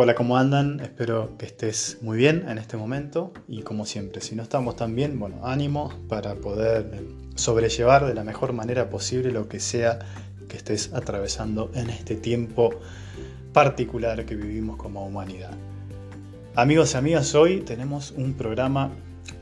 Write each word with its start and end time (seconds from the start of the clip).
Hola, 0.00 0.14
¿cómo 0.14 0.36
andan? 0.36 0.78
Espero 0.78 1.36
que 1.38 1.46
estés 1.46 1.98
muy 2.02 2.16
bien 2.16 2.44
en 2.48 2.58
este 2.58 2.76
momento 2.76 3.32
y 3.48 3.62
como 3.62 3.84
siempre, 3.84 4.20
si 4.20 4.36
no 4.36 4.44
estamos 4.44 4.76
tan 4.76 4.94
bien, 4.94 5.18
bueno, 5.18 5.44
ánimo 5.44 5.92
para 6.08 6.36
poder 6.36 7.02
sobrellevar 7.34 8.06
de 8.06 8.14
la 8.14 8.22
mejor 8.22 8.52
manera 8.52 8.90
posible 8.90 9.32
lo 9.32 9.48
que 9.48 9.58
sea 9.58 9.98
que 10.48 10.56
estés 10.56 10.92
atravesando 10.94 11.72
en 11.74 11.90
este 11.90 12.14
tiempo 12.14 12.70
particular 13.52 14.24
que 14.24 14.36
vivimos 14.36 14.76
como 14.76 15.04
humanidad. 15.04 15.50
Amigos 16.54 16.94
y 16.94 16.96
amigas, 16.96 17.34
hoy 17.34 17.62
tenemos 17.62 18.12
un 18.12 18.34
programa 18.34 18.92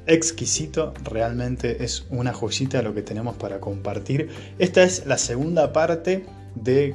exquisito, 0.06 0.94
realmente 1.04 1.84
es 1.84 2.06
una 2.08 2.32
joyita 2.32 2.80
lo 2.80 2.94
que 2.94 3.02
tenemos 3.02 3.36
para 3.36 3.60
compartir. 3.60 4.30
Esta 4.58 4.84
es 4.84 5.04
la 5.04 5.18
segunda 5.18 5.74
parte 5.74 6.24
de 6.54 6.94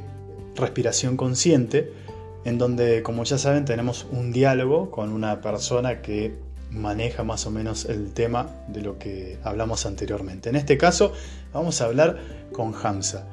respiración 0.56 1.16
consciente 1.16 2.01
en 2.44 2.58
donde, 2.58 3.04
como 3.04 3.24
ya 3.24 3.38
saben, 3.38 3.66
tenemos 3.66 4.08
un 4.12 4.32
diálogo 4.32 4.92
con 4.92 5.12
una 5.12 5.42
persona 5.42 6.02
que 6.02 6.36
maneja 6.72 7.24
más 7.24 7.46
o 7.46 7.52
menos 7.52 7.86
el 7.86 8.14
tema 8.14 8.50
de 8.68 8.82
lo 8.82 8.98
que 8.98 9.38
hablamos 9.44 9.86
anteriormente. 9.86 10.50
En 10.50 10.56
este 10.56 10.78
caso, 10.78 11.14
vamos 11.54 11.82
a 11.82 11.86
hablar 11.86 12.20
con 12.52 12.74
Hamza. 12.74 13.28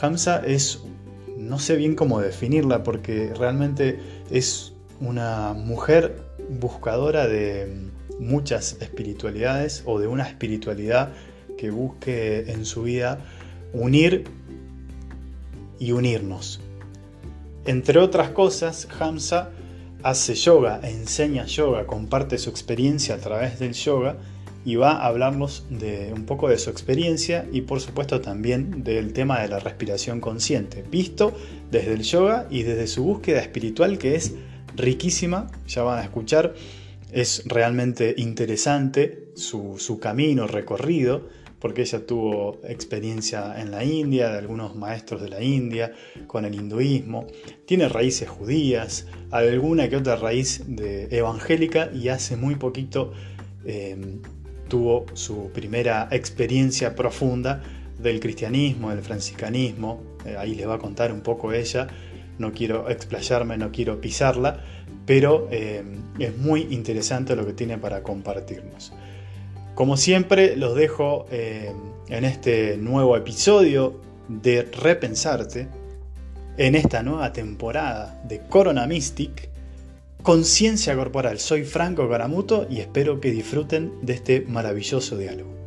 Hamza 0.00 0.42
es, 0.46 0.80
no 1.36 1.58
sé 1.58 1.76
bien 1.76 1.94
cómo 1.94 2.20
definirla, 2.20 2.82
porque 2.82 3.32
realmente 3.34 3.98
es 4.30 4.74
una 5.00 5.54
mujer 5.54 6.22
buscadora 6.60 7.26
de 7.26 7.90
muchas 8.18 8.76
espiritualidades 8.80 9.82
o 9.86 9.98
de 9.98 10.06
una 10.06 10.24
espiritualidad 10.24 11.12
que 11.58 11.70
busque 11.70 12.50
en 12.52 12.64
su 12.64 12.82
vida 12.82 13.24
unir 13.72 14.24
y 15.78 15.92
unirnos, 15.92 16.60
entre 17.64 17.98
otras 17.98 18.30
cosas, 18.30 18.88
Hamza 18.98 19.50
hace 20.02 20.34
yoga, 20.34 20.80
enseña 20.82 21.46
yoga, 21.46 21.86
comparte 21.86 22.38
su 22.38 22.50
experiencia 22.50 23.14
a 23.14 23.18
través 23.18 23.60
del 23.60 23.72
yoga 23.72 24.16
y 24.64 24.76
va 24.76 24.92
a 24.92 25.06
hablarnos 25.06 25.66
de 25.70 26.12
un 26.14 26.24
poco 26.24 26.48
de 26.48 26.58
su 26.58 26.70
experiencia 26.70 27.46
y 27.52 27.62
por 27.62 27.80
supuesto 27.80 28.20
también 28.20 28.84
del 28.84 29.12
tema 29.12 29.40
de 29.40 29.48
la 29.48 29.58
respiración 29.58 30.20
consciente, 30.20 30.84
visto 30.90 31.32
desde 31.70 31.94
el 31.94 32.02
yoga 32.02 32.46
y 32.50 32.62
desde 32.62 32.86
su 32.86 33.04
búsqueda 33.04 33.40
espiritual 33.40 33.98
que 33.98 34.14
es 34.14 34.34
riquísima, 34.76 35.48
ya 35.66 35.82
van 35.82 35.98
a 35.98 36.02
escuchar, 36.02 36.54
es 37.12 37.42
realmente 37.46 38.14
interesante 38.16 39.28
su, 39.34 39.76
su 39.78 39.98
camino 39.98 40.46
recorrido 40.46 41.28
porque 41.62 41.82
ella 41.82 42.04
tuvo 42.04 42.58
experiencia 42.64 43.54
en 43.56 43.70
la 43.70 43.84
India, 43.84 44.30
de 44.30 44.38
algunos 44.38 44.74
maestros 44.74 45.22
de 45.22 45.28
la 45.28 45.40
India, 45.40 45.92
con 46.26 46.44
el 46.44 46.56
hinduismo, 46.56 47.28
tiene 47.66 47.88
raíces 47.88 48.28
judías, 48.28 49.06
alguna 49.30 49.88
que 49.88 49.94
otra 49.94 50.16
raíz 50.16 50.64
de 50.66 51.06
evangélica 51.16 51.88
y 51.94 52.08
hace 52.08 52.36
muy 52.36 52.56
poquito 52.56 53.12
em, 53.64 54.20
tuvo 54.66 55.06
su 55.12 55.52
primera 55.52 56.08
experiencia 56.10 56.96
profunda 56.96 57.62
del 57.96 58.18
cristianismo, 58.18 58.90
del 58.90 59.02
franciscanismo, 59.02 60.02
eh, 60.26 60.34
ahí 60.36 60.56
les 60.56 60.66
va 60.66 60.74
a 60.74 60.78
contar 60.78 61.12
un 61.12 61.20
poco 61.20 61.52
ella, 61.52 61.86
no 62.38 62.52
quiero 62.52 62.90
explayarme, 62.90 63.56
no 63.56 63.70
quiero 63.70 64.00
pisarla, 64.00 64.64
pero 65.06 65.46
em, 65.52 66.02
es 66.18 66.36
muy 66.36 66.66
interesante 66.70 67.36
lo 67.36 67.46
que 67.46 67.52
tiene 67.52 67.78
para 67.78 68.02
compartirnos. 68.02 68.92
Como 69.82 69.96
siempre, 69.96 70.54
los 70.56 70.76
dejo 70.76 71.26
eh, 71.32 71.72
en 72.06 72.24
este 72.24 72.76
nuevo 72.76 73.16
episodio 73.16 74.00
de 74.28 74.62
Repensarte, 74.62 75.66
en 76.56 76.76
esta 76.76 77.02
nueva 77.02 77.32
temporada 77.32 78.22
de 78.28 78.46
Corona 78.46 78.86
Mystic, 78.86 79.50
Conciencia 80.22 80.94
Corporal. 80.94 81.40
Soy 81.40 81.64
Franco 81.64 82.08
Caramuto 82.08 82.68
y 82.70 82.78
espero 82.78 83.20
que 83.20 83.32
disfruten 83.32 83.92
de 84.02 84.12
este 84.12 84.42
maravilloso 84.42 85.16
diálogo. 85.16 85.61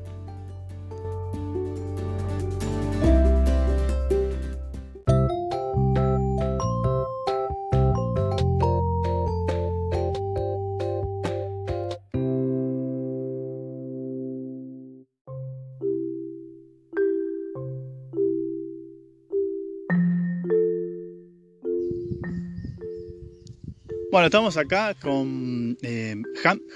Bueno, 24.15 24.27
estamos 24.27 24.55
acá 24.55 24.93
con 24.93 25.77
eh, 25.81 26.15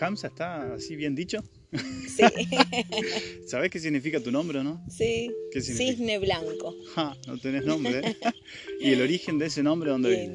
Hamza, 0.01 0.27
¿está 0.27 0.73
así 0.73 0.97
bien 0.97 1.15
dicho? 1.15 1.41
Sí. 1.71 2.23
¿Sabes 3.47 3.71
qué 3.71 3.79
significa 3.79 4.19
tu 4.19 4.29
nombre 4.29 4.61
no? 4.61 4.83
Sí. 4.89 5.31
¿Qué 5.49 5.61
significa? 5.61 5.91
Cisne 5.93 6.19
blanco. 6.19 6.75
no 7.27 7.37
tenés 7.37 7.63
nombre. 7.63 8.01
¿eh? 8.03 8.17
¿Y 8.81 8.91
el 8.91 9.01
origen 9.01 9.39
de 9.39 9.45
ese 9.45 9.63
nombre 9.63 9.89
dónde 9.89 10.09
viene? 10.09 10.33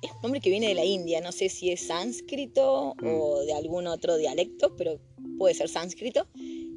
Es 0.00 0.10
un 0.10 0.22
nombre 0.22 0.40
que 0.40 0.48
viene 0.48 0.68
de 0.68 0.74
la 0.74 0.86
India, 0.86 1.20
no 1.20 1.32
sé 1.32 1.50
si 1.50 1.70
es 1.70 1.86
sánscrito 1.86 2.94
Mm. 3.02 3.06
o 3.06 3.40
de 3.44 3.52
algún 3.52 3.86
otro 3.86 4.16
dialecto, 4.16 4.74
pero 4.76 4.98
puede 5.36 5.52
ser 5.52 5.68
sánscrito. 5.68 6.26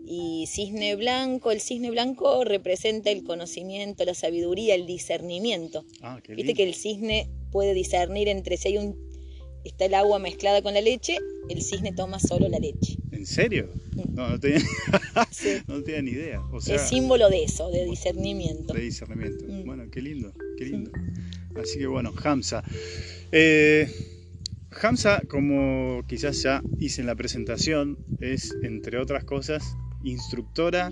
Y 0.05 0.47
cisne 0.47 0.97
blanco, 0.97 1.51
el 1.51 1.61
cisne 1.61 1.91
blanco 1.91 2.43
representa 2.43 3.09
el 3.09 3.23
conocimiento, 3.23 4.03
la 4.03 4.15
sabiduría, 4.15 4.75
el 4.75 4.85
discernimiento. 4.85 5.85
Ah, 6.01 6.19
qué 6.21 6.33
Viste 6.35 6.47
lindo. 6.47 6.57
que 6.57 6.63
el 6.63 6.75
cisne 6.75 7.29
puede 7.51 7.73
discernir 7.73 8.27
entre 8.27 8.57
si 8.57 8.69
hay 8.69 8.77
un 8.77 9.07
está 9.63 9.85
el 9.85 9.95
agua 9.95 10.17
mezclada 10.17 10.61
con 10.61 10.73
la 10.73 10.79
leche, 10.79 11.17
el 11.49 11.61
cisne 11.61 11.91
toma 11.91 12.19
solo 12.19 12.47
la 12.47 12.57
leche. 12.57 12.97
¿En 13.11 13.25
serio? 13.25 13.67
No, 14.13 14.29
no 14.29 14.39
tenía, 14.39 14.59
Sí. 15.31 15.49
no 15.67 15.83
tenía 15.83 16.01
ni 16.03 16.11
idea. 16.11 16.39
O 16.53 16.61
sea, 16.61 16.75
es 16.75 16.83
símbolo 16.83 17.29
de 17.29 17.43
eso, 17.43 17.69
de 17.69 17.83
discernimiento. 17.85 18.73
de 18.73 18.81
discernimiento. 18.81 19.43
Mm. 19.45 19.65
Bueno, 19.65 19.83
qué 19.91 20.01
lindo, 20.01 20.31
qué 20.57 20.65
lindo. 20.67 20.91
Así 21.61 21.79
que 21.79 21.87
bueno, 21.87 22.13
Hamza. 22.23 22.63
Eh, 23.33 23.89
Hamza, 24.81 25.21
como 25.27 26.01
quizás 26.07 26.41
ya 26.43 26.61
hice 26.79 27.01
en 27.01 27.07
la 27.07 27.15
presentación, 27.15 27.97
es, 28.21 28.55
entre 28.63 28.99
otras 28.99 29.25
cosas, 29.25 29.63
instructora 30.03 30.89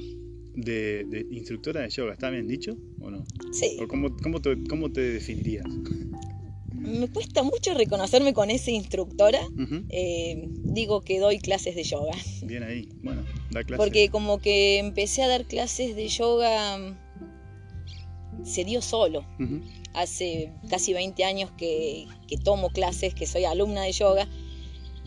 de, 0.54 1.06
de- 1.08 1.26
instructora 1.32 1.82
de 1.82 1.90
yoga. 1.90 2.12
¿Está 2.14 2.30
bien 2.30 2.48
dicho 2.48 2.76
o 3.00 3.10
no? 3.10 3.24
Sí. 3.54 3.78
¿O 3.82 3.88
cómo, 3.88 4.18
cómo 4.18 4.42
te, 4.42 4.58
cómo 4.68 4.92
te 4.92 5.00
definirías? 5.02 5.66
Me 6.86 7.10
cuesta 7.10 7.44
mucho 7.44 7.74
reconocerme 7.74 8.34
con 8.34 8.50
esa 8.50 8.72
instructora. 8.72 9.40
Eh, 9.90 10.48
digo 10.64 11.02
que 11.02 11.20
doy 11.20 11.40
clases 11.40 11.76
de 11.76 11.84
yoga. 11.84 12.14
Bien 12.44 12.64
ahí. 12.64 12.90
Bueno, 13.02 13.24
da 13.52 13.64
clase. 13.64 13.78
Porque 13.78 14.10
como 14.10 14.40
que 14.40 14.78
empecé 14.78 15.24
a 15.24 15.28
dar 15.28 15.46
clases 15.46 15.96
de 15.96 16.08
yoga, 16.08 16.96
se 18.44 18.64
dio 18.64 18.82
solo. 18.82 19.26
Hace 19.94 20.52
casi 20.70 20.94
20 20.94 21.24
años 21.24 21.52
que, 21.58 22.06
que 22.28 22.38
tomo 22.38 22.70
clases, 22.70 23.14
que 23.14 23.26
soy 23.26 23.46
alumna 23.46 23.84
de 23.84 23.92
yoga. 23.92 24.28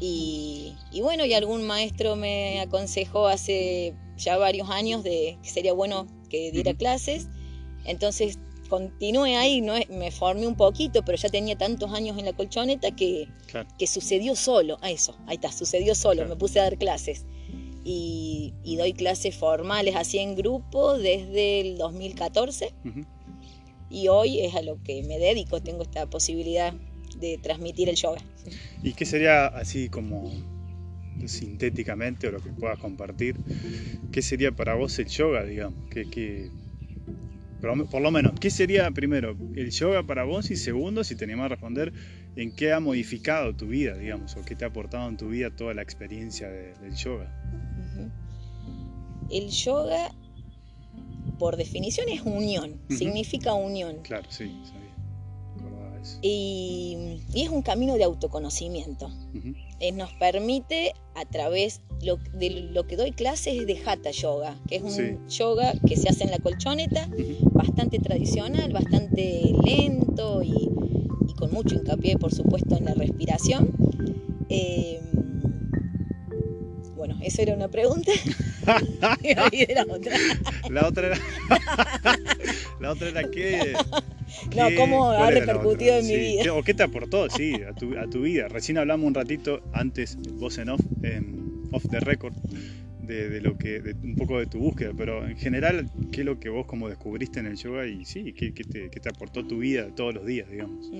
Y, 0.00 0.75
y 0.93 1.00
bueno, 1.00 1.25
y 1.25 1.34
algún 1.34 1.66
maestro 1.66 2.16
me 2.16 2.60
aconsejó 2.60 3.27
hace 3.27 3.95
ya 4.16 4.37
varios 4.37 4.71
años 4.71 5.03
de 5.03 5.39
que 5.43 5.49
sería 5.49 5.72
bueno 5.72 6.06
que 6.28 6.50
diera 6.53 6.75
clases. 6.75 7.28
Entonces 7.84 8.39
continué 8.68 9.36
ahí, 9.36 9.60
¿no? 9.60 9.74
me 9.90 10.10
formé 10.10 10.46
un 10.46 10.54
poquito, 10.56 11.04
pero 11.04 11.16
ya 11.18 11.28
tenía 11.28 11.56
tantos 11.56 11.92
años 11.92 12.16
en 12.18 12.24
la 12.26 12.32
colchoneta 12.34 12.90
que, 12.94 13.28
Claro. 13.46 13.68
que 13.78 13.86
sucedió 13.86 14.36
solo, 14.36 14.78
a 14.82 14.90
eso, 14.90 15.16
ahí 15.26 15.36
está, 15.36 15.50
sucedió 15.50 15.94
solo, 15.94 16.16
Claro. 16.16 16.28
me 16.30 16.36
puse 16.36 16.60
a 16.60 16.64
dar 16.64 16.78
clases. 16.78 17.24
Y, 17.84 18.52
y 18.64 18.76
doy 18.76 18.92
clases 18.92 19.34
formales 19.34 19.96
así 19.96 20.18
en 20.18 20.36
grupo 20.36 20.98
desde 20.98 21.60
el 21.60 21.78
2014 21.78 22.74
ujú. 22.84 23.06
y 23.88 24.09
hoy 24.09 24.41
es 24.41 24.54
a 24.54 24.60
lo 24.62 24.82
que 24.82 25.03
me 25.04 25.18
dedico, 25.18 25.62
tengo 25.62 25.82
esta 25.82 26.04
posibilidad 26.06 26.74
de 27.18 27.38
transmitir 27.38 27.88
el 27.88 27.97
yoga. 27.97 28.21
¿Y 28.82 28.92
qué 28.92 29.06
sería 29.06 29.47
así 29.47 29.88
como 29.88 30.30
sintéticamente 31.26 32.28
o 32.28 32.30
lo 32.30 32.41
que 32.41 32.50
puedas 32.50 32.78
compartir? 32.78 33.36
¿Qué 34.12 34.22
sería 34.22 34.53
para 34.53 34.74
vos 34.74 34.98
el 34.98 35.06
yoga, 35.06 35.44
digamos? 35.44 35.78
¿Qué, 35.91 36.09
qué- 36.10 36.50
por, 37.60 37.89
por 37.89 38.01
lo 38.03 38.10
menos, 38.10 38.39
¿qué 38.41 38.51
sería 38.51 38.91
primero 38.91 39.37
el 39.57 39.71
yoga 39.71 40.03
para 40.07 40.25
vos? 40.25 40.51
Y 40.51 40.57
segundo, 40.57 41.05
si 41.05 41.16
te 41.16 41.25
animás 41.25 41.47
a 41.47 41.49
responder, 41.49 41.93
¿en 42.37 42.55
qué 42.55 42.72
ha 42.72 42.81
modificado 42.81 43.55
tu 43.55 43.66
vida, 43.66 43.97
digamos? 43.97 44.37
¿O 44.37 44.43
qué 44.45 44.55
te 44.55 44.65
ha 44.65 44.69
aportado 44.69 45.09
en 45.09 45.16
tu 45.16 45.28
vida 45.28 45.51
toda 45.55 45.75
la 45.75 45.83
experiencia 45.83 46.49
de- 46.49 46.75
del 46.77 46.95
yoga? 46.95 47.31
El 49.31 49.49
yoga, 49.51 50.10
por 51.39 51.57
definición, 51.57 52.09
es 52.09 52.22
unión, 52.22 52.81
significa 52.89 53.55
unión. 53.55 53.99
Claro, 54.03 54.27
sí, 54.31 54.51
sabía. 54.65 54.89
Eso. 56.01 56.19
Y, 56.22 57.21
y 57.34 57.43
es 57.43 57.49
un 57.51 57.63
camino 57.63 57.97
de 57.97 58.05
autoconocimiento. 58.05 59.10
Eh, 59.80 59.92
nos 59.92 60.13
permite 60.15 60.92
a 61.15 61.25
través 61.25 61.80
lo, 62.03 62.16
de 62.34 62.51
lo 62.72 62.86
que 62.86 62.97
doy 62.97 63.13
clases 63.13 63.54
es 63.60 63.66
de 63.66 63.80
Hatha 63.84 64.10
Yoga, 64.10 64.57
que 64.69 64.77
es 64.77 64.83
un 64.83 64.91
Sí. 64.91 65.16
yoga 65.36 65.72
que 65.86 65.97
se 65.97 66.09
hace 66.09 66.25
en 66.25 66.30
la 66.30 66.39
colchoneta, 66.39 67.09
bastante 67.53 67.98
tradicional, 67.98 68.72
bastante 68.72 69.53
lento 69.65 70.42
y, 70.42 70.53
y 71.28 71.33
con 71.34 71.53
mucho 71.53 71.77
hincapié, 71.77 72.16
por 72.19 72.34
supuesto, 72.34 72.77
en 72.77 72.86
la 72.86 72.95
respiración. 72.95 73.71
Eh, 74.48 75.01
bueno, 76.97 77.16
eso 77.22 77.42
era 77.42 77.54
una 77.54 77.69
pregunta. 77.69 78.10
la 78.66 79.86
otra. 79.89 80.16
la 80.71 80.86
otra 80.89 81.07
era. 81.09 81.19
la 82.81 82.91
otra 82.92 83.09
era 83.09 83.31
qué. 83.31 83.74
No, 84.57 84.69
cómo 84.77 85.10
ha 85.10 85.30
repercutido 85.30 85.98
en 85.98 86.07
mi 86.07 86.16
vida. 86.16 86.53
¿O 86.54 86.63
qué 86.63 86.75
te 86.75 86.83
aportó, 86.83 87.28
sí, 87.30 87.54
a 87.54 87.75
tu, 87.75 87.98
a 87.98 88.09
tu 88.09 88.22
vida? 88.22 88.48
Recién 88.48 88.78
hablamos 88.78 89.07
un 89.07 89.15
ratito 89.15 89.60
antes, 89.72 90.19
vos 90.34 90.59
en 90.59 90.71
off, 90.71 90.80
en 91.03 91.69
off 91.72 91.84
the 91.91 92.01
record, 92.01 92.34
de, 93.03 93.41
lo 93.41 93.57
que, 93.57 93.80
un 94.03 94.16
poco 94.16 94.39
de 94.39 94.47
tu 94.47 94.59
búsqueda, 94.59 94.92
pero 94.97 95.27
en 95.27 95.36
general, 95.39 95.89
¿qué 96.13 96.21
es 96.21 96.27
lo 96.27 96.39
que 96.39 96.51
vos 96.51 96.66
como 96.66 96.89
descubriste 96.89 97.41
en 97.41 97.47
el 97.47 97.57
yoga 97.57 97.86
y 97.86 98.04
sí, 98.04 98.34
qué, 98.34 98.53
qué, 98.53 98.65
te, 98.65 98.91
qué 98.91 99.01
te, 99.01 99.09
aportó 99.09 99.47
tu 99.47 99.59
vida 99.59 99.89
todos 99.97 100.15
los 100.15 100.27
días, 100.27 100.51
digamos? 100.51 100.91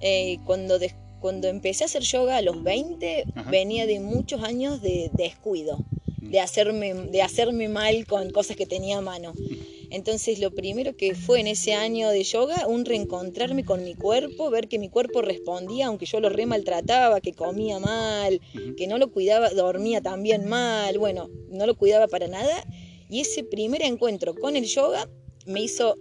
eh, 0.00 0.38
cuando 0.44 0.78
descubrí 0.78 1.10
cuando 1.20 1.48
empecé 1.48 1.84
a 1.84 1.86
hacer 1.86 2.02
yoga 2.02 2.38
a 2.38 2.42
los 2.42 2.62
20, 2.62 3.24
venía 3.50 3.86
de 3.86 4.00
muchos 4.00 4.42
años 4.42 4.80
de, 4.82 5.10
descuido, 5.12 5.84
mm. 6.20 6.30
de 6.30 6.40
hacerme, 6.40 6.94
de 6.94 7.22
hacerme 7.22 7.68
mal 7.68 8.06
con 8.06 8.30
cosas 8.30 8.56
que 8.56 8.66
tenía 8.66 8.98
a 8.98 9.02
mano. 9.02 9.34
Entonces 9.90 10.38
lo 10.38 10.52
primero 10.52 10.96
que 10.96 11.14
fue 11.14 11.40
en 11.40 11.48
ese 11.48 11.74
año 11.74 12.08
de 12.10 12.22
yoga, 12.22 12.66
un 12.66 12.84
reencontrarme 12.84 13.64
con 13.64 13.84
mi 13.84 13.94
cuerpo, 13.94 14.50
ver 14.50 14.68
que 14.68 14.78
mi 14.78 14.88
cuerpo 14.88 15.20
respondía, 15.20 15.86
aunque 15.86 16.06
yo 16.06 16.20
lo 16.20 16.28
re 16.28 16.46
maltrataba, 16.46 17.20
que 17.20 17.32
comía 17.32 17.78
mal, 17.80 18.40
que 18.76 18.86
no 18.86 18.98
lo 18.98 19.10
cuidaba, 19.10 19.50
dormía 19.50 20.00
también 20.00 20.48
mal, 20.48 20.96
bueno, 20.98 21.28
no 21.50 21.66
lo 21.66 21.76
cuidaba 21.76 22.06
para 22.06 22.28
nada. 22.28 22.64
Y 23.08 23.20
ese 23.20 23.42
primer 23.42 23.82
encuentro 23.82 24.34
con 24.34 24.56
el 24.56 24.64
yoga 24.64 25.10
me 25.46 25.60
hizo 25.62 25.96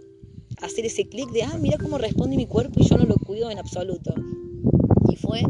hacer 0.62 0.86
ese 0.86 1.08
clic 1.08 1.32
de, 1.32 1.44
ah, 1.44 1.58
mira 1.60 1.78
cómo 1.78 1.98
responde 1.98 2.38
mi 2.38 2.46
cuerpo 2.46 2.80
y 2.80 2.88
yo 2.88 2.98
no 2.98 3.06
lo 3.06 3.16
cuido 3.16 3.50
en 3.50 3.58
absoluto 3.58 4.14
y 5.12 5.16
fue 5.16 5.42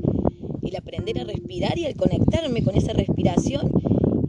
el 0.62 0.76
aprender 0.76 1.20
a 1.20 1.24
respirar 1.24 1.78
y 1.78 1.86
al 1.86 1.96
conectarme 1.96 2.64
con 2.64 2.76
esa 2.76 2.94
respiración 2.94 3.72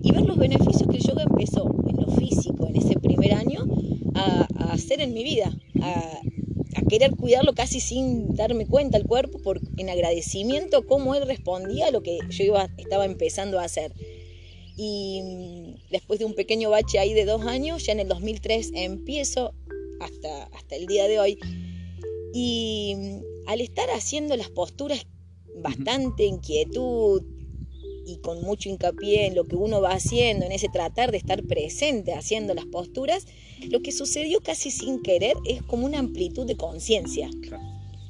y 0.02 0.12
ver 0.12 0.22
los 0.22 0.38
beneficios 0.38 0.88
que 0.88 0.96
el 0.96 1.02
yoga 1.02 1.22
empezó 1.22 1.74
en 1.86 1.96
lo 1.96 2.08
físico, 2.12 2.66
en 2.66 2.76
ese 2.76 2.98
primer 2.98 3.34
año, 3.34 3.66
a, 4.14 4.46
hacer 4.72 5.00
en 5.00 5.14
mi 5.14 5.22
vida, 5.22 5.52
a, 5.82 6.20
querer 6.88 7.12
cuidarlo 7.12 7.54
casi 7.54 7.78
sin 7.80 8.34
darme 8.34 8.66
cuenta 8.66 8.98
el 8.98 9.06
cuerpo, 9.06 9.38
por, 9.38 9.60
en 9.76 9.90
agradecimiento 9.90 10.86
cómo 10.86 11.14
él 11.14 11.26
respondía 11.26 11.86
a 11.86 11.90
lo 11.90 12.02
que 12.02 12.18
yo 12.30 12.44
iba, 12.44 12.68
estaba 12.78 13.04
empezando 13.04 13.60
a 13.60 13.64
hacer. 13.64 13.92
Y 14.76 15.20
mm, 15.22 15.90
después 15.90 16.18
de 16.18 16.24
un 16.24 16.34
pequeño 16.34 16.70
bache 16.70 16.98
ahí 16.98 17.12
de 17.12 17.24
dos 17.24 17.46
años, 17.46 17.84
ya 17.84 17.92
en 17.92 18.00
el 18.00 18.08
2003 18.08 18.70
empiezo 18.74 19.52
hasta, 20.00 20.44
hasta 20.44 20.76
el 20.76 20.86
día 20.86 21.06
de 21.06 21.20
hoy. 21.20 21.38
Y 22.32 22.94
mm, 22.96 23.48
al 23.48 23.60
estar 23.60 23.88
haciendo 23.90 24.36
las 24.36 24.50
posturas 24.50 25.06
bastante 25.56 26.24
inquietud 26.24 27.22
y 28.06 28.16
con 28.18 28.42
mucho 28.42 28.68
hincapié 28.68 29.26
en 29.26 29.34
lo 29.34 29.44
que 29.44 29.56
uno 29.56 29.80
va 29.80 29.92
haciendo, 29.92 30.46
en 30.46 30.52
ese 30.52 30.68
tratar 30.68 31.10
de 31.12 31.18
estar 31.18 31.42
presente 31.44 32.14
haciendo 32.14 32.54
las 32.54 32.66
posturas, 32.66 33.26
lo 33.68 33.80
que 33.82 33.92
sucedió 33.92 34.40
casi 34.40 34.70
sin 34.70 35.02
querer 35.02 35.36
es 35.44 35.62
como 35.62 35.86
una 35.86 35.98
amplitud 35.98 36.46
de 36.46 36.56
conciencia. 36.56 37.30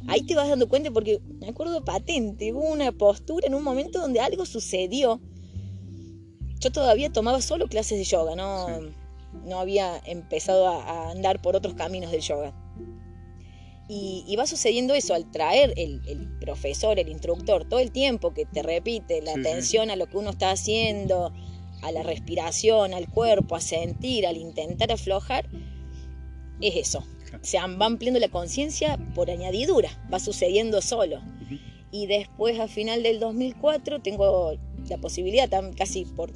Ahí 0.06 0.22
te 0.22 0.34
vas 0.34 0.48
dando 0.48 0.68
cuenta 0.68 0.90
porque 0.90 1.20
me 1.40 1.48
acuerdo 1.48 1.84
patente, 1.84 2.52
hubo 2.52 2.70
una 2.70 2.92
postura 2.92 3.46
en 3.46 3.54
un 3.54 3.62
momento 3.62 4.00
donde 4.00 4.20
algo 4.20 4.46
sucedió. 4.46 5.20
Yo 6.60 6.70
todavía 6.72 7.10
tomaba 7.10 7.40
solo 7.40 7.68
clases 7.68 7.98
de 7.98 8.04
yoga, 8.04 8.34
no, 8.34 8.68
no 9.44 9.60
había 9.60 9.98
empezado 10.06 10.68
a 10.68 11.10
andar 11.10 11.40
por 11.40 11.56
otros 11.56 11.74
caminos 11.74 12.10
del 12.10 12.20
yoga. 12.20 12.54
Y, 13.92 14.36
va 14.36 14.46
sucediendo 14.46 14.94
eso 14.94 15.14
al 15.14 15.28
traer 15.32 15.74
el, 15.76 16.00
profesor, 16.40 17.00
el 17.00 17.08
instructor, 17.08 17.68
todo 17.68 17.80
el 17.80 17.90
tiempo 17.90 18.32
que 18.32 18.46
te 18.46 18.62
repite 18.62 19.20
la 19.20 19.32
atención 19.32 19.90
a 19.90 19.96
lo 19.96 20.06
que 20.06 20.16
uno 20.16 20.30
está 20.30 20.52
haciendo, 20.52 21.32
a 21.82 21.92
la 21.92 22.02
respiración, 22.02 22.94
al 22.94 23.08
cuerpo, 23.08 23.56
a 23.56 23.60
sentir, 23.60 24.26
al 24.26 24.36
intentar 24.36 24.92
aflojar, 24.92 25.48
es 26.60 26.76
eso. 26.76 27.04
Se 27.42 27.58
va 27.58 27.86
ampliando 27.86 28.20
la 28.20 28.28
conciencia 28.28 28.98
por 29.14 29.30
añadidura, 29.30 29.90
va 30.12 30.18
sucediendo 30.18 30.82
solo. 30.82 31.20
Y 31.92 32.06
después, 32.06 32.58
a 32.60 32.68
final 32.68 33.02
del 33.02 33.18
2004, 33.18 34.00
tengo 34.00 34.52
la 34.88 34.98
posibilidad, 34.98 35.48
casi 35.76 36.04
por 36.04 36.32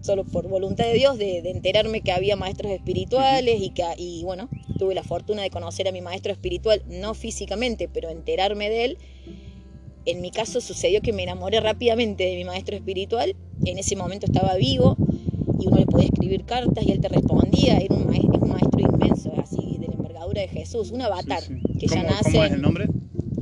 solo 0.00 0.24
por 0.24 0.48
voluntad 0.48 0.84
de 0.84 0.94
Dios, 0.94 1.18
de, 1.18 1.38
enterarme 1.50 2.00
que 2.00 2.12
había 2.12 2.36
maestros 2.36 2.70
espirituales 2.70 3.60
y 3.60 3.70
que, 3.70 3.82
y 3.98 4.22
bueno, 4.22 4.48
tuve 4.78 4.94
la 4.94 5.02
fortuna 5.02 5.42
de 5.42 5.50
conocer 5.50 5.88
a 5.88 5.92
mi 5.92 6.00
maestro 6.00 6.32
espiritual, 6.32 6.82
no 6.86 7.12
físicamente, 7.14 7.88
pero 7.88 8.08
enterarme 8.08 8.70
de 8.70 8.84
él. 8.84 8.98
En 10.04 10.20
mi 10.20 10.30
caso 10.30 10.60
sucedió 10.60 11.00
que 11.02 11.12
me 11.12 11.24
enamoré 11.24 11.60
rápidamente 11.60 12.24
de 12.24 12.36
mi 12.36 12.44
maestro 12.44 12.76
espiritual, 12.76 13.34
en 13.64 13.78
ese 13.78 13.96
momento 13.96 14.26
estaba 14.26 14.54
vivo 14.56 14.96
y 15.58 15.66
uno 15.66 15.78
le 15.78 15.86
podía 15.86 16.06
escribir 16.06 16.44
cartas 16.44 16.84
y 16.84 16.92
él 16.92 17.00
te 17.00 17.08
respondía, 17.08 17.78
era 17.78 17.94
un 17.94 18.06
maestro, 18.06 18.40
un 18.40 18.50
maestro 18.50 18.80
inmenso, 18.80 19.32
así 19.38 19.78
de 19.78 19.88
la 19.88 19.94
envergadura 19.94 20.42
de 20.42 20.48
Jesús, 20.48 20.90
un 20.90 21.02
avatar 21.02 21.42
que 21.78 21.86
ya 21.86 22.02
nace... 22.02 22.32
¿Cómo 22.32 22.44
es 22.44 22.52
el 22.52 22.62
nombre? 22.62 22.88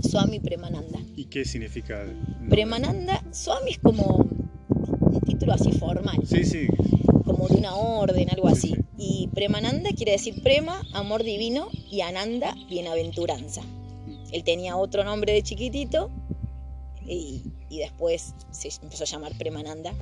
Swami 0.02 0.38
Premananda. 0.38 1.00
¿Y 1.16 1.24
qué 1.26 1.44
significa? 1.44 2.04
Premananda, 2.48 3.24
Swami 3.32 3.72
es 3.72 3.78
como 3.78 4.28
título 5.24 5.52
así 5.52 5.72
formal. 5.72 6.18
Sí, 6.26 6.44
sí. 6.44 6.66
Como 7.24 7.48
de 7.48 7.56
una 7.56 7.74
orden, 7.74 8.30
algo 8.30 8.48
así. 8.48 8.76
Y 8.98 9.28
Premananda 9.34 9.90
quiere 9.96 10.12
decir 10.12 10.42
prema, 10.42 10.82
amor 10.92 11.24
divino, 11.24 11.68
y 11.90 12.02
Ananda, 12.02 12.54
bienaventuranza. 12.68 13.62
Él 14.32 14.44
tenía 14.44 14.76
otro 14.76 15.04
nombre 15.04 15.32
de 15.32 15.42
chiquitito 15.42 16.10
y, 17.06 17.42
después 17.78 18.34
se 18.50 18.68
empezó 18.82 19.04
a 19.04 19.06
llamar 19.06 19.36
Premananda. 19.38 19.94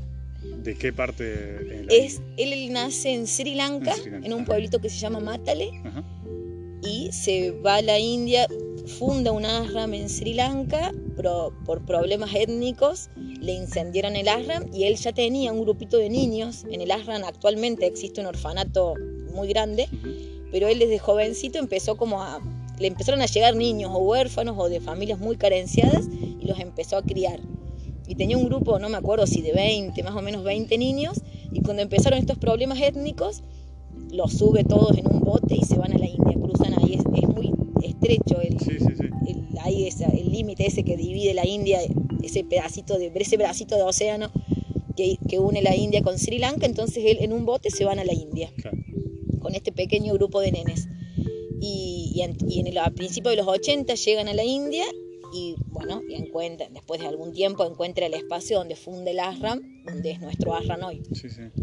¿De 0.42 0.76
qué 0.76 0.92
parte? 0.92 1.86
es, 1.88 2.20
él 2.36 2.72
nace 2.72 3.14
en 3.14 3.26
Sri 3.26 3.54
Lanka, 3.54 3.94
en, 4.04 4.32
un 4.32 4.44
pueblito 4.44 4.80
que 4.80 4.90
se 4.90 4.98
llama 4.98 5.20
Matale, 5.20 5.70
y 6.82 7.12
se 7.12 7.52
va 7.52 7.76
a 7.76 7.82
la 7.82 7.98
India, 7.98 8.48
funda 8.98 9.30
un 9.30 9.44
ashram 9.44 9.94
en 9.94 10.08
Sri 10.08 10.34
Lanka 10.34 10.92
por 11.64 11.84
problemas 11.84 12.34
étnicos 12.34 13.08
le 13.42 13.52
incendiaron 13.52 14.14
el 14.14 14.28
ashram 14.28 14.72
y 14.72 14.84
él 14.84 14.96
ya 14.96 15.12
tenía 15.12 15.52
un 15.52 15.60
grupito 15.60 15.98
de 15.98 16.08
niños. 16.08 16.64
En 16.70 16.80
el 16.80 16.90
ashram 16.90 17.24
actualmente 17.24 17.86
existe 17.86 18.20
un 18.20 18.28
orfanato 18.28 18.94
muy 19.34 19.48
grande, 19.48 19.88
pero 20.52 20.68
él 20.68 20.78
desde 20.78 20.98
jovencito 20.98 21.58
empezó 21.58 21.96
como 21.96 22.22
a... 22.22 22.40
Le 22.78 22.86
empezaron 22.86 23.20
a 23.20 23.26
llegar 23.26 23.56
niños 23.56 23.90
o 23.92 23.98
huérfanos 23.98 24.56
o 24.58 24.68
de 24.68 24.80
familias 24.80 25.18
muy 25.18 25.36
carenciadas 25.36 26.06
y 26.40 26.46
los 26.46 26.58
empezó 26.60 26.96
a 26.96 27.02
criar. 27.02 27.40
Y 28.12 28.14
tenía 28.14 28.36
un 28.36 28.44
grupo, 28.44 28.78
no 28.78 28.90
me 28.90 28.98
acuerdo 28.98 29.26
si 29.26 29.40
de 29.40 29.54
20, 29.54 30.02
más 30.02 30.14
o 30.14 30.20
menos 30.20 30.44
20 30.44 30.76
niños, 30.76 31.22
y 31.50 31.62
cuando 31.62 31.80
empezaron 31.80 32.18
estos 32.18 32.36
problemas 32.36 32.78
étnicos, 32.78 33.42
los 34.10 34.34
sube 34.34 34.64
todos 34.64 34.98
en 34.98 35.06
un 35.06 35.20
bote 35.20 35.56
y 35.56 35.64
se 35.64 35.78
van 35.78 35.94
a 35.94 35.98
la 35.98 36.06
India, 36.06 36.34
cruzan 36.34 36.74
ahí, 36.78 36.92
es, 36.92 37.06
muy 37.06 37.54
estrecho 37.82 38.38
el, 38.42 38.58
el 40.12 40.30
límite 40.30 40.66
ese 40.66 40.82
que 40.82 40.98
divide 40.98 41.32
la 41.32 41.46
India 41.46 41.80
ese 42.22 42.44
pedacito 42.44 42.98
de, 42.98 43.10
ese 43.14 43.38
pedacito 43.38 43.76
de 43.76 43.82
océano 43.82 44.30
que, 44.94 45.16
que, 45.26 45.38
une 45.38 45.62
la 45.62 45.74
India 45.74 46.02
con 46.02 46.18
Sri 46.18 46.36
Lanka, 46.36 46.66
entonces 46.66 47.02
él 47.06 47.16
en 47.22 47.32
un 47.32 47.46
bote 47.46 47.70
se 47.70 47.86
van 47.86 47.98
a 47.98 48.04
la 48.04 48.12
India 48.12 48.52
con 49.40 49.54
este 49.54 49.72
pequeño 49.72 50.12
grupo 50.12 50.40
de 50.40 50.52
nenes. 50.52 50.86
Y, 51.62 52.12
y, 52.14 52.20
en, 52.58 52.66
el, 52.66 52.76
a 52.76 52.90
principios 52.90 53.32
de 53.32 53.36
los 53.38 53.48
80 53.48 53.94
llegan 53.94 54.28
a 54.28 54.34
la 54.34 54.44
India 54.44 54.84
y 54.84 55.11
bueno, 55.72 56.02
y 56.08 56.14
encuentran, 56.14 56.72
después 56.74 57.00
de 57.00 57.06
algún 57.06 57.32
tiempo 57.32 57.66
encuentra 57.66 58.06
el 58.06 58.14
espacio 58.14 58.58
donde 58.58 58.76
funde 58.76 59.12
el 59.12 59.20
ashram, 59.20 59.84
donde 59.84 60.10
es 60.12 60.20
nuestro 60.20 60.54
ashram 60.54 60.82
hoy. 60.82 61.02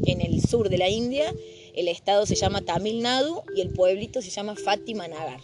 En 0.05 0.21
el 0.21 0.41
sur 0.41 0.69
de 0.69 0.77
la 0.77 0.89
India, 0.89 1.33
el 1.75 1.87
estado 1.87 2.25
se 2.25 2.35
llama 2.35 2.61
Tamil 2.61 3.01
Nadu 3.01 3.43
y 3.55 3.61
el 3.61 3.69
pueblito 3.69 4.21
se 4.21 4.29
llama 4.29 4.55
Fatima 4.55 5.07
Nagar. 5.07 5.39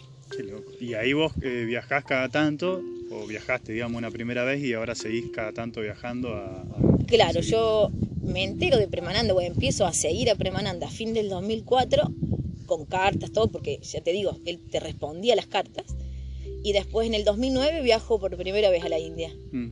Y 0.80 0.94
ahí 0.94 1.12
vos 1.12 1.32
eh, 1.42 1.64
viajás 1.66 2.04
cada 2.04 2.28
tanto 2.28 2.82
o 3.10 3.26
viajaste, 3.26 3.72
digamos, 3.72 3.96
una 3.96 4.10
primera 4.10 4.44
vez 4.44 4.62
y 4.62 4.72
ahora 4.72 4.94
seguís 4.94 5.26
cada 5.32 5.52
tanto 5.52 5.80
viajando 5.80 6.34
a... 6.34 6.64
claro, 7.06 7.40
yo 7.40 7.90
me 8.22 8.42
entero 8.42 8.76
de 8.78 8.88
Premananda, 8.88 9.32
o 9.32 9.40
empiezo 9.40 9.86
a 9.86 9.92
seguir 9.92 10.28
a 10.30 10.34
Premananda 10.34 10.88
a 10.88 10.90
fin 10.90 11.14
del 11.14 11.28
2004 11.28 12.10
con 12.66 12.84
cartas, 12.84 13.30
todo, 13.30 13.46
porque 13.46 13.78
ya 13.78 14.00
te 14.00 14.12
digo, 14.12 14.36
él 14.44 14.60
te 14.70 14.80
respondía 14.80 15.36
las 15.36 15.46
cartas. 15.46 15.84
Y 16.66 16.72
después 16.72 17.06
en 17.06 17.14
el 17.14 17.22
2009 17.22 17.80
viajo 17.82 18.18
por 18.18 18.36
primera 18.36 18.70
vez 18.70 18.82
a 18.82 18.88
la 18.88 18.98
India. 18.98 19.32
Mm. 19.52 19.68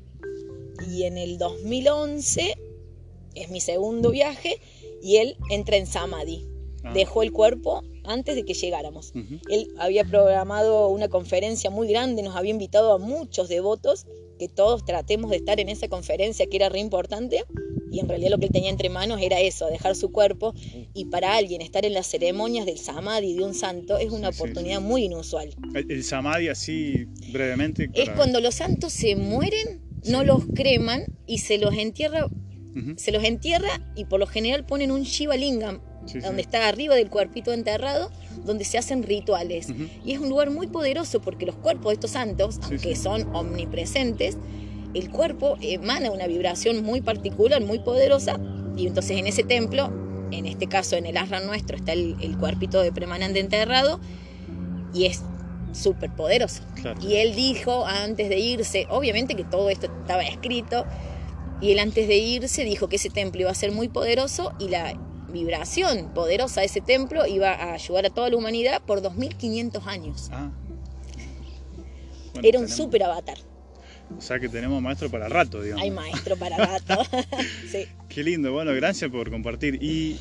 Y 0.93 1.03
en 1.03 1.19
el 1.19 1.39
2011 1.39 2.55
es 3.35 3.51
mi 3.51 3.61
segundo 3.61 4.13
viaje 4.13 4.61
y 5.03 5.17
él 5.17 5.37
entra 5.51 5.77
en 5.77 5.89
Samadhi. 5.89 6.47
Ah. 6.85 6.93
Dejó 6.95 7.25
el 7.25 7.33
cuerpo 7.33 7.83
antes 8.05 8.37
de 8.37 8.45
que 8.45 8.55
llegáramos. 8.55 9.13
Él 9.51 9.75
había 9.77 10.05
programado 10.05 10.87
una 10.87 11.09
conferencia 11.09 11.69
muy 11.69 11.89
grande, 11.89 12.23
nos 12.23 12.37
había 12.37 12.53
invitado 12.53 12.93
a 12.93 12.99
muchos 12.99 13.49
devotos, 13.49 14.07
que 14.39 14.47
todos 14.47 14.85
tratemos 14.85 15.33
de 15.33 15.39
estar 15.39 15.59
en 15.59 15.71
esa 15.71 15.89
conferencia 15.89 16.47
que 16.47 16.59
era 16.59 16.69
re 16.69 16.79
importante, 16.79 17.43
Y 17.95 18.01
en 18.01 18.09
realidad 18.09 18.33
lo 18.33 18.39
que 18.39 18.47
él 18.47 18.53
tenía 18.53 18.71
entre 18.71 18.89
manos 18.89 19.21
era 19.23 19.41
eso, 19.41 19.69
dejar 19.69 19.95
su 19.95 20.11
cuerpo. 20.11 20.53
Y 20.95 21.05
para 21.05 21.37
alguien 21.37 21.63
estar 21.63 21.87
en 21.87 21.95
las 21.95 22.09
ceremonias 22.09 22.67
del 22.67 22.79
samadhi 22.79 23.35
de 23.35 23.45
un 23.45 23.55
santo 23.55 23.99
es 23.99 24.11
una 24.11 24.31
oportunidad 24.31 24.81
muy 24.81 25.05
inusual. 25.05 25.55
El, 25.75 26.03
samadhi 26.03 26.49
así 26.49 27.07
brevemente. 27.33 27.89
Es 27.95 28.11
cuando 28.11 28.41
los 28.41 28.57
santos 28.57 28.93
se 28.93 29.15
mueren, 29.15 29.81
no 30.09 30.25
los 30.25 30.45
creman 30.55 31.05
y 31.25 31.39
se 31.39 31.57
los 31.59 31.73
entierra. 31.75 32.29
Se 32.97 33.13
los 33.13 33.23
entierra 33.23 33.69
y 33.95 34.07
por 34.07 34.19
lo 34.19 34.27
general 34.27 34.67
ponen 34.67 34.91
un 34.91 35.05
Shiva 35.05 35.37
Lingam, 35.37 35.81
donde 36.21 36.43
está 36.43 36.67
arriba 36.67 36.97
del 36.97 37.09
cuerpito 37.09 37.53
enterrado, 37.53 38.11
donde 38.45 38.65
se 38.65 38.77
hacen 38.77 39.05
rituales. 39.05 39.69
Y 40.05 40.11
es 40.11 40.19
un 40.19 40.29
lugar 40.29 40.51
muy 40.51 40.67
poderoso 40.67 41.21
porque 41.21 41.47
los 41.47 41.55
cuerpos 41.55 41.91
de 41.91 41.95
estos 41.95 42.11
santos, 42.11 42.59
aunque 42.65 42.97
son 42.97 43.33
omnipresentes, 43.33 44.37
el 44.95 45.11
cuerpo 45.11 45.57
emana 45.61 46.11
una 46.11 46.27
vibración 46.27 46.83
muy 46.83 47.01
particular, 47.01 47.61
muy 47.63 47.81
poderosa, 47.81 48.39
y 48.77 48.87
entonces 48.87 49.19
en 49.19 49.27
ese 49.27 49.43
templo, 49.43 49.93
en 50.31 50.47
este 50.47 50.69
caso 50.69 50.97
en 50.97 51.07
el 51.07 51.17
ashram 51.17 51.47
nuestro, 51.47 51.77
está 51.77 51.93
el, 51.93 52.37
cuerpito 52.39 52.81
de 52.81 52.93
Premanande 52.93 53.41
enterrado, 53.41 54.01
y 54.93 55.07
es 55.07 55.23
súper 55.73 56.15
poderoso. 56.15 56.63
Y 57.01 57.17
él 57.17 57.35
dijo 57.35 57.85
antes 57.87 58.29
de 58.29 58.39
irse, 58.39 58.87
obviamente 58.89 59.35
que 59.35 59.45
todo 59.45 59.69
esto 59.69 59.87
estaba 59.87 60.23
escrito, 60.23 60.85
y 61.61 61.73
él 61.73 61.81
antes 61.81 62.07
de 62.07 62.17
irse 62.17 62.65
dijo 62.65 62.89
que 62.89 62.97
ese 62.97 63.11
templo 63.11 63.41
iba 63.41 63.51
a 63.51 63.55
ser 63.55 63.73
muy 63.73 63.89
poderoso 63.89 64.53
y 64.59 64.69
la 64.69 64.95
vibración 65.33 66.13
poderosa 66.15 66.61
de 66.61 66.67
ese 66.67 66.81
templo 66.81 67.27
iba 67.27 67.51
a 67.53 67.73
ayudar 67.75 68.07
a 68.07 68.11
toda 68.11 68.29
la 68.29 68.37
humanidad 68.37 68.83
por 68.83 69.03
2500 69.03 69.87
años. 69.87 70.31
Ah. 70.33 70.51
Era 72.43 72.59
un 72.59 72.69
súper 72.69 73.03
avatar. 73.03 73.39
O 74.17 74.21
sea 74.21 74.39
que 74.39 74.49
tenemos 74.49 74.81
maestro 74.83 75.11
para 75.11 75.29
rato, 75.29 75.63
digamos. 75.63 75.83
Hay 75.83 75.91
maestro 75.91 76.37
para 76.37 76.57
rato. 76.57 77.05
sí. 77.71 77.87
Qué 78.09 78.23
lindo, 78.23 78.53
bueno, 78.53 78.73
gracias 78.75 79.11
por 79.11 79.31
compartir. 79.31 79.83
Y 79.83 80.19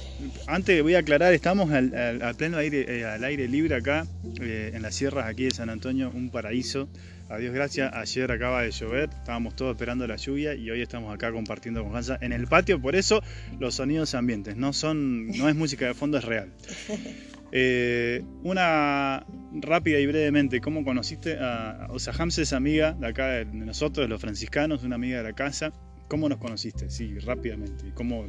antes 0.48 0.82
voy 0.82 0.96
a 0.96 1.00
aclarar, 1.00 1.34
estamos 1.34 1.72
al, 1.72 2.36
pleno 2.38 2.58
aire, 2.58 2.86
eh, 2.88 3.06
al 3.06 3.24
aire 3.24 3.48
libre 3.48 3.76
acá, 3.76 4.08
eh, 4.42 4.72
en 4.74 4.82
las 4.82 4.96
sierras 4.96 5.28
aquí 5.28 5.46
de 5.46 5.52
San 5.52 5.70
Antonio, 5.70 6.12
un 6.14 6.30
paraíso. 6.30 6.90
A 7.30 7.38
Dios 7.38 7.54
gracias, 7.54 7.92
ayer 7.94 8.32
acaba 8.32 8.62
de 8.62 8.72
llover, 8.72 9.10
estábamos 9.10 9.56
todos 9.56 9.72
esperando 9.72 10.06
la 10.06 10.18
lluvia 10.18 10.54
y 10.56 10.70
hoy 10.70 10.82
estamos 10.82 11.14
acá 11.14 11.32
compartiendo 11.32 11.84
con 11.84 11.96
Hansa 11.96 12.18
en 12.22 12.34
el 12.34 12.48
patio, 12.48 12.80
por 12.80 12.96
eso 12.96 13.24
los 13.60 13.76
sonidos 13.76 14.14
ambientes, 14.14 14.56
no 14.56 14.74
son, 14.74 15.30
no 15.30 15.50
es 15.50 15.56
música 15.56 15.88
de 15.88 15.94
fondo, 15.94 16.18
es 16.18 16.26
real. 16.26 16.52
Eh, 17.56 18.24
una 18.44 19.24
rápida 19.54 20.00
y 20.00 20.08
brevemente, 20.08 20.60
¿cómo 20.60 20.84
conociste 20.84 21.38
a, 21.40 21.86
o 21.92 22.00
sea, 22.00 22.12
Hamza 22.18 22.42
es 22.42 22.52
amiga 22.52 22.94
de 22.94 23.06
acá 23.06 23.28
de 23.28 23.46
nosotros, 23.46 24.06
de 24.06 24.08
los 24.08 24.20
franciscanos, 24.20 24.84
una 24.84 24.96
amiga 24.96 25.18
de 25.18 25.24
la 25.24 25.34
casa. 25.34 25.72
¿Cómo 26.08 26.28
nos 26.28 26.40
conociste? 26.40 26.90
Sí, 26.90 27.20
rápidamente. 27.20 27.92
¿Cómo 27.94 28.26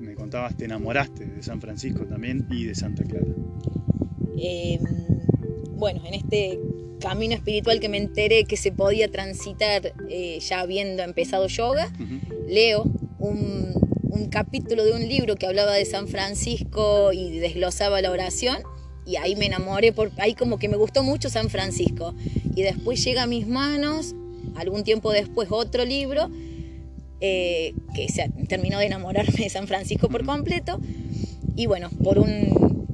me 0.00 0.14
contabas, 0.14 0.54
te 0.54 0.66
enamoraste 0.66 1.24
de 1.24 1.42
San 1.42 1.62
Francisco 1.62 2.04
también 2.04 2.46
y 2.50 2.64
de 2.64 2.74
Santa 2.74 3.04
Clara? 3.04 3.24
Em, 4.38 4.82
bueno, 5.78 6.02
en 6.04 6.12
este 6.12 6.58
camino 7.00 7.34
espiritual 7.36 7.80
que 7.80 7.88
me 7.88 7.96
enteré 7.96 8.44
que 8.44 8.58
se 8.58 8.70
podía 8.70 9.08
transitar 9.08 9.94
eh, 10.10 10.40
ya 10.40 10.60
habiendo 10.60 11.02
empezado 11.02 11.46
yoga, 11.46 11.90
leo 12.46 12.84
un, 13.18 13.87
un 14.18 14.28
capítulo 14.28 14.84
de 14.84 14.92
un 14.92 15.08
libro 15.08 15.36
que 15.36 15.46
hablaba 15.46 15.74
de 15.74 15.84
San 15.84 16.08
Francisco 16.08 17.12
y 17.12 17.38
desglosaba 17.38 18.02
la 18.02 18.10
oración 18.10 18.58
y 19.06 19.16
ahí 19.16 19.36
me 19.36 19.46
enamoré, 19.46 19.92
por, 19.92 20.10
ahí 20.18 20.34
como 20.34 20.58
que 20.58 20.68
me 20.68 20.76
gustó 20.76 21.02
mucho 21.02 21.30
San 21.30 21.48
Francisco. 21.48 22.14
Y 22.54 22.62
después 22.62 23.02
llega 23.02 23.22
a 23.22 23.26
mis 23.26 23.46
manos, 23.46 24.14
algún 24.56 24.84
tiempo 24.84 25.12
después, 25.12 25.48
otro 25.50 25.84
libro 25.86 26.30
eh, 27.20 27.72
que 27.94 28.08
se 28.08 28.28
terminó 28.48 28.78
de 28.78 28.86
enamorarme 28.86 29.44
de 29.44 29.48
San 29.48 29.66
Francisco 29.66 30.08
por 30.08 30.26
completo. 30.26 30.78
Y 31.56 31.66
bueno, 31.66 31.88
por 32.04 32.18
un 32.18 32.86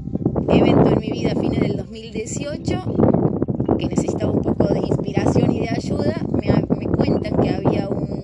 evento 0.48 0.90
en 0.90 1.00
mi 1.00 1.10
vida 1.10 1.32
a 1.32 1.40
fines 1.40 1.60
del 1.60 1.76
2018, 1.78 3.76
que 3.78 3.86
necesitaba 3.88 4.30
un 4.30 4.42
poco 4.42 4.72
de 4.72 4.80
inspiración 4.80 5.50
y 5.52 5.60
de 5.60 5.70
ayuda, 5.70 6.20
me, 6.30 6.76
me 6.76 6.86
cuentan 6.86 7.42
que 7.42 7.48
había 7.48 7.88
un, 7.88 8.20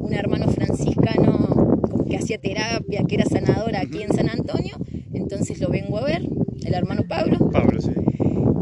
un 0.00 0.12
hermano 0.12 0.48
franciscano 0.48 1.78
que 2.08 2.18
hacía 2.32 2.38
terapia, 2.38 3.04
que 3.08 3.14
era 3.14 3.24
sanadora 3.24 3.80
aquí 3.80 4.02
en 4.02 4.12
San 4.12 4.28
Antonio, 4.28 4.76
entonces 5.12 5.60
lo 5.60 5.68
vengo 5.68 5.98
a 5.98 6.04
ver, 6.04 6.22
el 6.64 6.74
hermano 6.74 7.02
Pablo. 7.08 7.50
Pablo, 7.50 7.80
sí. 7.80 7.90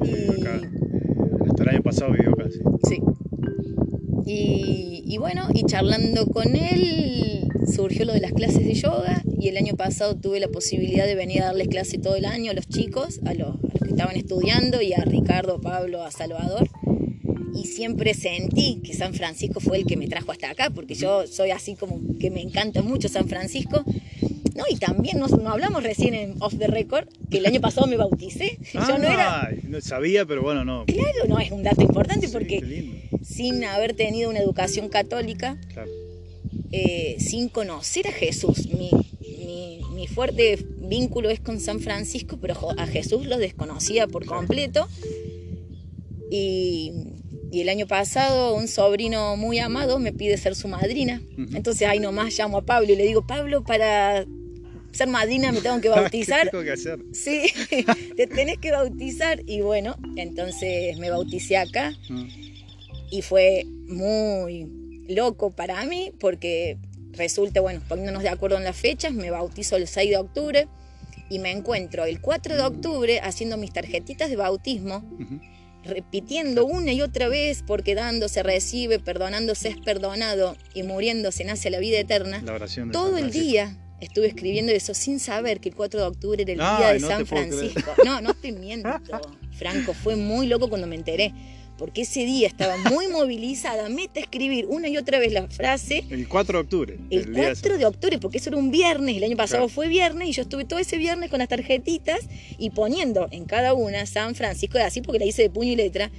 Y... 0.03 0.41
Acá, 0.41 0.57
eh, 0.57 1.61
el 1.61 1.69
año 1.69 1.83
pasado 1.83 2.13
vivió 2.13 2.33
acá, 2.33 2.45
sí. 2.51 2.61
Sí. 2.89 3.03
Y, 4.27 5.03
y, 5.07 5.19
bueno, 5.19 5.49
y 5.53 5.65
charlando 5.65 6.27
con 6.27 6.55
él 6.57 7.49
surgió 7.67 8.05
lo 8.05 8.13
de 8.13 8.21
las 8.21 8.33
clases 8.33 8.65
de 8.65 8.75
yoga 8.75 9.23
y 9.39 9.49
el 9.49 9.57
año 9.57 9.75
pasado 9.75 10.17
tuve 10.17 10.41
la 10.41 10.49
posibilidad 10.49 11.07
de 11.07 11.15
venir 11.15 11.43
a 11.43 11.47
darles 11.47 11.69
clase 11.69 11.99
todo 11.99 12.17
el 12.17 12.25
año 12.25 12.53
a 12.53 12.55
los 12.55 12.69
chicos, 12.69 13.21
a 13.27 13.35
los, 13.35 13.49
a 13.49 13.69
los 13.73 13.83
que 13.83 13.91
estaban 13.91 14.17
estudiando 14.17 14.81
y 14.81 14.93
a 14.93 15.03
Ricardo, 15.05 15.61
Pablo, 15.61 16.03
a 16.03 16.11
Salvador 16.11 16.70
y 17.55 17.67
siempre 17.67 18.15
sentí 18.15 18.81
que 18.85 18.95
San 18.95 19.15
Francisco 19.15 19.61
fue 19.61 19.79
el 19.79 19.87
que 19.87 19.97
me 19.97 20.09
trajo 20.09 20.33
hasta 20.33 20.51
acá, 20.51 20.71
porque 20.71 20.95
yo 20.95 21.27
soy 21.27 21.51
así 21.51 21.75
como 21.75 22.01
que 22.19 22.31
me 22.31 22.41
encanta 22.41 22.83
mucho 22.83 23.09
San 23.09 23.29
Francisco. 23.29 23.85
No, 24.55 24.65
y 24.69 24.77
también 24.77 25.19
nos, 25.19 25.33
hablamos 25.33 25.83
recién 25.83 26.13
en 26.15 26.35
Off 26.41 26.55
the 26.59 26.67
Record, 26.67 27.09
que 27.31 27.39
el 27.39 27.47
año 27.47 27.61
pasado 27.61 27.87
me 27.87 27.97
bauticé. 27.97 28.59
yo 28.75 28.99
no 28.99 29.09
era. 29.09 29.51
No 29.63 29.81
sabía, 29.81 30.27
pero 30.27 30.43
bueno, 30.43 30.65
no. 30.65 30.85
Claro, 30.87 31.25
no, 31.29 31.39
es 31.39 31.51
un 31.51 31.63
dato 31.63 31.83
importante 31.83 32.29
porque 32.29 33.09
sin 33.23 33.65
haber 33.65 33.95
tenido 33.95 34.29
una 34.29 34.41
educación 34.41 34.89
católica, 34.89 35.57
eh, 36.73 37.17
sin 37.19 37.49
conocer 37.49 38.07
a 38.09 38.13
Jesús, 38.13 38.69
mi, 38.69 38.91
mi, 39.95 40.07
fuerte 40.07 40.59
vínculo 40.79 41.31
es 41.31 41.39
con 41.39 41.61
San 41.61 41.79
Francisco, 41.79 42.39
pero 42.41 42.57
a 42.77 42.87
Jesús 42.87 43.27
lo 43.27 43.39
desconocía 43.39 44.09
por 44.09 44.27
completo. 44.27 44.89
Y 46.33 46.93
y 47.51 47.63
el 47.63 47.69
año 47.69 47.87
pasado 47.87 48.55
un 48.55 48.69
sobrino 48.69 49.37
muy 49.37 49.59
amado 49.59 49.99
me 49.99 50.13
pide 50.13 50.37
ser 50.37 50.55
su 50.55 50.69
madrina. 50.69 51.21
Entonces 51.55 51.89
ahí 51.89 51.99
nomás 51.99 52.39
llamo 52.39 52.59
a 52.59 52.63
Pablo 52.63 52.93
y 52.93 52.97
le 52.97 53.05
digo, 53.05 53.27
Pablo, 53.27 53.65
para 53.65 54.25
ser 54.93 55.09
madrina 55.09 55.53
me 55.53 55.61
tengo 55.61 55.81
que 55.81 55.89
bautizar. 55.91 56.45
¿Qué 56.45 56.51
tengo 56.51 56.65
que 56.65 56.73
hacer? 56.73 57.01
Sí, 57.13 57.47
te 58.17 58.27
tenés 58.27 58.59
que 58.59 58.71
bautizar. 58.71 59.41
Y 59.47 59.61
bueno, 59.63 59.97
entonces 60.17 60.97
me 60.99 61.11
bauticé 61.11 61.57
acá. 61.57 61.93
Y 63.11 63.23
fue 63.23 63.65
muy 63.89 64.69
loco 65.09 65.51
para 65.51 65.85
mí 65.85 66.13
porque 66.21 66.79
resulta, 67.13 67.61
bueno, 67.61 67.81
poniéndonos 67.89 68.23
de 68.23 68.29
acuerdo 68.29 68.57
en 68.57 68.65
las 68.65 68.77
fechas, 68.77 69.13
me 69.13 69.31
bautizo 69.31 69.77
el 69.77 69.89
6 69.89 70.11
de 70.11 70.17
octubre 70.17 70.69
y 71.29 71.41
me 71.41 71.51
encuentro 71.51 72.05
el 72.05 72.21
4 72.21 72.57
de 72.57 72.63
octubre 72.63 73.21
haciendo 73.21 73.57
mis 73.57 73.73
tarjetitas 73.73 74.31
de 74.31 74.37
bautismo 74.37 75.05
repitiendo 75.85 76.67
una 76.67 76.93
y 76.93 77.03
otra 77.03 77.29
vez, 77.29 77.63
porque 77.67 77.95
dando 77.95 78.29
se 78.29 78.43
recibe, 78.43 78.99
perdonándose 78.99 79.69
es 79.69 79.77
perdonado 79.79 80.57
y 80.75 80.83
muriéndose 80.83 81.45
nace 81.45 81.71
la 81.71 81.79
vida 81.79 81.99
eterna. 81.99 82.43
Todo 82.93 83.19
el 83.19 83.31
día 83.31 83.77
estuve 84.01 84.27
escribiendo 84.27 84.73
eso 84.73 84.95
sin 84.95 85.21
saber 85.21 85.61
que 85.61 85.69
el 85.69 85.75
4 85.75 86.01
de 86.01 86.07
octubre 86.07 86.43
era 86.43 86.53
el 86.53 86.59
día 86.59 86.93
de 86.93 87.01
San 87.01 87.27
Francisco. 87.27 87.93
No, 88.05 88.21
no 88.21 88.35
te 88.35 88.53
miento, 88.53 88.89
Franco, 89.53 89.95
fue 89.95 90.17
muy 90.17 90.47
loco 90.47 90.69
cuando 90.69 90.87
me 90.87 90.97
enteré 90.97 91.33
porque 91.81 92.03
ese 92.03 92.27
día 92.27 92.47
estaba 92.47 92.77
muy 92.77 93.09
movilizada, 93.13 93.89
mete 93.89 94.21
a 94.21 94.23
escribir 94.25 94.67
una 94.69 94.87
y 94.87 94.99
otra 94.99 95.19
vez 95.19 95.33
la 95.33 95.49
frase. 95.49 96.05
El 96.11 96.29
4 96.29 96.59
de 96.59 96.63
octubre. 96.63 96.99
El, 97.09 97.33
4 97.33 97.79
de 97.79 97.87
octubre, 97.87 98.19
porque 98.19 98.37
eso 98.37 98.51
era 98.51 98.59
un 98.59 98.71
viernes, 98.71 99.17
el 99.17 99.25
año 99.25 99.37
pasado 99.37 99.67
fue 99.69 99.89
viernes 99.89 100.29
y 100.29 100.33
yo 100.33 100.43
estuve 100.43 100.67
todo 100.67 100.79
ese 100.79 100.99
viernes 100.99 101.31
con 101.31 101.39
las 101.39 101.49
tarjetitas 101.49 102.21
y 102.59 102.69
poniendo 102.69 103.29
en 103.31 103.47
cada 103.47 103.73
una 103.73 104.05
San 104.05 104.35
Francisco 104.35 104.77
de 104.77 104.85
así 104.85 105.01
porque 105.01 105.21
la 105.21 105.25
hice 105.25 105.41
de 105.41 105.51
puño 105.51 105.73
y 105.73 105.77
letra. 105.77 106.11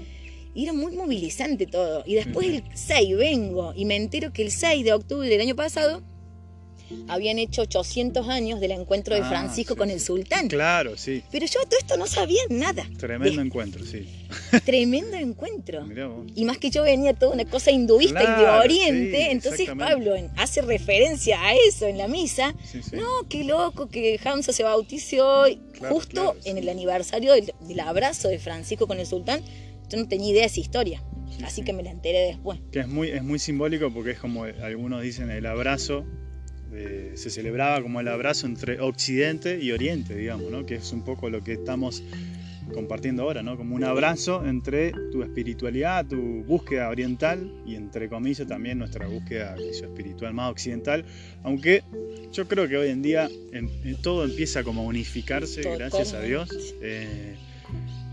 Y 0.56 0.64
era 0.64 0.74
muy 0.74 0.94
movilizante 0.94 1.68
todo. 1.68 2.04
Y 2.08 2.16
después 2.16 2.48
el 2.48 2.64
6 2.74 3.16
vengo 3.16 3.74
y 3.76 3.86
me 3.86 3.96
entero 3.96 4.34
que 4.34 4.42
el 4.42 4.52
6 4.52 4.84
de 4.84 4.94
octubre 4.94 5.30
del 5.30 5.42
año 5.42 5.56
pasado 5.56 6.02
habían 7.08 7.40
hecho 7.40 7.64
800 7.64 8.28
años 8.28 8.60
del 8.60 8.72
encuentro 8.72 9.16
de 9.16 9.22
ah, 9.22 9.30
Francisco 9.30 9.76
con 9.76 9.90
el 9.90 10.00
sultán. 10.00 10.48
Claro, 10.48 10.98
sí. 10.98 11.24
Pero 11.32 11.46
yo 11.46 11.60
todo 11.64 11.80
esto 11.80 11.98
no 11.98 12.08
sabía 12.08 12.42
nada. 12.50 12.86
Tremendo 12.98 13.42
encuentro, 13.42 13.86
sí. 13.86 14.08
Tremendo 14.66 15.18
encuentro. 15.18 15.86
Y 16.36 16.46
más 16.46 16.58
que 16.58 16.70
yo 16.70 16.84
venía 16.84 17.14
toda 17.14 17.34
una 17.34 17.46
cosa 17.46 17.72
hinduista 17.72 18.24
y 18.24 18.42
de 18.42 18.50
Oriente, 18.50 19.32
entonces 19.32 19.70
Pablo 19.78 20.16
hace 20.38 20.62
referencia 20.62 21.42
a 21.42 21.54
eso 21.68 21.88
en 21.88 21.98
la 21.98 22.08
misa. 22.08 22.54
no, 22.94 23.28
qué 23.30 23.44
loco 23.44 23.90
que 23.90 24.20
Hamza 24.24 24.54
se 24.54 24.64
bautizó 24.64 25.46
justo 25.90 26.36
en 26.46 26.58
el 26.58 26.70
aniversario 26.70 27.34
del, 27.34 27.80
abrazo 27.80 28.28
de 28.28 28.40
Francisco 28.40 28.88
con 28.88 29.00
el 29.00 29.06
sultán. 29.06 29.42
Yo 29.90 29.98
no 29.98 30.08
tenía 30.08 30.32
idea 30.32 30.42
de 30.42 30.48
esa 30.48 30.60
historia. 30.60 31.04
Así 31.44 31.64
que 31.64 31.74
me 31.74 31.82
la 31.82 31.92
enteré 31.92 32.20
después. 32.20 32.60
Que 32.72 32.82
es 32.82 32.88
muy, 32.88 33.10
es 33.10 33.24
muy 33.24 33.40
simbólico 33.40 33.92
porque 33.92 34.12
es 34.12 34.20
como 34.20 34.44
algunos 34.44 35.02
dicen 35.02 35.32
el 35.32 35.46
abrazo 35.46 36.06
eh, 36.74 37.12
se 37.16 37.30
celebraba 37.30 37.82
como 37.82 38.00
el 38.00 38.08
abrazo 38.08 38.48
entre 38.48 38.80
Occidente 38.80 39.60
y 39.62 39.72
Oriente, 39.72 40.16
digamos, 40.16 40.52
¿no? 40.52 40.66
que 40.66 40.76
es 40.76 40.92
un 40.92 41.04
poco 41.04 41.30
lo 41.30 41.44
que 41.44 41.54
estamos 41.54 42.04
compartiendo 42.74 43.24
ahora, 43.24 43.44
¿no? 43.44 43.58
Como 43.58 43.76
un 43.76 43.84
abrazo 43.84 44.46
entre 44.46 44.94
tu 45.12 45.24
espiritualidad, 45.24 46.06
tu 46.06 46.44
búsqueda 46.44 46.90
oriental 46.90 47.52
y 47.66 47.76
entre 47.76 48.10
comillas 48.10 48.48
también 48.48 48.78
nuestra 48.78 49.08
búsqueda 49.08 49.56
espiritual 49.58 50.34
más 50.34 50.52
occidental, 50.52 51.06
aunque 51.44 51.84
yo 52.32 52.48
creo 52.48 52.68
que 52.68 52.78
hoy 52.78 52.90
en 52.90 53.02
día 53.02 53.30
todo 54.02 54.24
empieza 54.24 54.64
como 54.64 54.84
a 54.84 54.86
unificarse, 54.86 55.62
gracias 55.62 56.14
a 56.14 56.22
Dios. 56.22 56.50
Eh, 56.82 57.36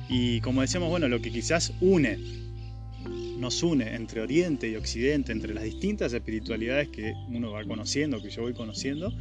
y 0.08 0.40
como 0.40 0.62
decíamos, 0.62 0.88
bueno, 0.88 1.08
lo 1.08 1.20
que 1.20 1.30
quizás 1.30 1.72
une, 1.80 2.18
nos 3.08 3.62
une 3.62 3.94
entre 3.94 4.20
Oriente 4.20 4.68
y 4.68 4.76
Occidente, 4.76 5.32
entre 5.32 5.54
las 5.54 5.64
distintas 5.64 6.12
espiritualidades 6.12 6.88
que 6.88 7.14
uno 7.28 7.52
va 7.52 7.64
conociendo, 7.64 8.22
que 8.22 8.30
yo 8.30 8.42
voy 8.42 8.54
conociendo, 8.54 9.12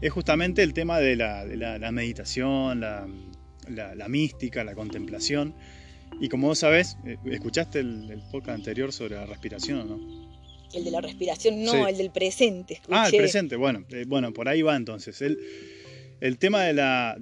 es 0.00 0.12
justamente 0.12 0.62
el 0.62 0.72
tema 0.72 1.00
de 1.00 1.16
la, 1.16 1.92
meditación, 1.92 2.80
la, 2.80 3.06
mística, 4.08 4.64
la 4.64 4.74
contemplación. 4.74 5.54
Y 6.20 6.28
como 6.28 6.48
vos 6.48 6.60
sabés, 6.60 6.96
eh, 7.04 7.16
¿escuchaste 7.26 7.80
el, 7.80 8.22
podcast 8.30 8.58
anterior 8.58 8.92
sobre 8.92 9.16
la 9.16 9.26
respiración 9.26 9.88
no? 9.88 10.26
El 10.72 10.84
de 10.84 10.90
la 10.90 11.00
respiración, 11.00 11.62
no, 11.62 11.86
el 11.86 11.96
del 11.96 12.10
presente. 12.10 12.80
Ah, 12.90 13.08
el 13.10 13.16
presente, 13.16 13.56
bueno, 13.56 13.84
eh, 13.90 14.04
bueno, 14.06 14.32
por 14.32 14.48
ahí 14.48 14.62
va 14.62 14.76
entonces. 14.76 15.20
El, 15.22 15.38
el 16.20 16.38
tema 16.38 16.64
de 16.64 16.74
la. 16.74 17.16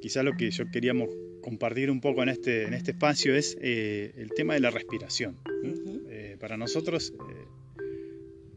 quizás 0.00 0.24
lo 0.24 0.36
que 0.36 0.50
yo 0.50 0.64
queríamos 0.70 1.08
compartir 1.40 1.90
un 1.90 2.00
poco 2.00 2.22
en 2.22 2.28
este, 2.28 2.64
en 2.64 2.74
este 2.74 2.92
espacio 2.92 3.34
es 3.34 3.56
eh, 3.60 4.12
el 4.16 4.30
tema 4.30 4.54
de 4.54 4.60
la 4.60 4.70
respiración. 4.70 5.36
para 6.40 6.56
nosotros, 6.56 7.12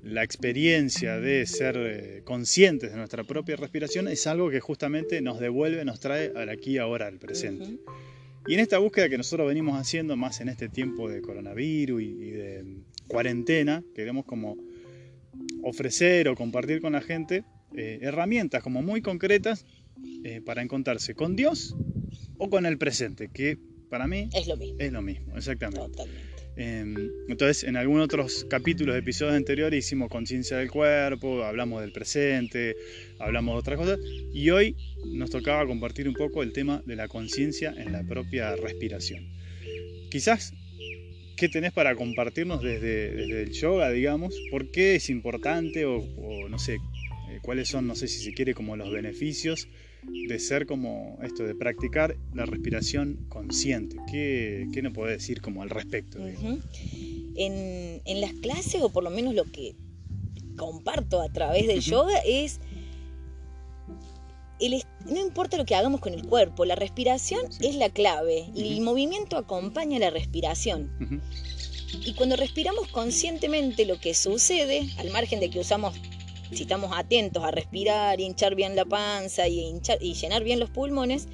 la 0.04 0.24
experiencia 0.24 1.20
de 1.20 1.46
ser 1.46 1.78
eh, 1.78 2.22
conscientes 2.24 2.92
de 2.92 2.98
nuestra 2.98 3.24
propia 3.24 3.56
respiración 3.56 4.08
es 4.08 4.26
algo 4.28 4.50
que 4.50 4.60
justamente 4.60 5.22
nos 5.22 5.40
devuelve, 5.40 5.86
nos 5.86 6.00
trae 6.00 6.32
al 6.36 6.50
aquí 6.50 6.72
y 6.72 6.78
ahora, 6.80 7.08
al 7.08 7.18
presente. 7.18 7.78
Y 8.48 8.56
en 8.56 8.60
esta 8.60 8.80
búsqueda 8.80 9.10
que 9.10 9.18
nosotros 9.18 9.48
venimos 9.48 9.80
haciendo 9.80 10.18
más 10.18 10.42
en 10.42 10.50
este 10.50 10.70
tiempo 10.70 11.08
de 11.08 11.22
coronavirus 11.22 12.02
y, 12.02 12.32
de 12.32 12.66
cuarentena, 13.08 13.84
queremos 13.94 14.26
como 14.26 14.58
ofrecer 15.62 16.28
o 16.28 16.36
compartir 16.36 16.82
con 16.82 16.94
la 16.94 17.02
gente 17.02 17.44
eh, 17.76 18.00
herramientas 18.02 18.64
como 18.64 18.82
muy 18.82 19.02
concretas 19.02 19.66
eh, 20.24 20.42
para 20.44 20.64
encontrarse 20.64 21.14
con 21.14 21.36
Dios 21.36 21.76
o 22.42 22.50
con 22.50 22.66
el 22.66 22.80
presente, 22.80 23.30
que 23.32 23.60
para 23.88 24.08
mí 24.08 24.28
es 24.34 24.48
lo 24.48 24.58
mismo. 24.58 24.76
Es 24.80 24.92
lo 24.92 25.02
mismo, 25.04 25.38
exactamente. 25.38 26.02
Em, 26.56 26.96
entonces, 27.30 27.64
en 27.64 27.78
algunos 27.78 28.06
otros 28.06 28.48
capítulos 28.50 28.98
episodios 28.98 29.36
anteriores 29.36 29.86
hicimos 29.86 30.10
conciencia 30.10 30.58
del 30.58 30.72
cuerpo, 30.72 31.44
hablamos 31.44 31.82
del 31.82 31.92
presente, 31.92 32.76
hablamos 33.20 33.54
de 33.54 33.60
otras 33.60 33.78
cosas, 33.78 34.00
y 34.34 34.50
hoy 34.50 34.76
nos 35.06 35.30
tocaba 35.30 35.68
compartir 35.68 36.08
un 36.08 36.16
poco 36.16 36.42
el 36.42 36.52
tema 36.52 36.82
de 36.88 36.96
la 36.96 37.08
conciencia 37.08 37.76
en 37.78 37.92
la 37.92 38.04
propia 38.04 38.56
respiración. 38.56 39.30
Quizás, 40.10 40.56
¿qué 41.38 41.48
tenés 41.48 41.74
para 41.74 41.96
compartirnos 41.96 42.64
desde, 42.64 43.44
el 43.44 43.52
yoga, 43.52 43.92
digamos? 43.92 44.36
¿Por 44.50 44.72
qué 44.72 44.96
es 44.96 45.12
importante 45.12 45.86
o, 45.86 45.98
o 45.98 46.50
no 46.50 46.58
sé, 46.58 46.74
eh, 47.30 47.40
cuáles 47.44 47.70
son, 47.70 47.86
no 47.86 47.94
sé 47.94 48.08
si 48.08 48.20
se 48.24 48.34
quiere, 48.34 48.56
como 48.56 48.76
los 48.76 48.92
beneficios 48.92 49.68
de 50.04 50.40
ser 50.40 50.66
como 50.66 51.18
esto, 51.22 51.44
de 51.44 51.56
practicar 51.56 52.18
la 52.34 52.46
respiración 52.46 53.26
consciente. 53.30 53.98
¿Qué, 54.10 54.68
qué 54.74 54.82
nos 54.82 54.94
puede 54.94 55.14
decir 55.14 55.42
como 55.42 55.62
al 55.62 55.70
respecto? 55.70 56.20
en, 56.20 58.02
en, 58.06 58.22
las 58.22 58.34
clases, 58.34 58.82
o 58.82 58.90
por 58.90 59.04
lo 59.04 59.10
menos 59.10 59.34
lo 59.34 59.46
que 59.46 59.76
comparto 60.58 61.22
a 61.22 61.30
través 61.30 61.68
del 61.68 61.82
yoga, 61.82 62.18
es, 62.26 62.60
el, 64.60 64.84
no 65.06 65.20
importa 65.20 65.58
lo 65.58 65.66
que 65.66 65.76
hagamos 65.76 66.02
con 66.02 66.14
el 66.14 66.26
cuerpo, 66.26 66.66
la 66.66 66.76
respiración 66.76 67.42
es 67.62 67.76
la 67.76 67.90
clave 67.90 68.50
y 68.54 68.74
el 68.74 68.82
movimiento 68.82 69.38
acompaña 69.38 70.00
la 70.00 70.10
respiración. 70.10 71.22
Y 72.06 72.14
cuando 72.14 72.38
respiramos 72.38 72.88
conscientemente 72.88 73.86
lo 73.86 74.00
que 74.00 74.14
sucede, 74.14 74.88
al 74.98 75.10
margen 75.12 75.40
de 75.40 75.50
que 75.50 75.60
usamos 75.60 75.94
si 76.54 76.64
estamos 76.64 76.92
atentos 76.96 77.44
a 77.44 77.52
respirar, 77.52 78.20
hinchar 78.20 78.56
bien 78.56 78.76
la 78.76 78.86
panza 78.86 79.48
y, 79.48 79.80
y 80.00 80.14
llenar 80.14 80.44
bien 80.44 80.60
los 80.60 80.70
pulmones, 80.70 81.28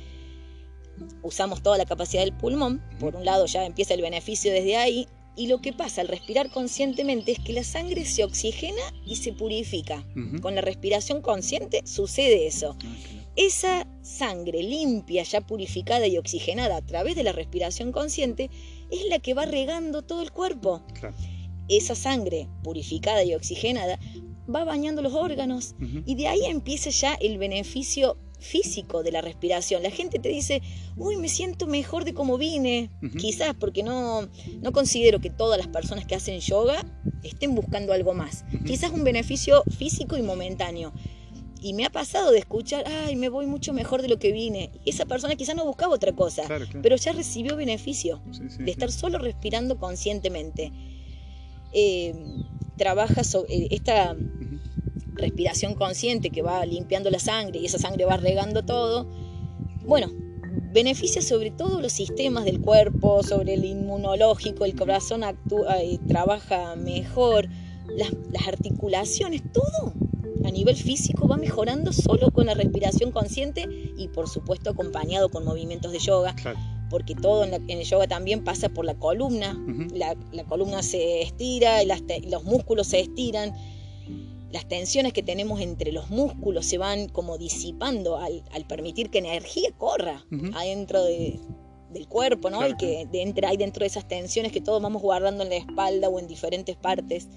usamos 1.23 1.61
toda 1.61 1.77
la 1.77 1.85
capacidad 1.85 2.23
del 2.23 2.33
pulmón. 2.33 2.81
Por 2.99 3.15
un 3.15 3.25
lado 3.25 3.45
ya 3.45 3.65
empieza 3.65 3.93
el 3.93 4.01
beneficio 4.01 4.51
desde 4.51 4.77
ahí. 4.77 5.07
Y 5.35 5.45
lo 5.47 5.61
que 5.61 5.71
pasa 5.71 6.01
al 6.01 6.07
respirar 6.07 6.49
conscientemente 6.49 7.31
es 7.31 7.39
que 7.39 7.53
la 7.53 7.63
sangre 7.63 8.05
se 8.05 8.23
oxigena 8.23 8.81
y 9.05 9.17
se 9.17 9.33
purifica. 9.33 10.03
Con 10.41 10.55
la 10.55 10.61
respiración 10.61 11.21
consciente 11.21 11.81
sucede 11.85 12.47
eso. 12.47 12.75
Ah, 12.83 12.95
Esa 13.35 13.87
sangre 14.01 14.63
limpia, 14.63 15.21
ya 15.21 15.41
purificada 15.41 16.07
y 16.07 16.17
oxigenada 16.17 16.77
a 16.77 16.81
través 16.81 17.15
de 17.15 17.23
la 17.23 17.33
respiración 17.33 17.91
consciente, 17.91 18.49
es 18.89 19.05
la 19.09 19.19
que 19.19 19.35
va 19.35 19.45
regando 19.45 20.01
todo 20.01 20.23
el 20.23 20.31
cuerpo. 20.31 20.81
Esa 21.69 21.93
sangre 21.93 22.47
purificada 22.63 23.23
y 23.23 23.35
oxigenada 23.35 23.99
va 24.53 24.63
bañando 24.63 25.01
los 25.01 25.13
órganos 25.13 25.75
y 26.05 26.15
de 26.15 26.27
ahí 26.27 26.45
empieza 26.45 26.89
ya 26.89 27.13
el 27.15 27.37
beneficio 27.37 28.17
físico 28.39 29.03
de 29.03 29.11
la 29.11 29.21
respiración. 29.21 29.83
La 29.83 29.91
gente 29.91 30.19
te 30.19 30.29
dice, 30.29 30.61
uy, 30.95 31.17
me 31.17 31.29
siento 31.29 31.67
mejor 31.67 32.05
de 32.05 32.13
como 32.13 32.37
vine. 32.37 32.89
Quizás 33.17 33.55
porque 33.59 33.83
no, 33.83 34.27
no 34.61 34.71
considero 34.71 35.19
que 35.19 35.29
todas 35.29 35.57
las 35.57 35.67
personas 35.67 36.05
que 36.05 36.15
hacen 36.15 36.39
yoga 36.39 36.85
estén 37.23 37.55
buscando 37.55 37.93
algo 37.93 38.13
más. 38.13 38.45
Quizás 38.65 38.91
un 38.91 39.03
beneficio 39.03 39.63
físico 39.77 40.17
y 40.17 40.21
momentáneo. 40.21 40.93
Y 41.59 41.73
me 41.73 41.85
ha 41.85 41.89
pasado 41.89 42.31
de 42.31 42.37
escuchar, 42.37 42.85
ay, 42.87 43.15
me 43.15 43.29
voy 43.29 43.47
mucho 43.47 43.73
mejor 43.73 44.03
de 44.03 44.07
lo 44.07 44.19
que 44.19 44.31
vine. 44.31 44.71
Y 44.85 44.91
esa 44.91 45.05
persona 45.05 45.35
quizás 45.35 45.55
no 45.55 45.65
buscaba 45.65 45.95
otra 45.95 46.13
cosa, 46.13 46.43
pero 46.83 46.95
ya 46.95 47.13
recibió 47.13 47.55
beneficio 47.55 48.21
de 48.59 48.71
estar 48.71 48.91
solo 48.91 49.17
respirando 49.17 49.77
conscientemente. 49.79 50.71
Eh, 51.73 52.13
trabaja 52.77 53.23
sobre 53.23 53.55
eh, 53.55 53.67
esta 53.71 54.15
respiración 55.13 55.73
consciente 55.73 56.29
que 56.29 56.41
va 56.41 56.65
limpiando 56.65 57.09
la 57.09 57.19
sangre 57.19 57.59
y 57.59 57.65
esa 57.65 57.79
sangre 57.79 58.05
va 58.05 58.17
regando 58.17 58.63
todo, 58.63 59.07
bueno, 59.83 60.11
beneficia 60.71 61.21
sobre 61.21 61.51
todo 61.51 61.81
los 61.81 61.91
sistemas 61.91 62.45
del 62.45 62.61
cuerpo, 62.61 63.23
sobre 63.23 63.55
el 63.55 63.65
inmunológico, 63.65 64.65
el 64.65 64.75
corazón 64.75 65.23
actúa 65.23 65.83
y 65.83 65.97
trabaja 65.97 66.75
mejor, 66.75 67.49
las, 67.87 68.11
articulaciones, 68.47 69.41
todo 69.51 69.93
a 70.45 70.51
nivel 70.51 70.75
físico 70.75 71.27
va 71.27 71.35
mejorando 71.37 71.91
solo 71.91 72.31
con 72.31 72.45
la 72.45 72.53
respiración 72.53 73.11
consciente 73.11 73.65
y 73.97 74.07
por 74.09 74.29
supuesto 74.29 74.69
acompañado 74.69 75.29
con 75.29 75.43
movimientos 75.43 75.91
de 75.91 75.99
yoga. 75.99 76.35
Porque 76.89 77.15
todo 77.15 77.43
en, 77.43 77.69
el 77.69 77.83
yoga 77.83 78.07
también 78.07 78.43
pasa 78.43 78.69
por 78.69 78.85
la 78.85 78.95
columna, 78.95 79.57
la, 79.93 80.15
columna 80.45 80.81
se 80.83 81.21
estira, 81.21 81.83
y 81.83 81.87
los 82.29 82.43
músculos 82.45 82.87
se 82.87 83.01
estiran, 83.01 83.53
las 84.51 84.67
tensiones 84.67 85.13
que 85.13 85.23
tenemos 85.23 85.59
entre 85.59 85.91
los 85.91 86.09
músculos 86.09 86.65
se 86.65 86.77
van 86.77 87.09
como 87.09 87.37
disipando 87.37 88.17
al, 88.17 88.43
permitir 88.67 89.09
que 89.09 89.17
energía 89.19 89.71
corra 89.77 90.25
adentro 90.53 91.03
del 91.03 92.07
cuerpo, 92.07 92.49
¿no? 92.49 92.67
Y 92.67 92.75
que 92.77 93.05
de, 93.11 93.45
hay 93.45 93.57
dentro 93.57 93.81
de 93.81 93.87
esas 93.87 94.07
tensiones 94.07 94.51
que 94.51 94.61
todos 94.61 94.81
vamos 94.81 95.01
guardando 95.01 95.43
en 95.43 95.49
la 95.49 95.57
espalda 95.57 96.09
o 96.09 96.19
en 96.19 96.27
diferentes 96.27 96.75
partes. 96.75 97.27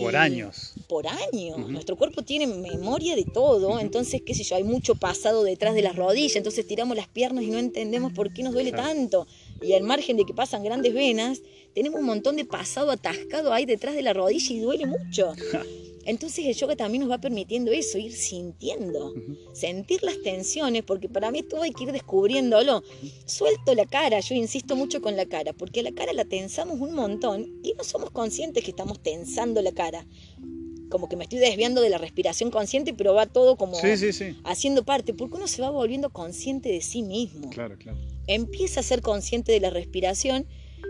Por 0.00 0.16
años. 0.16 0.74
Por 0.88 1.06
años. 1.06 1.58
Nuestro 1.68 1.96
cuerpo 1.96 2.22
tiene 2.22 2.46
memoria 2.46 3.14
de 3.14 3.24
todo, 3.24 3.78
entonces, 3.78 4.22
qué 4.24 4.34
sé 4.34 4.42
yo, 4.42 4.56
hay 4.56 4.64
mucho 4.64 4.94
pasado 4.94 5.44
detrás 5.44 5.74
de 5.74 5.82
las 5.82 5.96
rodillas, 5.96 6.36
entonces 6.36 6.66
tiramos 6.66 6.96
las 6.96 7.08
piernas 7.08 7.44
y 7.44 7.50
no 7.50 7.58
entendemos 7.58 8.12
por 8.12 8.32
qué 8.32 8.42
nos 8.42 8.54
duele 8.54 8.72
tanto. 8.72 9.26
Y 9.62 9.74
al 9.74 9.82
margen 9.82 10.16
de 10.16 10.24
que 10.24 10.34
pasan 10.34 10.64
grandes 10.64 10.94
venas, 10.94 11.42
tenemos 11.74 12.00
un 12.00 12.06
montón 12.06 12.36
de 12.36 12.44
pasado 12.44 12.90
atascado 12.90 13.52
ahí 13.52 13.66
detrás 13.66 13.94
de 13.94 14.02
la 14.02 14.12
rodilla 14.12 14.54
y 14.54 14.60
duele 14.60 14.86
mucho. 14.86 15.32
Entonces 16.06 16.44
el 16.46 16.54
yoga 16.54 16.76
también 16.76 17.02
nos 17.02 17.10
va 17.10 17.18
permitiendo 17.18 17.72
eso, 17.72 17.98
ir 17.98 18.12
sintiendo, 18.12 19.14
sentir 19.52 20.02
las 20.02 20.20
tensiones, 20.22 20.82
porque 20.82 21.08
para 21.08 21.30
mí 21.30 21.42
todo 21.42 21.62
hay 21.62 21.72
que 21.72 21.84
ir 21.84 21.92
descubriéndolo. 21.92 22.82
Suelto 23.26 23.74
la 23.74 23.86
cara, 23.86 24.20
yo 24.20 24.34
insisto 24.34 24.76
mucho 24.76 25.00
con 25.00 25.16
la 25.16 25.26
cara, 25.26 25.52
porque 25.52 25.82
la 25.82 25.92
cara 25.92 26.12
la 26.12 26.24
tensamos 26.24 26.80
un 26.80 26.94
montón 26.94 27.60
y 27.62 27.74
no 27.74 27.84
somos 27.84 28.10
conscientes 28.10 28.64
que 28.64 28.70
estamos 28.70 29.02
tensando 29.02 29.62
la 29.62 29.72
cara. 29.72 30.06
Como 30.90 31.08
que 31.08 31.16
me 31.16 31.24
estoy 31.24 31.38
desviando 31.38 31.80
de 31.80 31.88
la 31.88 31.98
respiración 31.98 32.50
consciente, 32.50 32.94
pero 32.94 33.14
va 33.14 33.26
todo 33.26 33.56
como 33.56 33.76
haciendo 34.44 34.84
parte, 34.84 35.14
porque 35.14 35.36
uno 35.36 35.48
se 35.48 35.62
va 35.62 35.70
volviendo 35.70 36.10
consciente 36.10 36.68
de 36.68 36.80
sí 36.82 37.02
mismo. 37.02 37.50
Claro, 37.50 37.76
claro. 37.78 37.98
Empieza 38.26 38.80
a 38.80 38.82
ser 38.82 39.00
consciente 39.00 39.52
de 39.52 39.60
la 39.60 39.70
respiración 39.70 40.46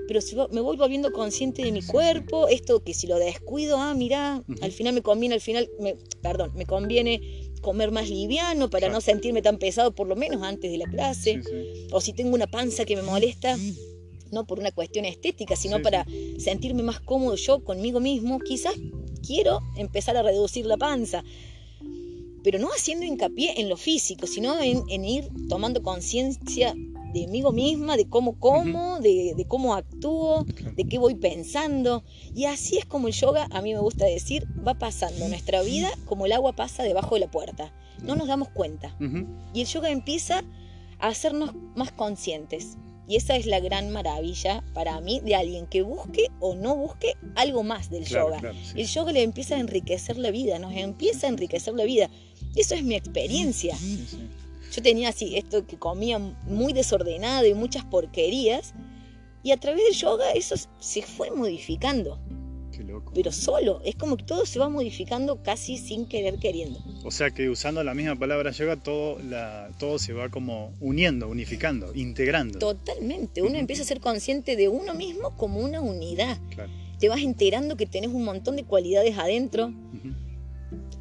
pero 0.07 0.21
si 0.21 0.37
me 0.51 0.61
voy 0.61 0.77
volviendo 0.77 1.13
consciente 1.13 1.63
de 1.63 1.73
mi 1.73 1.83
cuerpo, 1.83 2.49
esto 2.49 2.83
que 2.83 2.95
si 2.95 3.07
lo 3.07 3.19
descuido, 3.19 3.79
ah, 3.79 3.95
mira, 3.95 4.43
al 4.61 4.73
final 4.73 4.95
me 4.95 5.03
conviene, 5.03 5.35
al 5.35 5.41
final, 5.41 5.69
me, 5.81 5.97
perdón, 6.21 6.53
me 6.55 6.67
conviene 6.67 7.51
comer 7.61 7.91
más 7.91 8.11
liviano 8.11 8.69
para 8.69 8.91
no 8.91 9.01
sentirme 9.01 9.41
tan 9.41 9.59
pesado, 9.59 9.95
por 9.95 10.07
lo 10.07 10.17
menos 10.17 10.43
antes 10.43 10.71
de 10.71 10.79
la 10.79 10.87
clase, 10.87 11.41
o 11.91 12.01
si 12.01 12.13
tengo 12.13 12.35
una 12.35 12.47
panza 12.47 12.85
que 12.85 12.97
me 12.97 13.03
molesta, 13.03 13.57
no 14.31 14.47
por 14.47 14.59
una 14.59 14.73
cuestión 14.73 15.07
estética, 15.07 15.57
sino 15.57 15.81
para 15.81 16.07
sentirme 16.39 16.83
más 16.83 17.01
cómodo 17.01 17.37
yo 17.37 17.65
conmigo 17.65 18.01
mismo, 18.01 18.39
quizás 18.41 18.75
quiero 19.27 19.61
empezar 19.77 20.17
a 20.17 20.23
reducir 20.23 20.67
la 20.67 20.77
panza. 20.77 21.25
Pero 22.43 22.59
no 22.59 22.69
haciendo 22.69 23.07
hincapié 23.07 23.59
en 23.59 23.71
lo 23.71 23.79
físico, 23.79 24.27
sino 24.27 24.61
en, 24.61 24.83
en 24.91 25.05
ir 25.07 25.29
tomando 25.49 25.83
conciencia 25.83 26.75
de 27.15 27.29
mí 27.29 27.43
misma, 27.53 27.97
de 27.97 28.09
cómo 28.09 28.39
como, 28.39 28.99
de, 29.01 29.35
de, 29.37 29.47
cómo 29.47 29.75
actúo, 29.75 30.45
de 30.45 30.85
qué 30.85 30.99
voy 30.99 31.15
pensando. 31.15 32.03
Y 32.35 32.47
así 32.47 32.77
es 32.79 32.85
como 32.85 33.07
el 33.09 33.15
yoga, 33.15 33.47
a 33.51 33.63
mí 33.63 33.73
me 33.73 33.81
gusta 33.81 34.05
decir, 34.05 34.47
va 34.67 34.75
pasando 34.75 35.29
nuestra 35.29 35.63
vida 35.63 35.91
como 36.07 36.27
el 36.27 36.33
agua 36.33 36.53
pasa 36.53 36.83
debajo 36.83 37.15
de 37.15 37.23
la 37.23 37.31
puerta. 37.31 37.73
No 38.03 38.17
nos 38.17 38.27
damos 38.27 38.49
cuenta. 38.49 38.97
Y 39.55 39.61
el 39.61 39.67
yoga 39.67 39.91
empieza 39.91 40.43
a 40.99 41.09
hacernos 41.09 41.53
más 41.77 41.93
conscientes. 41.93 42.77
Y 43.07 43.17
esa 43.17 43.37
es 43.37 43.47
la 43.47 43.61
gran 43.61 43.91
maravilla 43.91 44.65
para 44.73 44.99
mí 45.01 45.21
de 45.21 45.35
alguien 45.35 45.67
que 45.67 45.83
busque 45.83 46.29
o 46.41 46.55
no 46.55 46.75
busque 46.75 47.15
algo 47.37 47.63
más 47.63 47.91
del 47.91 48.07
yoga. 48.07 48.41
El 48.75 48.87
yoga 48.87 49.13
le 49.13 49.23
empieza 49.23 49.57
a 49.57 49.61
enriquecer 49.61 50.17
la 50.17 50.31
vida, 50.31 50.59
nos 50.59 50.75
empieza 50.75 51.27
a 51.27 51.31
enriquecer 51.31 51.75
la 51.75 51.85
vida. 51.85 52.11
Eso 52.57 52.75
es 52.75 52.83
mi 52.83 52.95
experiencia. 52.95 53.77
Yo 54.75 54.83
tenía 54.83 55.11
así, 55.11 55.37
esto 55.37 55.65
que 55.67 55.77
comía 55.79 56.19
muy 56.19 56.73
desordenado 56.73 57.47
y 57.47 57.55
muchas 57.55 57.85
porquerías. 57.85 58.75
Y 59.45 59.53
a 59.53 59.57
través 59.57 59.85
del 59.85 59.95
yoga 59.95 60.33
eso 60.33 60.57
se 60.81 61.03
fue 61.03 61.31
modificando. 61.31 62.19
Qué 62.73 62.83
loco. 62.83 63.13
Pero 63.15 63.31
solo, 63.31 63.81
es 63.85 63.95
como 63.95 64.17
que 64.17 64.25
todo 64.25 64.45
se 64.47 64.59
va 64.59 64.69
modificando 64.69 65.41
casi 65.45 65.79
sin 65.79 66.07
querer 66.07 66.41
queriendo. 66.41 66.81
O 67.05 67.13
sea 67.13 67.31
que 67.31 67.51
usando 67.51 67.85
la 67.85 67.95
misma 67.95 68.17
palabra 68.17 68.51
yoga, 68.51 68.77
todo, 68.77 69.19
la, 69.21 69.71
todo 69.79 70.01
se 70.01 70.13
va 70.13 70.29
como 70.29 70.73
uniendo, 70.81 71.29
unificando, 71.29 71.95
integrando. 71.95 72.59
Totalmente, 72.59 73.43
uno 73.43 73.57
empieza 73.57 73.83
a 73.83 73.87
ser 73.87 74.01
consciente 74.01 74.57
de 74.57 74.69
uno 74.69 74.95
mismo 74.95 75.37
como 75.37 75.61
una 75.61 75.81
unidad. 75.81 76.37
Te 76.99 77.09
vas 77.09 77.21
enterando 77.21 77.77
que 77.77 77.87
tenés 77.87 78.11
un 78.11 78.25
montón 78.25 78.57
de 78.57 78.65
cualidades 78.65 79.19
adentro. 79.19 79.73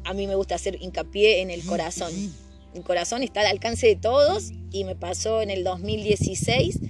A 0.04 0.12
mí 0.12 0.28
me 0.28 0.36
gusta 0.36 0.54
hacer 0.54 0.78
hincapié 0.80 1.40
en 1.40 1.50
el 1.50 1.64
corazón 1.64 2.12
el 2.74 2.82
corazón 2.82 3.22
está 3.22 3.40
al 3.40 3.46
alcance 3.46 3.86
de 3.86 3.96
todos 3.96 4.52
y 4.70 4.84
me 4.84 4.96
pasó 4.96 5.42
en 5.42 5.50
el 5.50 5.64
2016 5.64 6.80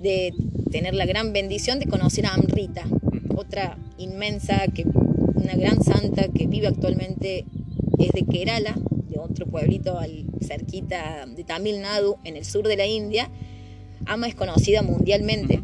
de 0.00 0.32
tener 0.70 0.94
la 0.94 1.06
gran 1.06 1.32
bendición 1.32 1.78
de 1.78 1.86
conocer 1.86 2.26
a 2.26 2.34
Amrita, 2.34 2.86
otra 3.36 3.78
inmensa, 3.98 4.66
que, 4.74 4.84
una 4.84 5.54
gran 5.54 5.82
santa 5.82 6.28
que 6.28 6.46
vive 6.46 6.66
actualmente, 6.66 7.44
es 7.98 8.10
de 8.12 8.24
Kerala, 8.24 8.76
de 9.08 9.18
otro 9.18 9.46
pueblito 9.46 9.98
al, 9.98 10.26
cerquita 10.40 11.26
de 11.26 11.44
Tamil 11.44 11.80
Nadu, 11.80 12.16
en 12.24 12.36
el 12.36 12.44
sur 12.44 12.66
de 12.66 12.76
la 12.76 12.86
India. 12.86 13.30
Ama 14.06 14.28
es 14.28 14.34
conocida 14.34 14.82
mundialmente. 14.82 15.60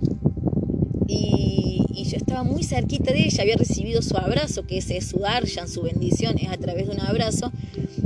Y, 1.06 1.63
y, 1.96 2.04
yo 2.04 2.16
estaba 2.16 2.42
muy 2.42 2.62
cerquita 2.62 3.12
de 3.12 3.24
ella, 3.24 3.42
había 3.42 3.56
recibido 3.56 4.02
su 4.02 4.16
abrazo, 4.16 4.66
que 4.66 4.78
ese 4.78 4.96
es 4.96 5.08
su 5.08 5.18
darshan, 5.18 5.68
su 5.68 5.82
bendición, 5.82 6.36
es 6.38 6.48
a 6.48 6.56
través 6.56 6.88
de 6.88 6.94
un 6.94 7.00
abrazo 7.00 7.52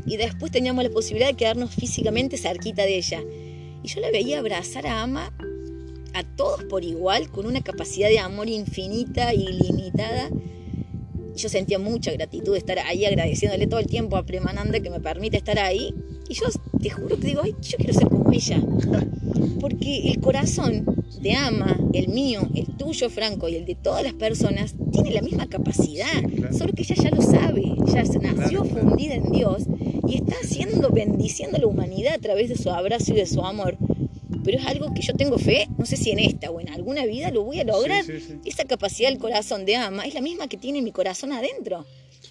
y 0.07 0.17
después 0.17 0.51
teníamos 0.51 0.85
la 0.85 0.91
posibilidad 0.91 1.29
de 1.29 1.37
quedarnos 1.37 1.75
físicamente 1.75 2.37
cerquita 2.37 2.83
de 2.83 2.97
ella. 2.97 3.21
Y 3.83 3.89
yo 3.89 4.01
la 4.01 4.11
veía 4.11 4.39
abrazar 4.39 4.87
a 4.87 5.03
Ama 5.03 5.33
a 6.15 6.23
todos 6.25 6.65
por 6.65 6.85
igual, 6.85 7.31
con 7.31 7.47
una 7.47 7.61
capacidad 7.61 8.09
de 8.09 8.19
amor 8.19 8.49
infinita 8.49 9.35
y 9.35 9.45
ilimitada. 9.45 10.31
Yo 11.37 11.49
sentía 11.49 11.79
mucha 11.79 12.11
gratitud 12.13 12.53
de 12.53 12.59
estar 12.59 12.79
ahí 12.81 13.05
agradeciéndole 13.05 13.67
todo 13.67 13.81
el 13.81 13.87
tiempo 13.87 14.17
a 14.17 14.25
Premananda 14.25 14.81
que 14.81 14.91
me 14.91 15.01
permite 15.01 15.37
estar 15.37 15.59
ahí. 15.59 15.95
Y 16.29 16.35
yo 16.35 16.47
te 16.83 16.91
juro 16.91 17.21
que 17.21 17.29
digo, 17.29 17.43
ay, 17.45 17.55
yo 17.61 17.77
quiero 17.77 17.93
ser 17.93 18.09
como 18.09 18.33
ella. 18.33 18.61
Porque 19.61 20.11
el 20.11 20.21
corazón 20.21 20.98
de 21.21 21.35
Ama, 21.35 21.79
el 21.93 22.09
mío, 22.09 22.49
el 22.55 22.67
tuyo, 22.77 23.11
Franco, 23.11 23.49
y 23.49 23.57
el 23.57 23.65
de 23.65 23.75
todas 23.75 24.03
las 24.03 24.15
personas, 24.15 24.75
tiene 24.93 25.11
la 25.11 25.23
misma 25.23 25.49
capacidad. 25.49 26.23
Solo 26.57 26.73
que 26.73 26.83
ella 26.83 26.95
ya 26.95 27.11
lo 27.11 27.23
sabe, 27.23 27.63
ya 27.87 28.05
se 28.05 28.19
nació 28.19 28.65
fundida 28.65 29.15
en 29.15 29.31
Dios 29.31 29.65
y 30.07 30.17
está 30.17 30.37
haciendo, 30.43 30.91
bendiciendo 30.91 31.57
a 31.57 31.61
la 31.61 31.67
humanidad 31.67 32.15
a 32.15 32.19
través 32.19 32.49
de 32.49 32.57
su 32.57 32.71
abrazo 32.71 33.13
y 33.13 33.17
de 33.17 33.27
su 33.27 33.43
amor. 33.43 33.77
Pero 34.45 34.59
es 34.59 34.67
algo 34.67 34.95
que 34.95 35.03
yo 35.03 35.13
tengo 35.15 35.39
fe, 35.39 35.69
no 35.77 35.85
sé 35.85 35.97
si 35.97 36.11
en 36.11 36.21
esta 36.21 36.51
o 36.51 36.61
en 36.61 36.71
alguna 36.71 37.05
vida 37.05 37.31
lo 37.31 37.43
voy 37.43 37.61
a 37.61 37.65
lograr. 37.65 38.05
Esa 38.45 38.65
capacidad 38.65 39.11
del 39.11 39.19
corazón 39.19 39.67
de 39.67 39.77
ama 39.77 40.07
es 40.07 40.15
la 40.15 40.21
misma 40.21 40.49
que 40.49 40.57
tiene 40.57 40.81
mi 40.81 40.93
corazón 40.93 41.33
adentro. 41.33 41.85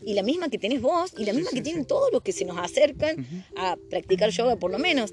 Y 0.05 0.13
la 0.13 0.23
misma 0.23 0.49
que 0.49 0.57
tenés 0.57 0.81
vos, 0.81 1.13
y 1.17 1.25
la 1.25 1.33
misma 1.33 1.49
que 1.51 1.61
tienen 1.61 1.85
todos 1.85 2.09
los 2.11 2.21
que 2.21 2.31
se 2.31 2.45
nos 2.45 2.57
acercan 2.57 3.25
a 3.55 3.77
practicar 3.89 4.29
yoga 4.29 4.55
por 4.55 4.71
lo 4.71 4.79
menos. 4.79 5.11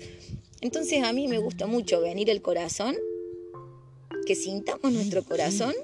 Entonces 0.61 1.03
a 1.03 1.13
mí 1.13 1.29
me 1.29 1.39
gusta 1.39 1.67
mucho 1.67 2.01
venir 2.01 2.31
el 2.31 2.41
corazón, 2.41 2.97
que 4.27 4.35
sintamos 4.35 4.93
nuestro 4.93 5.23
corazón 5.25 5.75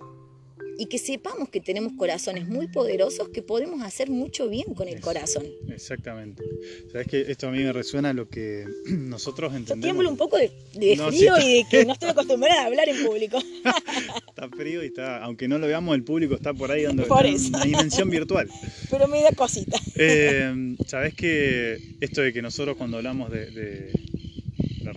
y 0.80 0.86
que 0.86 0.96
sepamos 0.96 1.50
que 1.50 1.60
tenemos 1.60 1.92
corazones 1.92 2.48
muy 2.48 2.66
poderosos 2.66 3.28
que 3.28 3.42
podemos 3.42 3.82
hacer 3.82 4.08
mucho 4.08 4.48
bien 4.48 4.72
con 4.74 4.88
el 4.88 4.98
corazón. 5.02 5.44
Exactamente. 5.68 6.42
Sabes 6.90 7.06
que 7.06 7.20
esto 7.30 7.48
a 7.48 7.50
mí 7.50 7.62
me 7.62 7.70
resuena 7.70 8.14
lo 8.14 8.30
que 8.30 8.64
nosotros 8.86 9.54
entendemos. 9.54 10.02
Yo 10.02 10.10
un 10.10 10.16
poco 10.16 10.38
de, 10.38 10.48
frío 10.72 11.34
y 11.38 11.56
de 11.56 11.66
que 11.70 11.84
no 11.84 11.92
estoy 11.92 12.08
acostumbrada 12.08 12.62
a 12.62 12.64
hablar 12.64 12.88
en 12.88 13.04
público. 13.04 13.38
está 14.26 14.48
frío 14.48 14.82
y 14.82 14.86
está, 14.86 15.22
aunque 15.22 15.48
no 15.48 15.58
lo 15.58 15.66
veamos, 15.66 15.94
el 15.94 16.02
público 16.02 16.34
está 16.34 16.54
por 16.54 16.70
ahí 16.70 16.84
dando 16.84 17.04
una 17.04 17.62
dimensión 17.62 18.08
virtual. 18.08 18.48
Pero 18.90 19.06
me 19.06 19.20
da 19.20 19.32
cosita. 19.32 19.78
Eh, 19.96 20.76
Sabes 20.86 21.12
que 21.12 21.76
esto 22.00 22.22
de 22.22 22.32
que 22.32 22.40
nosotros 22.40 22.78
cuando 22.78 22.96
hablamos 22.96 23.30
de, 23.30 23.92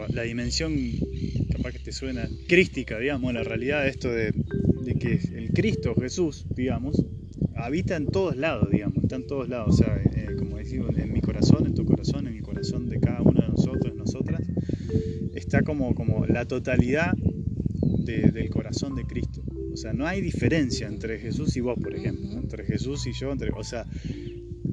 la, 0.10 0.24
dimensión, 0.24 0.76
capaz 1.52 1.72
que 1.74 1.80
te 1.80 1.92
suena 1.92 2.28
crística, 2.48 3.00
digamos, 3.00 3.34
la 3.34 3.44
realidad 3.44 3.84
de 3.84 3.90
esto 3.90 4.12
de 4.12 4.34
que 5.00 5.20
el 5.36 5.50
Cristo 5.52 5.96
Jesús, 5.96 6.46
digamos, 6.56 7.04
habita 7.56 7.96
en 7.96 8.08
todos 8.08 8.36
lados, 8.36 8.70
digamos, 8.72 9.04
está 9.04 9.16
en 9.16 9.28
todos 9.28 9.50
lados, 9.50 9.80
o 9.80 9.84
sea, 9.84 10.02
eh, 10.16 10.36
como 10.38 10.58
decimos, 10.58 10.98
en 10.98 11.14
mi 11.14 11.22
corazón, 11.22 11.66
en 11.66 11.74
tu 11.74 11.86
corazón, 11.86 12.28
en 12.28 12.36
el 12.36 12.44
corazón 12.44 12.90
de 12.90 13.00
cada 13.00 13.22
uno 13.22 13.42
de 13.42 13.48
nosotros, 13.50 13.96
nosotras, 13.96 14.42
está 15.34 15.62
como, 15.62 15.96
como 15.96 16.26
la 16.26 16.46
totalidad 16.46 17.14
del 18.04 18.50
corazón 18.50 18.96
de 18.96 19.06
Cristo. 19.06 19.42
O 19.72 19.78
sea, 19.78 19.94
no 19.94 20.06
hay 20.06 20.22
diferencia 20.22 20.88
entre 20.88 21.20
Jesús 21.20 21.56
y 21.56 21.62
vos, 21.62 21.80
por 21.82 21.96
ejemplo, 21.96 22.32
entre 22.34 22.66
Jesús 22.66 23.08
y 23.08 23.14
yo, 23.14 23.32
entre, 23.32 23.50
o 23.56 23.64
sea, 23.64 23.86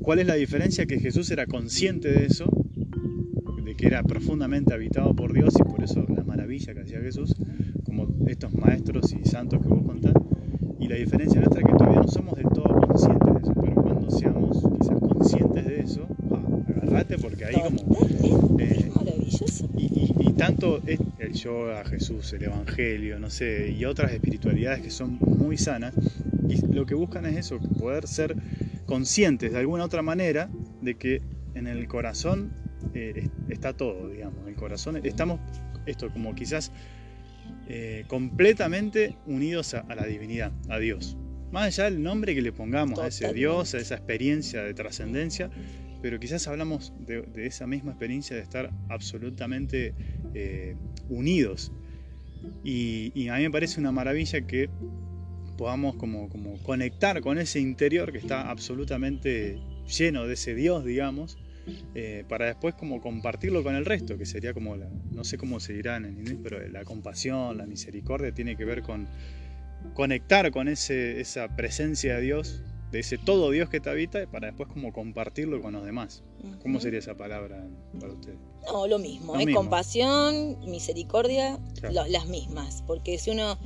¿cuál 0.03 0.19
es 0.19 0.27
la 0.27 0.35
diferencia? 0.35 0.87
Que 0.87 0.99
Jesús 0.99 1.31
era 1.31 1.47
consciente 1.47 2.11
de 2.11 2.27
eso, 2.27 2.51
que 3.81 3.87
era 3.87 4.03
profundamente 4.03 4.75
habitado 4.75 5.15
por 5.15 5.33
Dios 5.33 5.55
y 5.59 5.63
por 5.63 5.83
eso 5.83 6.05
la 6.15 6.23
maravilla 6.23 6.75
que 6.75 6.81
hacía 6.83 7.01
Jesús, 7.01 7.35
estos 8.27 8.53
maestros 8.53 9.11
y 9.15 9.27
santos 9.27 9.63
que 9.63 9.69
vos 9.69 9.83
contás. 9.87 10.13
Y 10.79 10.87
la 10.87 10.97
diferencia 10.97 11.41
nuestra 11.41 11.63
es 11.63 11.67
que 11.67 11.73
todavía 11.73 12.03
no 12.03 12.09
somos 12.09 12.37
del 12.37 12.49
todo 12.51 12.75
conscientes 12.87 13.33
de 13.33 13.41
eso, 13.41 13.55
pero 13.59 13.75
cuando 13.77 14.11
seamos 14.11 14.63
quizás 14.79 15.01
conscientes 15.01 15.65
de 15.65 15.81
eso, 15.81 16.07
agarrate 16.77 17.17
porque 17.17 17.47
ahí 17.47 17.55
como... 17.55 18.59
Eh, 18.59 18.91
maravilloso. 18.95 19.71
Y, 19.79 20.33
tanto 20.35 20.83
el 20.87 21.33
yoga, 21.33 21.85
Jesús, 21.85 22.33
el 22.35 22.45
Evangelio, 22.45 23.19
no 23.19 23.31
sé, 23.31 23.71
y 23.71 23.85
otras 23.87 24.13
espiritualidades 24.13 24.83
que 24.83 24.91
son 24.91 25.19
muy 25.21 25.57
sanas, 25.57 25.95
y 26.49 26.61
lo 26.67 26.85
que 26.85 26.95
buscan 26.95 27.25
es 27.25 27.37
eso, 27.37 27.59
poder 27.79 28.07
ser 28.07 28.37
conscientes 28.85 29.53
de 29.53 29.59
alguna 29.59 29.85
otra 29.85 30.03
manera 30.03 30.51
de 30.83 30.97
que 30.97 31.23
en 31.55 31.67
el 31.67 31.89
corazón 31.89 32.53
eh, 32.95 33.29
está 33.51 33.73
todo, 33.73 34.09
digamos, 34.09 34.47
el 34.47 34.55
corazón, 34.55 35.01
estamos, 35.05 35.41
esto 35.87 36.11
como 36.11 36.35
quizás 36.35 36.73
eh, 37.69 38.05
completamente 38.09 39.17
unidos 39.27 39.75
a, 39.75 39.95
la 39.95 40.05
divinidad, 40.05 40.53
a 40.69 40.79
Dios. 40.79 41.17
Más 41.53 41.67
allá 41.67 41.85
del 41.85 42.03
nombre 42.03 42.35
que 42.35 42.43
le 42.43 42.53
pongamos 42.53 42.99
a 42.99 43.09
ese 43.09 43.33
Dios, 43.33 43.75
a 43.75 43.79
esa 43.79 43.95
experiencia 43.95 44.63
de 44.63 44.75
trascendencia, 44.75 45.51
pero 46.03 46.19
quizás 46.19 46.47
hablamos 46.49 46.93
de, 47.07 47.25
esa 47.47 47.67
misma 47.67 47.93
experiencia 47.93 48.37
de 48.37 48.43
estar 48.43 48.71
absolutamente 48.89 49.95
eh, 50.35 50.75
unidos. 51.09 51.73
Y, 52.65 53.29
a 53.29 53.37
mí 53.37 53.43
me 53.43 53.51
parece 53.51 53.81
una 53.81 53.93
maravilla 53.93 54.41
que 54.47 54.71
podamos 55.59 55.97
como, 55.97 56.29
como 56.29 56.57
conectar 56.63 57.21
con 57.21 57.39
ese 57.39 57.61
interior 57.61 58.13
que 58.13 58.19
está 58.19 58.51
absolutamente 58.51 59.61
lleno 59.87 60.27
de 60.27 60.35
ese 60.35 60.55
Dios, 60.55 60.85
digamos, 60.85 61.39
eh, 61.95 62.25
para 62.29 62.47
después 62.47 62.75
como 62.75 63.01
compartirlo 63.01 63.63
con 63.63 63.75
el 63.75 63.85
resto, 63.85 64.17
que 64.17 64.27
sería 64.27 64.55
como, 64.55 64.77
la, 64.77 64.89
no 65.11 65.25
sé 65.25 65.39
cómo 65.39 65.61
se 65.61 65.73
dirán 65.73 66.05
en 66.05 66.19
inglés, 66.19 66.39
pero 66.43 66.67
la 66.69 66.85
compasión, 66.85 67.57
la 67.59 67.67
misericordia 67.67 68.33
tiene 68.33 68.57
que 68.57 68.65
ver 68.65 68.83
con 68.83 69.09
conectar 69.95 70.51
con 70.51 70.69
ese, 70.69 71.21
esa 71.21 71.57
presencia 71.57 72.17
de 72.17 72.23
Dios, 72.23 72.63
de 72.93 73.01
ese 73.01 73.19
todo 73.19 73.51
Dios 73.51 73.69
que 73.69 73.81
te 73.81 73.91
habita, 73.91 74.27
para 74.27 74.49
después 74.49 74.69
como 74.69 74.93
compartirlo 74.93 75.61
con 75.61 75.73
los 75.73 75.85
demás. 75.85 76.23
¿Cómo 76.63 76.81
sería 76.81 76.99
esa 76.99 77.17
palabra 77.17 77.67
para 78.01 78.13
usted? 78.13 78.35
No, 78.67 78.87
lo 78.87 78.99
mismo, 78.99 79.39
es 79.39 79.55
compasión, 79.55 80.59
misericordia, 80.69 81.59
las 81.93 82.27
mismas, 82.27 82.83
porque 82.87 83.19
si 83.19 83.31
uno 83.31 83.59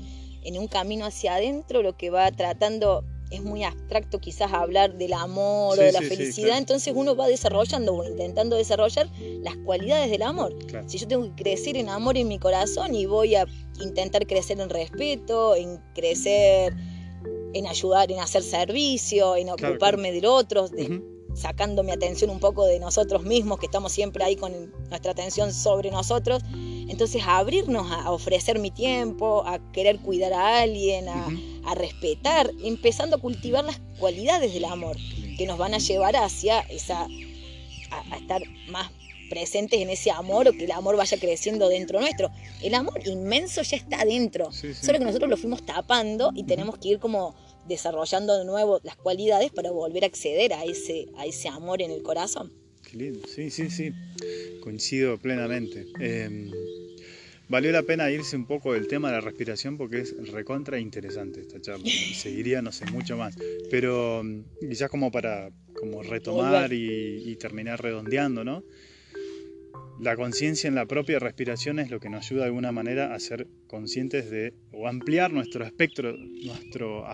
en 0.45 0.59
un 0.59 0.69
camino 0.69 1.07
hacia 1.07 1.37
adentro 1.37 1.83
lo 1.83 1.97
que 1.97 2.11
va 2.11 2.31
tratando 2.31 3.05
es 3.35 3.43
muy 3.43 3.65
abstracto 3.65 4.21
quizás 4.21 4.53
hablar 4.53 4.97
del 4.97 5.13
amor 5.13 5.79
o 5.79 5.83
de 5.83 5.93
la 5.93 6.01
felicidad, 6.01 6.59
entonces 6.59 6.93
uno 6.97 7.17
va 7.17 7.27
desarrollando 7.27 7.95
o 7.95 8.05
intentando 8.05 8.57
desarrollar 8.57 9.09
las 9.43 9.57
cualidades 9.57 10.11
del 10.11 10.23
amor. 10.23 10.57
Si 10.87 10.99
yo 10.99 11.09
tengo 11.09 11.25
que 11.35 11.43
crecer 11.43 11.77
en 11.77 11.89
amor 11.89 12.17
en 12.17 12.29
mi 12.29 12.39
corazón 12.39 12.95
y 12.95 13.07
voy 13.07 13.35
a 13.35 13.47
intentar 13.81 14.27
crecer 14.27 14.61
en 14.61 14.71
respeto, 14.71 15.55
en 15.57 15.79
crecer, 15.95 16.75
en 17.53 17.67
ayudar, 17.67 18.11
en 18.11 18.21
hacer 18.21 18.43
servicio, 18.43 19.37
en 19.37 19.51
ocuparme 19.51 20.13
del 20.13 20.27
otro, 20.27 20.69
sacando 21.35 21.83
mi 21.83 21.91
atención 21.91 22.31
un 22.31 22.39
poco 22.39 22.65
de 22.65 22.79
nosotros 22.79 23.25
mismos, 23.25 23.59
que 23.59 23.67
estamos 23.67 23.93
siempre 23.93 24.25
ahí 24.25 24.37
con 24.37 24.53
nuestra 24.89 25.13
atención 25.13 25.53
sobre 25.53 25.91
nosotros, 25.91 26.43
Entonces 26.89 27.23
abrirnos 27.27 27.91
a 27.91 28.11
ofrecer 28.11 28.59
mi 28.59 28.71
tiempo, 28.71 29.43
a 29.47 29.59
querer 29.73 29.99
cuidar 30.01 30.33
a 30.33 30.61
alguien, 30.61 31.09
a, 31.09 31.27
a 31.67 31.75
respetar, 31.75 32.51
empezando 32.63 33.17
a 33.17 33.21
cultivar 33.21 33.65
las 33.65 33.81
cualidades 33.99 34.53
del 34.55 34.65
amor 34.65 34.97
que 35.39 35.47
nos 35.47 35.59
van 35.59 35.75
a 35.75 35.79
llevar 35.79 36.17
hacia 36.17 36.61
esa, 36.61 37.03
a, 37.91 38.15
a 38.15 38.17
estar 38.19 38.43
más 38.69 38.91
presentes 39.31 39.81
en 39.81 39.91
ese 39.91 40.11
amor 40.11 40.47
o 40.49 40.53
que 40.53 40.65
el 40.65 40.71
amor 40.73 40.97
vaya 40.97 41.19
creciendo 41.19 41.69
dentro 41.69 42.01
nuestro. 42.01 42.31
El 42.63 42.75
amor 42.75 43.01
inmenso 43.07 43.63
ya 43.63 43.77
está 43.77 44.05
Sí, 44.53 44.75
sí. 44.75 44.87
solo 44.87 44.99
que 44.99 45.05
nosotros 45.07 45.31
lo 45.31 45.37
fuimos 45.37 45.65
tapando 45.65 46.31
y 46.35 46.45
tenemos 46.45 46.79
que 46.79 46.91
ir 46.91 46.99
como 46.99 47.35
desarrollando 47.67 48.39
de 48.39 48.45
nuevo 48.45 48.81
las 48.83 48.97
cualidades 48.97 49.51
para 49.51 49.71
volver 49.71 50.05
a 50.05 50.07
acceder 50.09 50.53
a 50.53 50.65
ese, 50.65 51.07
a 51.17 51.25
ese 51.27 51.49
amor 51.49 51.81
en 51.83 51.91
el 51.91 52.03
corazón. 52.03 52.53
Qué 52.89 52.99
lindo, 52.99 53.27
sí, 53.27 53.51
sí, 53.51 53.71
sí, 53.71 53.93
coincido 54.63 55.17
plenamente. 55.19 55.87
Eh, 56.01 56.51
valió 57.49 57.73
la 57.73 57.83
pena 57.83 58.11
irse 58.11 58.37
un 58.37 58.47
poco 58.47 58.73
del 58.73 58.89
tema 58.89 59.09
de 59.09 59.15
la 59.15 59.21
respiración 59.21 59.77
porque 59.77 60.01
es 60.01 60.15
recontra 60.33 60.79
interesante 60.79 61.41
esta 61.41 61.61
charla. 61.61 61.85
Seguiría, 62.15 62.63
no 62.63 62.73
sé, 62.73 62.87
mucho 62.87 63.17
más. 63.17 63.37
Pero 63.71 64.23
mm, 64.25 64.69
quizás 64.69 64.91
como 64.91 65.11
para 65.11 65.51
como 65.79 66.03
retomar 66.03 66.73
y, 66.73 67.31
y 67.31 67.37
terminar 67.37 67.83
redondeando, 67.83 68.45
¿no? 68.45 68.63
La 70.01 70.17
conciencia 70.17 70.67
en 70.67 70.75
la 70.75 70.87
propia 70.87 71.21
respiración 71.21 71.79
es 71.79 71.91
lo 71.91 72.01
que 72.01 72.09
nos 72.09 72.27
ayuda 72.27 72.43
de 72.43 72.47
alguna 72.47 72.73
manera 72.73 73.15
a 73.15 73.21
ser 73.21 73.47
conscientes 73.69 74.29
de, 74.29 74.53
o 74.73 74.89
ampliar 74.89 75.33
nuestro 75.33 75.65
espectro, 75.65 76.17
nuestro, 76.17 77.07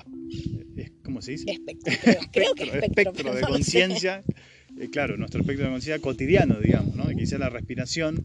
¿cómo 1.05 1.21
se 1.21 1.33
dice? 1.33 1.51
Espectro, 1.51 1.93
creo, 2.03 2.21
creo 2.33 2.55
que 2.55 2.63
espectro, 2.65 2.87
espectro 2.87 3.35
de 3.35 3.41
no 3.43 3.49
conciencia, 3.49 4.25
eh, 4.81 4.89
claro, 4.91 5.17
nuestro 5.17 5.41
espectro 5.41 5.67
de 5.67 5.73
conciencia 5.73 6.03
cotidiano, 6.03 6.59
digamos, 6.61 6.95
¿no? 6.97 7.11
Y 7.11 7.17
quizá 7.17 7.39
la 7.39 7.49
respiración 7.51 8.25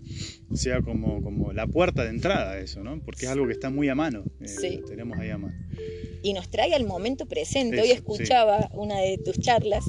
sea 0.53 0.81
como, 0.81 1.21
como 1.21 1.53
la 1.53 1.67
puerta 1.67 2.03
de 2.03 2.09
entrada 2.09 2.51
a 2.53 2.59
eso, 2.59 2.83
¿no? 2.83 2.99
Porque 3.03 3.25
es 3.25 3.31
algo 3.31 3.45
que 3.47 3.53
está 3.53 3.69
muy 3.69 3.89
a 3.89 3.95
mano, 3.95 4.23
eh, 4.41 4.47
Sí. 4.47 4.77
lo 4.81 4.87
tenemos 4.87 5.17
ahí 5.19 5.29
a 5.29 5.37
mano. 5.37 5.55
Y 6.23 6.33
nos 6.33 6.49
trae 6.49 6.73
al 6.73 6.85
momento 6.87 7.27
presente. 7.27 7.75
Eso, 7.75 7.83
Hoy 7.83 7.89
sí. 7.89 7.93
escuchaba 7.93 8.69
una 8.73 8.99
de 8.99 9.19
tus 9.19 9.37
charlas 9.39 9.83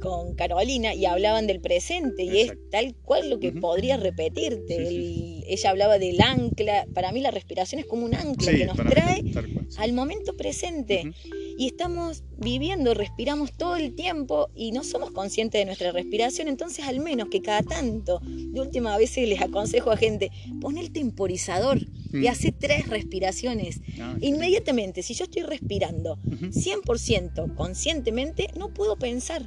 con 0.00 0.36
Carolina 0.36 0.94
y 0.94 1.06
hablaban 1.06 1.48
del 1.48 1.60
presente 1.60 2.22
y 2.22 2.40
es 2.42 2.52
tal 2.70 2.94
cual 2.94 3.28
lo 3.30 3.40
que 3.40 3.50
podría 3.50 3.96
repetirte. 3.96 4.86
Sí, 4.86 4.86
sí, 4.86 5.42
El- 5.46 5.52
ella 5.54 5.70
hablaba 5.70 5.98
del 5.98 6.20
ancla. 6.20 6.86
Para 6.94 7.10
mí 7.10 7.20
la 7.20 7.32
respiración 7.32 7.80
es 7.80 7.86
como 7.86 8.04
un 8.04 8.14
ancla 8.14 8.52
que 8.52 8.64
nos 8.66 8.76
trae 8.76 9.22
mí, 9.24 9.32
al 9.78 9.92
momento 9.92 10.36
presente. 10.36 11.10
Y 11.56 11.66
estamos 11.66 12.22
viviendo, 12.36 12.92
respiramos 12.94 13.52
todo 13.52 13.76
el 13.76 13.94
tiempo 13.94 14.48
y 14.54 14.72
no 14.72 14.84
somos 14.84 15.10
conscientes 15.10 15.58
de 15.60 15.64
nuestra 15.64 15.90
respiración. 15.92 16.48
Entonces, 16.48 16.84
al 16.86 17.00
menos 17.00 17.28
que 17.28 17.40
cada 17.40 17.62
tanto, 17.62 18.20
de 18.52 18.60
última 18.60 18.94
a 18.94 18.98
veces 18.98 19.26
les 19.28 19.40
aconsejo 19.40 19.90
a 19.90 19.96
gente, 19.96 20.30
pon 20.60 20.76
el 20.78 20.90
temporizador 20.92 21.78
y 22.12 22.18
Mm. 22.18 22.28
hace 22.28 22.52
tres 22.52 22.88
respiraciones. 22.88 23.80
Ah, 23.98 24.16
Inmediatamente, 24.20 25.02
si 25.02 25.14
yo 25.14 25.24
estoy 25.24 25.42
respirando 25.42 26.18
ujú, 26.24 26.52
100% 26.52 27.54
conscientemente, 27.56 28.48
no 28.56 28.72
puedo 28.72 28.96
pensar. 28.98 29.42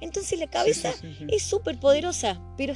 Entonces 0.00 0.38
la 0.38 0.46
cabeza 0.48 0.92
sí, 0.92 1.08
sí, 1.08 1.14
sí. 1.18 1.24
es 1.28 1.42
súper 1.42 1.80
poderosa, 1.80 2.40
pero 2.56 2.74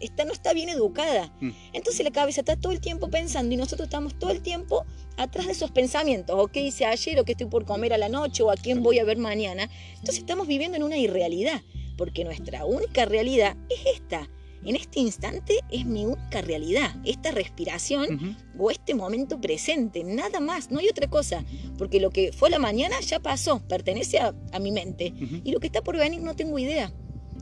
está, 0.00 0.24
no 0.24 0.32
está 0.32 0.52
bien 0.52 0.68
educada. 0.68 1.32
Mm. 1.40 1.50
Entonces 1.72 2.04
la 2.04 2.10
cabeza 2.10 2.40
está 2.40 2.56
todo 2.56 2.72
el 2.72 2.80
tiempo 2.80 3.08
pensando 3.10 3.54
y 3.54 3.56
nosotros 3.56 3.86
estamos 3.86 4.18
todo 4.18 4.30
el 4.30 4.40
tiempo 4.40 4.84
atrás 5.16 5.46
de 5.46 5.52
esos 5.52 5.70
pensamientos. 5.70 6.36
O 6.38 6.48
qué 6.48 6.60
hice 6.60 6.84
ayer, 6.84 7.18
o 7.18 7.24
qué 7.24 7.32
estoy 7.32 7.48
por 7.48 7.64
comer 7.64 7.92
a 7.92 7.98
la 7.98 8.08
noche, 8.08 8.42
o 8.42 8.50
a 8.50 8.56
quién 8.56 8.82
voy 8.82 8.98
a 8.98 9.04
ver 9.04 9.18
mañana. 9.18 9.68
Entonces 9.94 10.18
estamos 10.18 10.46
viviendo 10.46 10.76
en 10.76 10.82
una 10.82 10.96
irrealidad, 10.96 11.62
porque 11.96 12.24
nuestra 12.24 12.64
única 12.64 13.04
realidad 13.04 13.56
es 13.68 13.96
esta. 13.96 14.28
En 14.64 14.74
este 14.74 14.98
instante 14.98 15.60
es 15.70 15.86
mi 15.86 16.04
única 16.04 16.42
realidad, 16.42 16.96
esta 17.04 17.30
respiración 17.30 18.14
Ujú, 18.14 18.64
o 18.64 18.70
este 18.72 18.92
momento 18.94 19.40
presente, 19.40 20.02
nada 20.02 20.40
más, 20.40 20.72
no 20.72 20.80
hay 20.80 20.88
otra 20.88 21.08
cosa, 21.08 21.44
porque 21.78 22.00
lo 22.00 22.10
que 22.10 22.32
fue 22.32 22.50
la 22.50 22.58
mañana 22.58 22.98
ya 23.00 23.20
pasó, 23.20 23.60
pertenece 23.68 24.18
a, 24.18 24.34
a 24.50 24.58
mi 24.58 24.72
mente, 24.72 25.14
y 25.44 25.52
lo 25.52 25.60
que 25.60 25.68
está 25.68 25.82
por 25.82 25.96
venir 25.96 26.22
no 26.22 26.34
tengo 26.34 26.58
idea. 26.58 26.92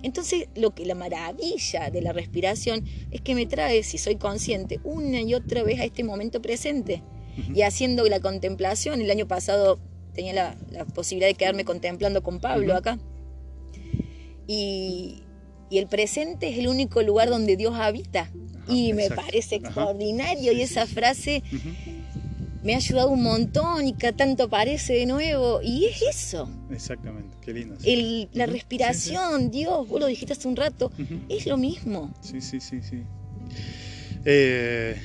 Entonces, 0.06 0.46
lo 0.54 0.72
que 0.72 0.86
la 0.86 0.94
maravilla 0.94 1.90
de 1.90 2.00
la 2.00 2.12
respiración 2.12 2.84
es 3.10 3.20
que 3.22 3.34
me 3.34 3.44
trae, 3.44 3.82
si 3.82 3.98
soy 3.98 4.14
consciente, 4.14 4.78
una 4.84 5.20
y 5.20 5.34
otra 5.34 5.64
vez 5.64 5.80
a 5.80 5.84
este 5.84 6.04
momento 6.04 6.40
presente. 6.40 7.02
Y 7.52 7.62
haciendo 7.62 8.04
la 8.04 8.20
contemplación, 8.20 9.00
el 9.00 9.10
año 9.10 9.26
pasado 9.26 9.80
tenía 10.14 10.32
la, 10.32 10.56
la 10.70 10.84
posibilidad 10.84 11.28
de 11.28 11.34
quedarme 11.34 11.64
contemplando 11.64 12.22
con 12.22 12.38
Pablo 12.38 12.76
acá. 12.76 13.00
Y, 14.46 15.24
y 15.70 15.78
el 15.78 15.88
presente 15.88 16.50
es 16.50 16.58
el 16.58 16.68
único 16.68 17.02
lugar 17.02 17.28
donde 17.28 17.56
Dios 17.56 17.74
habita. 17.74 18.30
Ajá, 18.62 18.72
Y 18.72 18.92
me 18.92 19.06
exacto. 19.06 19.24
parece 19.24 19.56
Ajá. 19.56 19.66
extraordinario 19.66 20.52
y 20.52 20.60
esa 20.62 20.86
frase 20.86 21.42
me 22.66 22.74
ha 22.74 22.78
ayudado 22.78 23.08
un 23.08 23.22
montón 23.22 23.86
y 23.86 23.92
cada 23.94 24.14
tanto 24.16 24.42
aparece 24.44 24.92
de 24.94 25.06
nuevo. 25.06 25.60
Y 25.62 25.86
es 25.86 26.02
eso, 26.02 26.48
Exactamente, 26.70 27.34
qué 27.40 27.52
lindo. 27.54 27.76
sí. 27.78 27.90
el- 27.92 28.28
la 28.32 28.46
sí, 28.46 28.52
respiración, 28.52 29.50
Dios, 29.50 29.88
vos 29.88 30.00
lo 30.00 30.06
dijiste 30.06 30.32
hace 30.34 30.48
un 30.48 30.56
rato, 30.56 30.90
es 31.28 31.46
lo 31.46 31.56
mismo. 31.56 32.12
Sí, 32.20 32.40
sí, 32.40 32.60
sí, 32.60 32.80
sí. 32.82 33.02
Eh, 34.24 34.96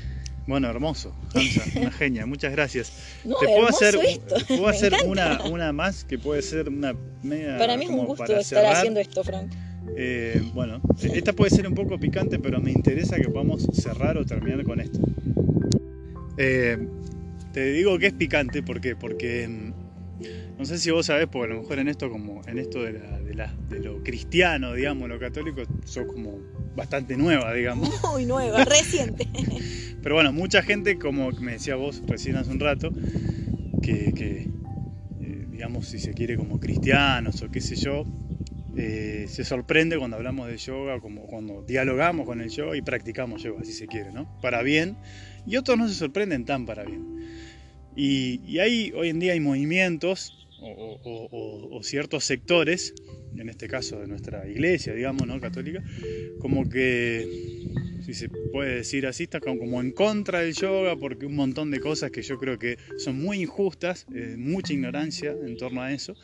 bueno, 0.48 0.68
hermoso, 0.70 1.14
Hansa, 1.34 1.64
una 1.80 1.92
genia, 2.02 2.26
muchas 2.26 2.52
gracias. 2.52 2.92
No, 3.24 3.38
Te 3.38 3.46
puedo 3.46 3.68
hacer, 3.68 3.96
esto. 4.04 4.36
puedo 4.48 4.68
hacer 4.68 4.94
una, 5.06 5.44
una 5.46 5.72
más 5.72 6.04
que 6.04 6.18
puede 6.18 6.42
ser 6.42 6.68
una 6.70 6.96
media. 7.22 7.58
Para 7.60 7.78
mí 7.78 7.86
es 7.86 7.92
un 7.92 8.06
gusto 8.06 8.24
estar 8.24 8.44
cerrar. 8.44 8.76
haciendo 8.78 9.00
esto, 9.00 9.24
Frank. 9.24 9.52
Eh, 9.96 10.42
bueno, 10.54 10.82
esta 11.02 11.34
puede 11.34 11.52
ser 11.52 11.68
un 11.68 11.76
poco 11.76 12.00
picante, 12.00 12.40
pero 12.40 12.60
me 12.60 12.72
interesa 12.72 13.18
que 13.18 13.30
podamos 13.30 13.68
cerrar 13.74 14.18
o 14.18 14.26
terminar 14.26 14.64
con 14.64 14.80
esto. 14.80 15.00
Eh, 16.38 16.78
te 17.52 17.72
digo 17.72 17.98
que 18.00 18.08
es 18.08 18.14
picante, 18.14 18.64
¿por 18.64 18.80
qué? 18.82 18.96
Porque 18.96 19.48
mm, 19.48 19.74
no 20.58 20.66
sé 20.66 20.78
si 20.78 20.92
vos 20.92 21.06
sabés, 21.06 21.28
porque 21.28 21.52
a 21.52 21.56
lo 21.56 21.62
mejor 21.62 21.80
en 21.80 21.88
esto 21.88 22.10
como 22.10 22.42
en 22.48 22.58
esto 22.60 22.84
de, 22.84 22.94
la- 22.94 23.20
de 23.20 23.34
la- 23.34 23.56
de 23.70 23.80
lo 23.80 24.02
cristiano, 24.04 24.74
digamos, 24.74 25.10
lo 25.10 25.20
católico, 25.20 25.64
sos 25.86 26.06
como 26.08 26.40
bastante 26.76 27.18
nueva, 27.18 27.54
digamos. 27.54 27.90
Muy 28.12 28.26
nueva, 28.26 28.64
reciente. 28.66 29.28
Pero 30.02 30.16
bueno, 30.16 30.32
mucha 30.34 30.62
gente, 30.64 30.98
como 30.98 31.32
me 31.34 31.54
decía 31.54 31.76
vos 31.76 32.02
recién 32.08 32.36
hace 32.36 32.52
un 32.52 32.60
rato, 32.60 32.94
que, 33.82 34.14
que, 34.16 34.50
eh, 35.22 35.46
digamos, 35.50 35.88
si 35.88 36.00
se 36.00 36.14
quiere 36.14 36.38
como 36.38 36.60
cristianos 36.60 37.42
o 37.42 37.50
qué 37.50 37.62
sé 37.62 37.76
yo, 37.76 38.06
eh, 38.78 39.26
se 39.28 39.44
sorprende 39.44 39.98
cuando 39.98 40.18
hablamos 40.18 40.48
de 40.48 40.58
yoga, 40.58 41.00
como 41.00 41.26
cuando 41.28 41.64
dialogamos 41.68 42.26
con 42.26 42.40
el 42.42 42.50
yoga 42.50 42.78
y 42.78 42.82
practicamos 42.82 43.44
yoga, 43.44 43.64
si 43.66 43.74
se 43.74 43.88
quiere, 43.88 44.12
¿no? 44.12 44.28
Para 44.42 44.62
bien. 44.64 44.98
Y 45.46 45.58
otros 45.58 45.78
no 45.78 45.88
se 45.88 45.96
sorprenden 45.96 46.46
tan 46.46 46.66
para 46.66 46.84
bien. 46.84 47.04
Y, 47.96 48.42
y 48.46 48.60
hay, 48.60 48.92
hoy 48.96 49.10
en 49.10 49.20
día 49.20 49.34
hay 49.34 49.40
movimientos 49.40 50.34
o, 50.62 51.80
ciertos 51.84 52.24
sectores, 52.24 52.94
en 53.36 53.50
este 53.50 53.68
caso 53.68 54.00
de 54.00 54.08
nuestra 54.08 54.48
iglesia, 54.48 54.94
digamos, 54.94 55.26
¿no? 55.28 55.40
Católica, 55.40 55.84
como 56.40 56.70
que 56.70 57.26
si 58.06 58.14
se 58.14 58.30
puede 58.52 58.76
decir 58.78 59.08
así, 59.08 59.24
está 59.24 59.40
como, 59.40 59.82
en 59.82 59.92
contra 59.92 60.42
del 60.42 60.54
yoga 60.54 60.96
porque 60.96 61.26
un 61.26 61.36
montón 61.36 61.72
de 61.72 61.80
cosas 61.80 62.12
que 62.12 62.22
yo 62.22 62.38
creo 62.38 62.58
que 62.60 62.78
son 62.98 63.18
muy 63.18 63.42
injustas, 63.42 64.06
eh, 64.14 64.36
mucha 64.38 64.74
ignorancia 64.74 65.32
en 65.32 65.58
torno 65.58 65.82
a 65.82 65.92
eso. 65.92 66.16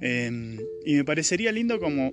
Eh, 0.00 0.58
y 0.84 0.94
me 0.94 1.04
parecería 1.04 1.52
lindo 1.52 1.78
como, 1.78 2.12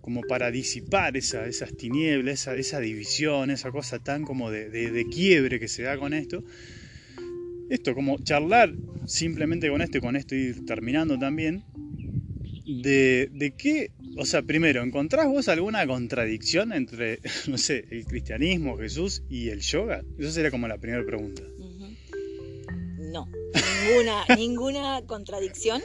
como 0.00 0.22
para 0.22 0.50
disipar 0.50 1.16
esa, 1.16 1.46
esas 1.46 1.76
tinieblas, 1.76 2.46
esa, 2.46 2.80
división, 2.80 3.50
esa 3.50 3.70
cosa 3.70 3.98
tan 3.98 4.22
como 4.24 4.50
de, 4.50 4.70
de- 4.70 4.90
de 4.90 5.04
quiebre 5.06 5.58
que 5.60 5.68
se 5.68 5.82
da 5.82 5.98
con 5.98 6.14
esto. 6.14 6.42
Esto, 7.68 7.94
como 7.94 8.18
charlar 8.18 8.72
simplemente 9.06 9.68
con 9.68 9.80
esto 9.82 9.98
y 9.98 10.00
con 10.00 10.16
esto 10.16 10.34
ir 10.34 10.64
terminando 10.66 11.18
también, 11.18 11.64
de, 12.66 13.28
de 13.32 13.54
qué, 13.56 13.90
o 14.16 14.24
sea, 14.24 14.42
primero, 14.42 14.82
¿encontrás 14.82 15.26
vos 15.26 15.48
alguna 15.48 15.86
contradicción 15.86 16.72
entre, 16.72 17.20
no 17.48 17.58
sé, 17.58 17.84
el 17.90 18.04
cristianismo, 18.06 18.76
Jesús 18.76 19.22
y 19.28 19.48
el 19.48 19.60
yoga? 19.60 20.02
Esa 20.18 20.32
sería 20.32 20.50
como 20.50 20.68
la 20.68 20.78
primera 20.78 21.04
pregunta. 21.04 21.42
Ninguna, 23.86 24.24
ninguna 24.36 25.02
contradicción. 25.06 25.82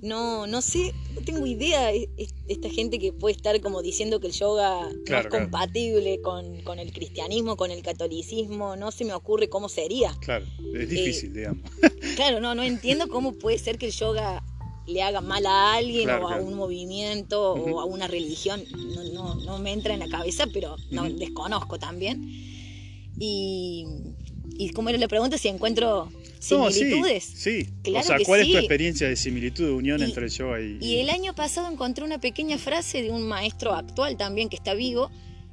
No, 0.00 0.46
no 0.46 0.60
sé, 0.60 0.92
no 1.14 1.20
tengo 1.20 1.46
idea 1.46 1.86
de 1.86 2.08
de 2.46 2.52
esta 2.52 2.68
gente 2.68 2.98
que 2.98 3.12
puede 3.12 3.34
estar 3.36 3.60
como 3.60 3.82
diciendo 3.82 4.20
que 4.20 4.26
el 4.28 4.32
yoga 4.32 4.82
no 4.82 4.88
es 4.90 4.96
claro. 5.04 5.30
compatible 5.30 6.20
con, 6.20 6.62
con 6.62 6.78
el 6.78 6.92
cristianismo, 6.92 7.56
con 7.56 7.70
el 7.70 7.82
catolicismo, 7.82 8.76
no 8.76 8.90
se 8.90 9.04
me 9.04 9.14
ocurre 9.14 9.48
cómo 9.48 9.68
sería. 9.68 10.14
Claro, 10.20 10.44
es 10.74 10.88
difícil, 10.88 11.32
digamos. 11.32 11.62
Claro, 12.16 12.40
no, 12.40 12.54
no 12.54 12.62
entiendo 12.62 13.08
cómo 13.08 13.32
puede 13.32 13.58
ser 13.58 13.78
que 13.78 13.86
el 13.86 13.92
yoga 13.92 14.42
le 14.86 15.02
haga 15.02 15.20
mal 15.20 15.46
a 15.46 15.74
alguien 15.74 16.04
Claro, 16.04 16.24
o 16.24 16.28
a 16.28 16.32
claro. 16.32 16.44
un 16.44 16.54
movimiento 16.54 17.52
o 17.52 17.80
a 17.80 17.84
una 17.84 18.08
religión. 18.08 18.62
No, 18.94 19.04
no, 19.04 19.34
no 19.36 19.58
me 19.58 19.72
entra 19.72 19.94
en 19.94 20.00
la 20.00 20.08
cabeza, 20.08 20.46
pero 20.52 20.76
no, 20.90 21.08
desconozco 21.08 21.78
también. 21.78 22.28
Y, 23.18 23.86
y 24.66 24.70
como 24.70 24.88
era 24.88 24.98
la 24.98 25.08
pregunta, 25.08 25.38
si 25.38 25.48
encuentro 25.48 26.08
No, 26.50 26.70
sí, 26.70 26.80
similitudes. 26.80 27.24
sí. 27.24 27.66
Claro 27.82 28.00
o 28.00 28.02
sea, 28.02 28.18
¿cuál 28.24 28.40
es 28.40 28.50
tu 28.50 28.58
experiencia 28.58 29.08
de 29.08 29.16
similitud, 29.16 29.64
de 29.66 29.72
unión 29.72 30.00
Y- 30.00 30.04
entre 30.04 30.26
el 30.26 30.30
yoga 30.30 30.60
y... 30.60 30.78
Y 30.80 31.00
el 31.00 31.10
año 31.10 31.34
pasado 31.34 31.70
encontré 31.70 32.04
una 32.04 32.18
pequeña 32.20 32.58
frase 32.58 33.02
de 33.02 33.10
un 33.10 33.22
maestro 33.22 33.74
actual 33.74 34.16
también 34.16 34.48
que 34.48 34.56
está 34.56 34.74
vivo, 34.74 35.10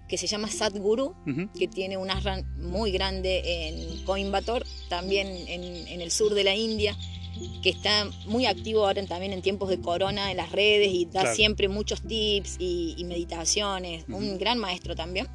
que 0.07 0.17
se 0.17 0.25
llama 0.25 0.47
Sadhguru, 0.49 1.13
que 1.57 1.67
tiene 1.67 1.95
un 1.97 2.09
ashram 2.09 2.43
muy 2.57 2.91
grande 2.91 3.41
en 3.67 4.03
Coimbatore, 4.05 4.65
también 4.89 5.27
en, 5.27 5.63
en 5.87 6.01
el 6.01 6.09
sur 6.09 6.33
de 6.33 6.43
la 6.43 6.55
India, 6.55 6.97
que 7.61 7.69
está 7.69 8.09
muy 8.25 8.47
activo 8.47 8.87
ahora 8.87 9.05
también 9.05 9.33
en 9.33 9.41
tiempos 9.43 9.69
de 9.69 9.79
corona 9.79 10.31
en 10.31 10.37
las 10.37 10.51
redes 10.51 10.89
y 10.91 11.05
da 11.05 11.21
Claro. 11.21 11.35
siempre 11.35 11.67
muchos 11.69 12.01
tips 12.01 12.55
y, 12.59 12.95
y 12.97 13.03
meditaciones, 13.03 14.03
un 14.09 14.39
gran 14.39 14.57
maestro 14.57 14.95
también. 14.95 15.27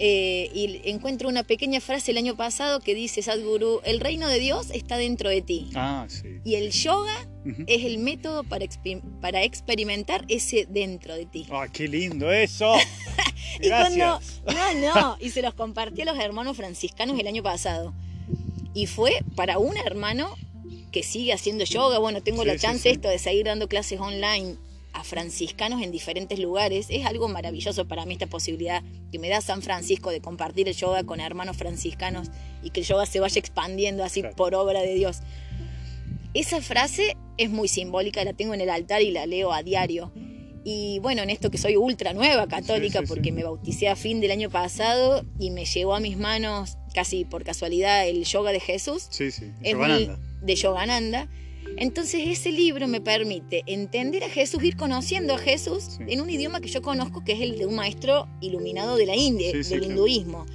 Eh, 0.00 0.50
y 0.54 0.80
encuentro 0.88 1.28
una 1.28 1.42
pequeña 1.42 1.80
frase 1.80 2.12
el 2.12 2.18
año 2.18 2.36
pasado 2.36 2.78
que 2.80 2.94
dice 2.94 3.20
Sadhguru, 3.20 3.80
el 3.84 3.98
reino 3.98 4.28
de 4.28 4.38
Dios 4.38 4.70
está 4.72 4.96
dentro 4.96 5.28
de 5.28 5.42
ti. 5.42 5.70
Ah, 5.74 6.06
sí. 6.08 6.22
Y 6.44 6.54
el 6.54 6.70
yoga 6.70 7.26
es 7.66 7.84
el 7.84 7.98
método 7.98 8.44
para, 8.44 8.66
para 9.20 9.42
experimentar 9.42 10.24
ese 10.28 10.66
dentro 10.68 11.14
de 11.16 11.26
ti. 11.26 11.46
Ah, 11.50 11.66
qué 11.72 11.88
lindo 11.88 12.30
eso. 12.30 12.74
Y 13.60 13.68
cuando, 13.68 14.20
no, 14.46 14.94
no, 14.94 15.16
y 15.20 15.30
se 15.30 15.42
los 15.42 15.54
compartí 15.54 16.02
a 16.02 16.04
los 16.04 16.18
hermanos 16.18 16.56
franciscanos 16.56 17.18
el 17.18 17.26
año 17.26 17.42
pasado. 17.42 17.94
Y 18.74 18.86
fue 18.86 19.18
para 19.34 19.58
un 19.58 19.76
hermano 19.78 20.36
que 20.92 21.02
sigue 21.02 21.32
haciendo 21.32 21.64
yoga. 21.64 21.98
Bueno, 21.98 22.22
tengo 22.22 22.42
Sí, 22.42 22.48
la 22.48 22.58
chance 22.58 22.82
sí. 22.82 22.88
esto 22.90 23.08
de 23.08 23.18
seguir 23.18 23.46
dando 23.46 23.66
clases 23.68 23.98
online 24.00 24.56
a 24.98 25.04
franciscanos 25.04 25.82
en 25.82 25.90
diferentes 25.92 26.38
lugares. 26.38 26.86
Es 26.90 27.06
algo 27.06 27.28
maravilloso 27.28 27.86
para 27.86 28.04
mí 28.06 28.14
esta 28.14 28.26
posibilidad 28.26 28.82
que 29.12 29.18
me 29.18 29.28
da 29.28 29.40
San 29.40 29.62
Francisco 29.62 30.10
de 30.10 30.20
compartir 30.20 30.68
el 30.68 30.74
yoga 30.74 31.04
con 31.04 31.20
hermanos 31.20 31.56
franciscanos 31.56 32.28
y 32.62 32.70
que 32.70 32.80
el 32.80 32.86
yoga 32.86 33.06
se 33.06 33.20
vaya 33.20 33.38
expandiendo 33.38 34.04
así 34.04 34.20
Claro. 34.20 34.36
por 34.36 34.54
obra 34.54 34.80
de 34.82 34.94
Dios. 34.94 35.20
Esa 36.34 36.60
frase 36.60 37.16
es 37.36 37.50
muy 37.50 37.68
simbólica, 37.68 38.22
la 38.24 38.32
tengo 38.32 38.54
en 38.54 38.60
el 38.60 38.70
altar 38.70 39.02
y 39.02 39.10
la 39.10 39.26
leo 39.26 39.52
a 39.52 39.62
diario. 39.62 40.12
Y 40.64 40.98
bueno, 40.98 41.22
en 41.22 41.30
esto 41.30 41.50
que 41.50 41.56
soy 41.58 41.76
ultra 41.76 42.12
nueva 42.12 42.46
católica, 42.48 42.98
Sí, 43.00 43.06
sí, 43.06 43.08
porque 43.08 43.28
sí. 43.30 43.32
me 43.32 43.44
bauticé 43.44 43.88
a 43.88 43.96
fin 43.96 44.20
del 44.20 44.32
año 44.32 44.50
pasado 44.50 45.24
y 45.38 45.50
me 45.50 45.64
llegó 45.64 45.94
a 45.94 46.00
mis 46.00 46.18
manos 46.18 46.76
casi 46.92 47.24
por 47.24 47.44
casualidad 47.44 48.06
el 48.06 48.24
yoga 48.24 48.52
de 48.52 48.60
Jesús, 48.60 49.06
Sí, 49.10 49.30
sí. 49.30 49.44
es 49.62 49.72
Yogananda. 49.72 50.16
muy- 50.16 50.46
de 50.46 50.54
Yogananda. 50.56 51.28
Entonces 51.76 52.22
ese 52.26 52.50
libro 52.50 52.88
me 52.88 53.00
permite 53.00 53.62
entender 53.66 54.24
a 54.24 54.28
Jesús, 54.28 54.62
ir 54.64 54.76
conociendo 54.76 55.34
a 55.34 55.38
Jesús 55.38 55.84
Sí. 55.98 56.04
en 56.08 56.20
un 56.20 56.28
idioma 56.30 56.60
que 56.60 56.68
yo 56.68 56.82
conozco, 56.82 57.22
que 57.24 57.32
es 57.32 57.40
el 57.40 57.56
de 57.58 57.66
un 57.66 57.74
maestro 57.76 58.26
iluminado 58.40 58.96
de 58.96 59.06
la 59.06 59.14
India, 59.16 59.52
Sí, 59.52 59.62
sí, 59.64 59.70
del 59.70 59.80
claro. 59.80 59.92
hinduismo. 59.94 60.46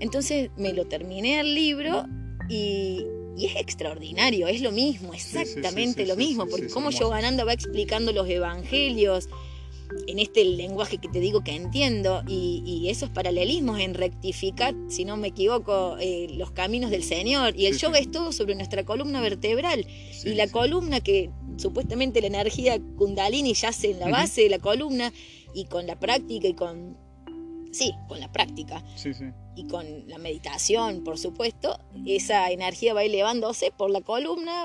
Entonces 0.00 0.50
me 0.56 0.72
lo 0.72 0.84
terminé 0.86 1.40
el 1.40 1.54
libro 1.54 2.04
y, 2.48 3.04
y 3.36 3.46
es 3.46 3.56
extraordinario, 3.56 4.46
es 4.46 4.60
lo 4.60 4.70
mismo, 4.70 5.12
exactamente 5.12 6.06
lo 6.06 6.14
mismo, 6.16 6.46
porque 6.46 6.68
como 6.68 6.88
hermoso. 6.88 7.04
Yogananda 7.04 7.44
va 7.44 7.52
explicando 7.52 8.12
los 8.12 8.28
evangelios 8.28 9.28
en 10.06 10.18
este 10.18 10.44
lenguaje 10.44 10.98
que 10.98 11.08
te 11.08 11.20
digo 11.20 11.42
que 11.42 11.52
entiendo 11.54 12.22
y, 12.26 12.62
y 12.66 12.88
esos 12.90 13.08
paralelismos 13.10 13.80
en 13.80 13.94
rectificar, 13.94 14.74
si 14.88 15.04
no 15.04 15.16
me 15.16 15.28
equivoco, 15.28 15.96
eh, 15.98 16.28
los 16.34 16.50
caminos 16.50 16.90
del 16.90 17.02
Señor. 17.02 17.54
Y 17.56 17.66
el 17.66 17.74
Sí, 17.74 17.80
yoga 17.80 17.96
sí. 17.98 18.02
es 18.04 18.10
todo 18.10 18.32
sobre 18.32 18.54
nuestra 18.54 18.84
columna 18.84 19.20
vertebral 19.20 19.86
Sí, 20.12 20.30
y 20.30 20.34
la 20.34 20.48
columna 20.48 21.00
que 21.00 21.30
supuestamente 21.56 22.20
la 22.20 22.26
energía 22.28 22.78
kundalini 22.96 23.54
yace 23.54 23.90
en 23.92 24.00
la 24.00 24.08
base 24.10 24.42
de 24.42 24.50
la 24.50 24.58
columna 24.58 25.12
y 25.54 25.64
con 25.66 25.86
la 25.86 25.98
práctica 25.98 26.48
y 26.48 26.54
con... 26.54 26.96
Sí, 27.70 27.92
con 28.08 28.18
la 28.20 28.32
práctica 28.32 28.82
Sí, 28.96 29.12
sí. 29.12 29.24
y 29.56 29.66
con 29.66 30.08
la 30.08 30.16
meditación, 30.18 31.04
por 31.04 31.18
supuesto, 31.18 31.78
esa 32.06 32.50
energía 32.50 32.94
va 32.94 33.04
elevándose 33.04 33.70
por 33.76 33.90
la 33.90 34.00
columna 34.00 34.64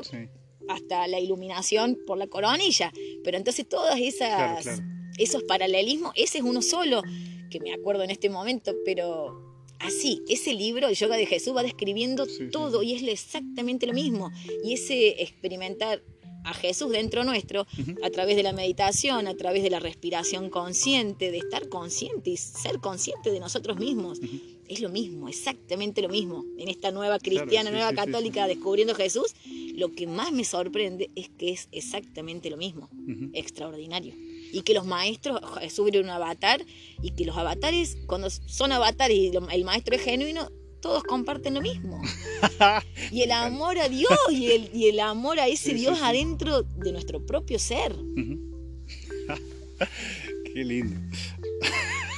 hasta 0.69 1.07
la 1.07 1.19
iluminación 1.19 1.97
por 2.07 2.17
la 2.17 2.27
coronilla. 2.27 2.91
Pero 3.23 3.37
entonces 3.37 3.67
todas 3.67 3.99
esas, 3.99 4.29
Claro, 4.29 4.61
claro. 4.61 4.83
Esos 5.17 5.43
paralelismos, 5.43 6.11
ese 6.15 6.39
es 6.39 6.43
uno 6.43 6.61
solo, 6.61 7.01
que 7.49 7.59
me 7.59 7.73
acuerdo 7.73 8.03
en 8.03 8.09
este 8.09 8.29
momento, 8.29 8.73
pero 8.85 9.53
así, 9.79 10.21
ese 10.27 10.53
libro, 10.53 10.87
el 10.87 10.95
yoga 10.95 11.17
de 11.17 11.25
Jesús, 11.25 11.55
va 11.55 11.63
describiendo 11.63 12.25
Sí, 12.25 12.49
todo 12.51 12.81
sí. 12.81 12.87
y 12.87 12.93
es 12.95 13.03
exactamente 13.03 13.85
lo 13.85 13.93
mismo. 13.93 14.31
Y 14.63 14.73
ese 14.73 15.21
experimentar 15.21 16.01
a 16.45 16.53
Jesús 16.53 16.91
dentro 16.91 17.23
nuestro, 17.23 17.65
a 18.03 18.09
través 18.09 18.35
de 18.35 18.43
la 18.43 18.51
meditación, 18.51 19.27
a 19.27 19.33
través 19.35 19.63
de 19.63 19.69
la 19.69 19.79
respiración 19.79 20.49
consciente, 20.49 21.31
de 21.31 21.37
estar 21.37 21.69
consciente 21.69 22.31
y 22.31 22.37
ser 22.37 22.79
consciente 22.79 23.31
de 23.31 23.39
nosotros 23.39 23.77
mismos. 23.77 24.19
Es 24.67 24.81
lo 24.81 24.89
mismo, 24.89 25.29
exactamente 25.29 26.01
lo 26.01 26.09
mismo. 26.09 26.43
En 26.57 26.67
esta 26.67 26.91
nueva 26.91 27.19
cristiana, 27.19 27.69
sí, 27.69 27.75
nueva 27.75 27.93
católica, 27.93 28.47
descubriendo 28.47 28.95
Jesús, 28.95 29.35
lo 29.75 29.91
que 29.91 30.07
más 30.07 30.31
me 30.31 30.43
sorprende 30.43 31.11
es 31.15 31.29
que 31.29 31.51
es 31.51 31.69
exactamente 31.71 32.49
lo 32.49 32.57
mismo, 32.57 32.89
extraordinario. 33.33 34.13
Y 34.53 34.61
que 34.61 34.73
los 34.75 34.85
maestros, 34.85 35.41
Jesús 35.59 35.89
era 35.89 35.99
un 35.99 36.09
avatar, 36.09 36.63
y 37.01 37.11
que 37.11 37.25
los 37.25 37.35
avatares, 37.35 37.97
cuando 38.05 38.29
son 38.29 38.71
avatares 38.71 39.17
y 39.17 39.31
el 39.51 39.63
maestro 39.65 39.95
es 39.95 40.03
genuino, 40.03 40.47
todos 40.79 41.03
comparten 41.03 41.55
lo 41.55 41.61
mismo. 41.61 41.99
Y 43.11 43.21
el 43.21 43.31
amor 43.31 43.77
a 43.79 43.89
Dios 43.89 44.11
y 44.31 44.51
el, 44.51 44.69
y 44.73 44.87
el 44.89 44.99
amor 44.99 45.39
a 45.39 45.47
ese 45.47 45.71
Sí, 45.71 45.75
Dios 45.75 45.97
sí. 45.97 46.03
adentro 46.03 46.63
de 46.63 46.91
nuestro 46.91 47.25
propio 47.25 47.57
ser. 47.59 47.95
Qué 50.53 50.63
lindo. 50.63 50.99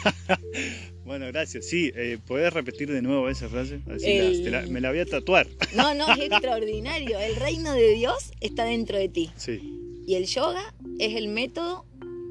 bueno, 1.05 1.27
gracias. 1.27 1.65
Sí, 1.67 1.91
eh, 1.95 2.17
¿podés 2.25 2.53
repetir 2.53 2.91
de 2.91 3.01
nuevo 3.01 3.29
esa 3.29 3.49
frase? 3.49 3.79
Así 3.89 4.05
El- 4.11 4.51
la- 4.51 4.61
me 4.63 4.81
la 4.81 4.89
voy 4.89 4.99
a 4.99 5.05
tatuar. 5.05 5.47
No, 5.75 5.93
no, 5.93 6.11
es 6.13 6.19
extraordinario. 6.19 7.19
El 7.19 7.35
reino 7.35 7.73
de 7.73 7.93
Dios 7.93 8.31
está 8.41 8.65
dentro 8.65 8.97
de 8.97 9.09
ti. 9.09 9.31
Sí, 9.37 9.59
Y 10.07 10.15
el 10.15 10.25
yoga 10.27 10.73
es 10.99 11.15
el 11.15 11.27
método 11.29 11.85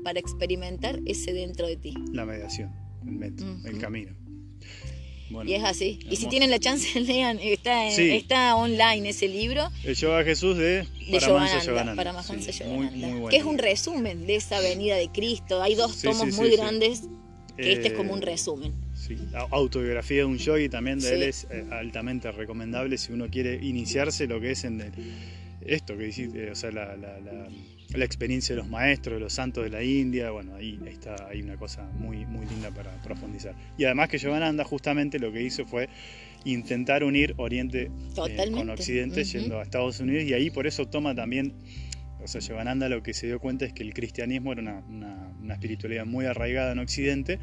para 0.04 0.20
experimentar 0.20 1.00
ese 1.06 1.32
dentro 1.32 1.66
de 1.66 1.76
ti. 1.76 1.94
la 2.12 2.24
mediación, 2.24 2.70
el 3.04 3.12
método, 3.12 3.56
el 3.64 3.72
Ujú. 3.72 3.80
camino. 3.80 4.12
Bueno, 5.30 5.50
Y 5.50 5.54
es 5.54 5.64
así. 5.64 5.98
Y 6.00 6.00
si 6.00 6.06
hermoso. 6.16 6.28
tienen 6.28 6.50
la 6.50 6.58
chance, 6.60 7.00
lean. 7.00 7.38
Está, 7.40 7.86
en- 7.86 7.92
Sí. 7.96 8.10
está 8.10 8.54
online 8.56 9.08
ese 9.08 9.26
libro 9.26 9.68
el 9.82 9.94
yoga 9.96 10.22
Jesús 10.22 10.56
de 10.58 10.86
de 11.10 11.18
Yogananda. 11.18 11.96
Paramahansa 11.96 12.52
Sí, 12.52 12.62
Muy, 12.64 12.90
muy 12.90 13.10
bueno. 13.12 13.28
que 13.28 13.36
es 13.38 13.44
un 13.44 13.58
resumen 13.58 14.26
de 14.26 14.36
esa 14.36 14.60
venida 14.60 14.96
de 14.96 15.08
Cristo. 15.10 15.62
Hay 15.62 15.74
dos 15.74 15.96
Sí, 15.96 16.06
tomos 16.08 16.34
muy 16.36 16.50
grandes, 16.50 17.02
que 17.56 17.72
este 17.72 17.88
es 17.88 17.92
como 17.94 18.12
un 18.12 18.22
Eh, 18.22 18.26
resumen. 18.26 18.72
Sí, 18.94 19.16
la 19.32 19.40
autobiografía 19.50 20.18
de 20.18 20.24
un 20.26 20.38
yogi 20.38 20.68
también 20.68 20.98
de 21.00 21.14
él 21.14 21.22
es 21.24 21.46
eh, 21.50 21.64
altamente 21.72 22.30
recomendable 22.30 22.96
si 22.98 23.12
uno 23.12 23.28
quiere 23.28 23.54
iniciarse 23.64 24.26
lo 24.26 24.40
que 24.40 24.52
es 24.52 24.64
en 24.64 24.80
el- 24.82 24.92
esto 25.66 25.96
que 25.96 26.04
dijiste, 26.04 26.50
o 26.50 26.54
sea, 26.54 26.70
la, 26.70 26.96
la- 26.96 27.18
la- 27.20 27.48
la 27.94 28.04
experiencia 28.04 28.54
de 28.54 28.61
los 28.61 28.68
maestros, 28.70 29.14
de 29.16 29.20
los 29.20 29.33
santos 29.33 29.64
de 29.64 29.70
la 29.70 29.83
India, 29.83 30.30
bueno, 30.30 30.57
ahí, 30.57 30.78
ahí 30.87 30.92
está, 30.92 31.28
hay 31.28 31.42
una 31.42 31.57
cosa 31.57 31.83
muy, 31.98 32.26
muy 32.26 32.44
linda 32.46 32.70
para 32.70 32.90
profundizar. 33.02 33.54
Y 33.78 33.85
además 33.85 34.09
que 34.09 34.18
Yogananda 34.18 34.64
justamente 34.64 35.18
lo 35.18 35.33
que 35.33 35.42
hizo 35.42 35.64
fue 35.64 35.88
intentar 36.44 37.04
unir 37.04 37.35
Oriente 37.38 37.83
eh, 37.85 37.90
con 38.59 38.70
Occidente 38.70 39.22
Ujú. 39.22 39.30
yendo 39.30 39.61
a 39.61 39.62
Estados 39.62 40.00
Unidos 40.00 40.24
y 40.24 40.33
ahí 40.35 40.50
por 40.50 40.66
eso 40.66 40.87
toma 40.87 41.14
también, 41.14 41.54
o 42.22 42.26
sea, 42.26 42.40
Yogananda 42.40 42.88
lo 42.88 43.02
que 43.02 43.14
se 43.14 43.26
dio 43.26 43.38
cuenta 43.40 43.64
es 43.64 43.72
que 43.72 43.83
el 43.83 43.94
cristianismo 43.94 44.52
era 44.52 44.62
una, 44.62 44.78
una- 44.88 45.33
una 45.40 45.54
espiritualidad 45.54 46.04
muy 46.07 46.26
arraigada 46.26 46.72
en 46.72 46.78
Occidente, 46.80 47.38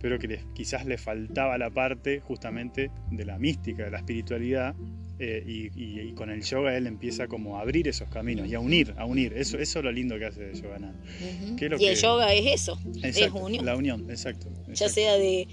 pero 0.00 0.18
que 0.18 0.26
les- 0.28 0.44
quizás 0.54 0.84
le 0.84 0.98
faltaba 0.98 1.56
la 1.58 1.70
parte 1.70 2.20
justamente 2.20 2.90
de 3.10 3.24
la 3.24 3.38
mística, 3.38 3.84
de 3.84 3.90
la 3.90 3.98
espiritualidad, 3.98 4.74
eh, 5.24 5.44
y, 5.46 5.66
y- 5.80 6.00
y 6.00 6.12
con 6.14 6.30
el 6.30 6.42
yoga 6.42 6.76
él 6.76 6.88
empieza 6.88 7.28
como 7.28 7.56
a 7.56 7.60
abrir 7.60 7.86
esos 7.86 8.08
caminos 8.08 8.48
y 8.48 8.54
a 8.54 8.60
unir, 8.60 8.92
a 8.98 9.04
unir. 9.04 9.32
Eso, 9.36 9.56
eso 9.58 9.78
es 9.78 9.84
lo 9.84 9.92
lindo 9.92 10.18
que 10.18 10.24
hace 10.26 10.52
Yogananda. 10.54 10.98
Ujú. 11.44 11.56
¿Qué 11.56 11.66
es 11.66 11.70
lo 11.70 11.78
y 11.80 11.86
el 11.86 11.96
yoga 11.96 12.34
es 12.34 12.60
eso, 12.60 12.78
Exacto, 13.02 13.36
es 13.38 13.42
unión. 13.44 13.64
la 13.64 13.76
unión, 13.76 14.10
exacto. 14.10 14.48
Ya 14.74 14.88
sea 14.88 15.14
de 15.16 15.46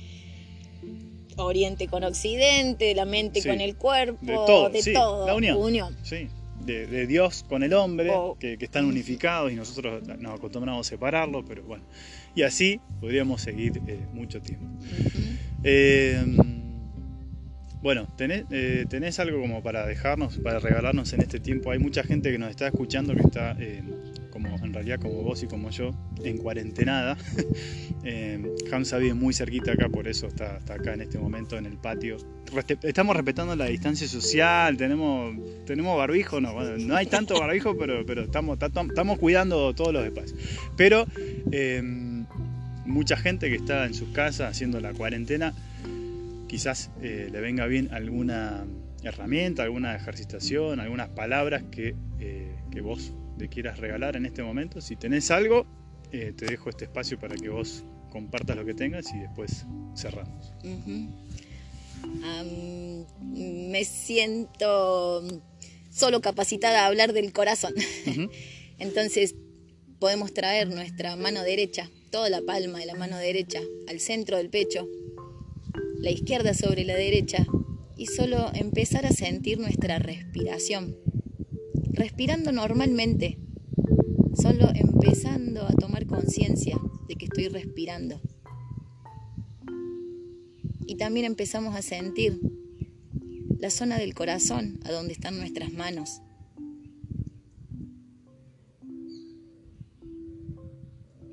Oriente 1.38 1.88
con 1.88 2.04
Occidente, 2.04 2.94
la 2.96 3.06
mente 3.06 3.42
Sí, 3.42 3.48
con 3.50 3.62
el 3.62 3.76
cuerpo, 3.76 4.18
de 4.26 4.34
todo, 4.34 4.70
de 4.70 4.82
sí, 4.82 4.94
todo. 4.94 5.28
la 5.28 5.36
unión. 5.36 5.96
Sí, 6.04 6.28
de, 6.66 6.88
de 6.88 7.08
Dios 7.08 7.46
con 7.48 7.64
el 7.64 7.74
hombre, 7.74 8.10
Oh. 8.12 8.36
que, 8.40 8.58
que 8.58 8.66
están 8.66 8.86
unificados 8.86 9.52
y 9.52 9.56
nosotros 9.56 10.02
nos 10.20 10.34
acostumbramos 10.36 10.86
a 10.86 10.90
separarlos, 10.90 11.46
pero 11.48 11.64
bueno. 11.64 11.84
Y 12.36 12.42
así 12.42 12.80
podríamos 13.00 13.42
seguir 13.42 13.80
eh, 13.88 14.00
mucho 14.14 14.42
tiempo. 14.42 14.66
Eh, 15.64 16.22
bueno, 17.82 18.08
¿tenés, 18.18 18.46
eh, 18.52 18.86
¿tenés 18.89 19.20
algo 19.20 19.39
como 19.39 19.63
para 19.63 19.86
dejarnos, 19.86 20.38
para 20.39 20.60
regalarnos 20.60 21.13
en 21.13 21.22
este 21.22 21.39
tiempo? 21.39 21.72
Hay 21.72 21.80
mucha 21.80 22.04
gente 22.04 22.32
que 22.32 22.38
nos 22.38 22.50
está 22.50 22.68
escuchando 22.68 23.13
que 23.15 23.22
está, 23.22 23.56
eh, 23.60 23.82
como 24.32 24.50
en 24.63 24.74
realidad 24.74 25.00
como 25.00 25.24
vos 25.24 25.42
y 25.44 25.48
como 25.48 25.70
yo, 25.70 25.92
en 26.24 26.38
cuarentenada. 26.38 27.18
eh, 28.04 28.44
Hamza 28.72 28.98
vive 28.98 29.13
muy 29.13 29.34
cerquita 29.34 29.71
acá, 29.73 29.88
por 29.90 30.08
eso 30.08 30.27
está, 30.27 30.58
está 30.58 30.75
acá 30.75 30.94
en 30.94 31.02
este 31.02 31.17
momento 31.19 31.58
en 31.58 31.65
el 31.65 31.77
patio. 31.77 32.17
Estamos 32.84 33.15
respetando 33.15 33.56
la 33.56 33.65
distancia 33.65 34.08
social, 34.08 34.75
tenemos, 34.75 35.36
tenemos 35.65 35.98
barbijo, 35.98 36.42
no, 36.42 36.54
no 36.77 36.96
hay 36.96 37.06
tanto 37.06 37.40
barbijo, 37.40 37.77
pero, 37.77 38.06
pero 38.06 38.23
estamos, 38.23 38.58
ta- 38.60 38.67
estamos 38.67 39.19
cuidando 39.19 39.73
todos 39.73 39.94
los 39.94 40.04
espacios. 40.06 40.38
Pero 40.75 41.06
eh, 41.52 41.82
mucha 42.86 43.15
gente 43.17 43.50
que 43.50 43.56
está 43.56 43.86
en 43.86 43.94
sus 43.94 44.10
casas 44.10 44.52
haciendo 44.52 44.80
la 44.82 44.94
cuarentena, 44.94 45.54
quizás 46.50 46.89
eh, 47.02 47.29
le 47.31 47.39
venga 47.39 47.65
bien 47.67 47.93
alguna 47.93 48.65
herramienta, 49.04 49.63
alguna 49.63 49.95
ejercitación, 49.95 50.81
algunas 50.81 51.08
palabras 51.10 51.63
que, 51.71 51.95
eh, 52.19 52.56
que 52.71 52.81
vos 52.81 53.13
le 53.37 53.47
quieras 53.47 53.79
regalar 53.79 54.17
en 54.17 54.25
este 54.25 54.43
momento. 54.43 54.81
Si 54.81 54.97
tenés 54.97 55.31
algo, 55.31 55.65
eh, 56.12 56.33
te 56.35 56.45
dejo 56.45 56.69
este 56.69 56.85
espacio 56.85 57.17
para 57.17 57.35
que 57.35 57.47
vos 57.47 57.85
compartas 58.10 58.58
lo 58.58 58.65
que 58.65 58.73
tengas 58.73 59.13
y 59.13 59.19
después 59.19 59.65
cerramos. 59.95 60.52
me 63.21 63.85
siento 63.85 65.23
solo 65.91 66.19
capacitada 66.19 66.83
a 66.83 66.87
hablar 66.87 67.13
del 67.13 67.31
corazón. 67.31 67.73
Entonces 68.79 69.35
podemos 70.00 70.33
traer 70.33 70.69
nuestra 70.69 71.15
mano 71.15 71.43
derecha, 71.43 71.91
toda 72.10 72.29
la 72.29 72.41
palma 72.41 72.79
de 72.79 72.87
la 72.87 72.95
mano 72.95 73.17
derecha, 73.17 73.62
al 73.87 74.00
centro 74.00 74.37
del 74.37 74.50
pecho, 74.50 74.87
la 76.02 76.12
izquierda 76.12 76.54
sobre 76.54 76.85
la 76.85 76.95
derecha 76.95 77.45
y 77.97 78.06
solo 78.06 78.50
empezar 78.54 79.06
a 79.06 79.12
sentir 79.12 79.60
nuestra 79.60 80.00
respiración. 80.00 80.95
Respirando 81.91 82.54
normalmente, 82.54 83.37
solo 84.41 84.69
empezando 84.73 85.63
a 85.63 85.73
tomar 85.73 86.06
conciencia 86.06 86.79
de 87.08 87.15
que 87.15 87.25
estoy 87.25 87.50
respirando. 87.50 88.21
Y 90.87 90.95
también 90.95 91.25
empezamos 91.25 91.75
a 91.75 91.81
sentir 91.81 92.39
la 93.60 93.69
zona 93.69 93.97
del 93.97 94.13
corazón, 94.13 94.79
a 94.85 94.91
donde 94.91 95.12
están 95.12 95.37
nuestras 95.37 95.73
manos. 95.73 96.21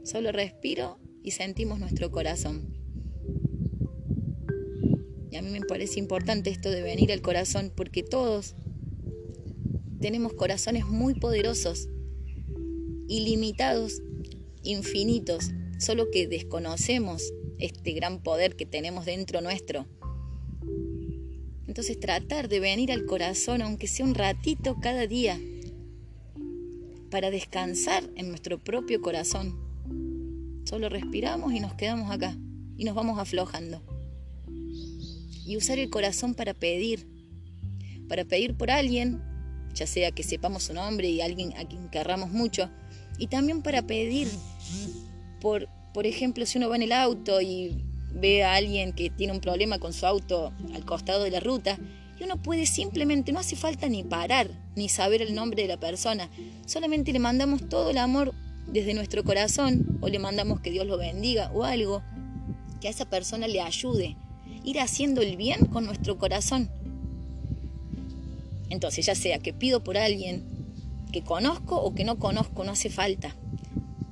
Solo 0.02 0.32
respiro 0.32 0.98
y 1.22 1.30
sentimos 1.30 1.78
nuestro 1.78 2.10
corazón. 2.10 2.76
A 5.37 5.43
mí 5.43 5.51
me 5.51 5.61
parece 5.61 5.99
importante 5.99 6.51
esto 6.51 6.70
de 6.70 6.82
venir 6.82 7.12
al 7.12 7.20
corazón 7.20 7.72
porque 7.74 8.03
todos 8.03 8.55
tenemos 10.01 10.34
corazones 10.34 10.87
muy 10.87 11.14
poderosos, 11.14 11.89
ilimitados, 13.09 14.03
infinitos, 14.62 15.53
solo 15.78 16.11
que 16.11 16.26
desconocemos 16.26 17.32
este 17.59 17.93
gran 17.93 18.22
poder 18.22 18.57
que 18.57 18.66
tenemos 18.66 19.05
dentro 19.05 19.41
nuestro. 19.41 19.87
Entonces 21.66 21.99
tratar 21.99 22.49
de 22.49 22.61
venir 22.61 22.93
al 22.93 23.05
corazón, 23.07 23.62
aunque 23.62 23.87
sea 23.87 24.07
un 24.07 24.14
ratito 24.14 24.76
cada 24.80 25.07
día, 25.07 25.41
para 27.11 27.30
descansar 27.30 28.09
en 28.16 28.28
nuestro 28.28 28.62
propio 28.62 29.01
corazón. 29.01 29.57
Solo 30.64 30.89
respiramos 30.89 31.53
y 31.53 31.61
nos 31.61 31.74
quedamos 31.74 32.11
acá 32.11 32.37
y 32.76 32.84
nos 32.84 32.95
vamos 32.95 33.18
aflojando. 33.18 33.95
Y 35.47 35.57
usar 35.57 35.78
el 35.78 35.88
corazón 35.88 36.34
para 36.34 36.53
pedir, 36.53 37.07
para 38.09 38.24
pedir 38.24 38.57
por 38.57 38.70
alguien, 38.70 39.22
ya 39.74 39.86
sea 39.86 40.11
que 40.11 40.22
sepamos 40.22 40.64
su 40.64 40.74
nombre 40.74 41.09
y 41.09 41.20
alguien 41.20 41.57
a 41.57 41.66
quien 41.66 41.88
querramos 41.88 42.30
mucho, 42.30 42.68
y 43.18 43.28
también 43.28 43.62
para 43.62 43.86
pedir 43.86 44.28
por, 45.40 45.68
por 45.94 46.07
ejemplo, 46.07 46.44
si 46.44 46.59
uno 46.59 46.68
va 46.68 46.76
en 46.76 46.82
el 46.82 46.92
auto 46.92 47.40
y 47.40 47.84
ve 48.12 48.44
a 48.44 48.55
alguien 48.55 48.92
que 48.92 49.11
tiene 49.11 49.32
un 49.32 49.40
problema 49.40 49.78
con 49.78 49.92
su 49.92 50.07
auto 50.07 50.53
al 50.74 50.84
costado 50.84 51.24
de 51.24 51.30
la 51.30 51.40
ruta 51.40 51.78
y 52.18 52.24
uno 52.24 52.40
puede 52.42 52.66
simplemente, 52.66 53.32
no 53.32 53.40
hace 53.40 53.57
falta 53.57 53.88
ni 53.88 54.03
parar, 54.03 54.49
ni 54.74 54.88
saber 54.88 55.22
el 55.22 55.34
nombre 55.34 55.62
de 55.62 55.68
la 55.68 55.78
persona, 55.78 56.30
solamente 56.66 57.12
le 57.12 57.18
mandamos 57.18 57.68
todo 57.68 57.90
el 57.90 57.99
amor 57.99 58.32
desde 58.66 58.94
nuestro 58.94 59.22
corazón 59.22 59.99
o 60.01 60.09
le 60.09 60.18
mandamos 60.18 60.61
que 60.61 60.70
Dios 60.70 60.86
lo 60.86 60.97
bendiga 60.97 61.51
o 61.53 61.64
algo, 61.64 62.03
que 62.80 62.88
a 62.88 62.90
esa 62.90 63.09
persona 63.09 63.47
le 63.49 63.61
ayude, 63.61 64.16
ir 64.66 64.80
haciendo 64.80 65.22
el 65.22 65.36
bien 65.36 65.64
con 65.66 65.86
nuestro 65.86 66.18
corazón. 66.18 66.68
Entonces, 68.68 69.06
ya 69.06 69.14
sea 69.14 69.38
que 69.38 69.54
pido 69.54 69.82
por 69.82 69.96
alguien 69.96 70.44
que 71.12 71.22
conozco 71.22 71.76
o 71.76 71.94
que 71.94 72.04
no 72.04 72.18
conozco, 72.18 72.64
no 72.64 72.72
hace 72.72 72.90
falta 72.90 73.34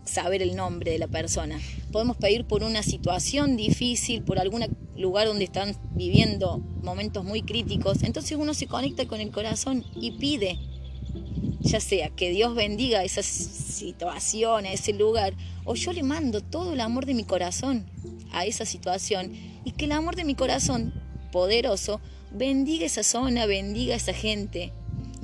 saber 0.05 0.42
el 0.42 0.55
nombre 0.55 0.92
de 0.92 0.98
la 0.98 1.09
persona. 1.09 1.59
Podemos 1.90 2.16
pedir 2.16 2.44
por 2.44 2.62
una 2.62 2.82
situación 2.82 3.57
difícil, 3.57 4.22
por 4.22 4.38
algún 4.38 4.64
lugar 4.96 5.26
donde 5.26 5.44
están 5.44 5.76
viviendo 5.94 6.59
momentos 6.82 7.24
muy 7.24 7.42
críticos. 7.42 8.05
Entonces 8.05 8.38
uno 8.38 8.55
se 8.55 8.68
conecta 8.68 9.07
con 9.07 9.20
el 9.20 9.30
corazón 9.32 9.84
y 9.96 10.12
pide, 10.12 10.59
ya 11.61 11.80
sea 11.80 12.11
que 12.11 12.30
Dios 12.30 12.55
bendiga 12.55 13.02
esa 13.02 13.22
situación, 13.22 14.66
a 14.66 14.72
ese 14.72 14.92
lugar, 14.92 15.34
o 15.64 15.74
yo 15.74 15.92
le 15.92 16.05
mando 16.05 16.42
todo 16.42 16.74
el 16.74 16.80
amor 16.80 17.07
de 17.07 17.14
mi 17.14 17.24
corazón 17.24 17.86
a 18.30 18.44
esa 18.46 18.64
situación 18.64 19.32
y 19.65 19.73
que 19.73 19.87
el 19.87 19.93
amor 19.93 20.17
de 20.17 20.25
mi 20.25 20.35
corazón 20.35 20.93
poderoso 21.33 22.01
bendiga 22.33 22.87
esa 22.87 23.03
zona, 23.03 23.47
bendiga 23.47 23.95
esa 23.95 24.12
gente, 24.12 24.73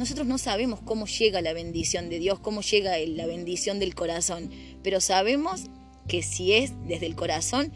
nosotros 0.00 0.26
no 0.26 0.38
sabemos 0.38 0.80
cómo 0.80 1.06
llega 1.06 1.42
la 1.42 1.52
bendición 1.52 2.08
de 2.08 2.18
Dios, 2.18 2.40
cómo 2.40 2.62
llega 2.62 2.96
la 2.98 3.26
bendición 3.26 3.78
del 3.78 3.94
corazón, 3.94 4.50
pero 4.82 4.98
sabemos 4.98 5.64
que 6.08 6.22
si 6.22 6.52
es 6.52 6.72
desde 6.88 7.04
el 7.04 7.16
corazón, 7.16 7.70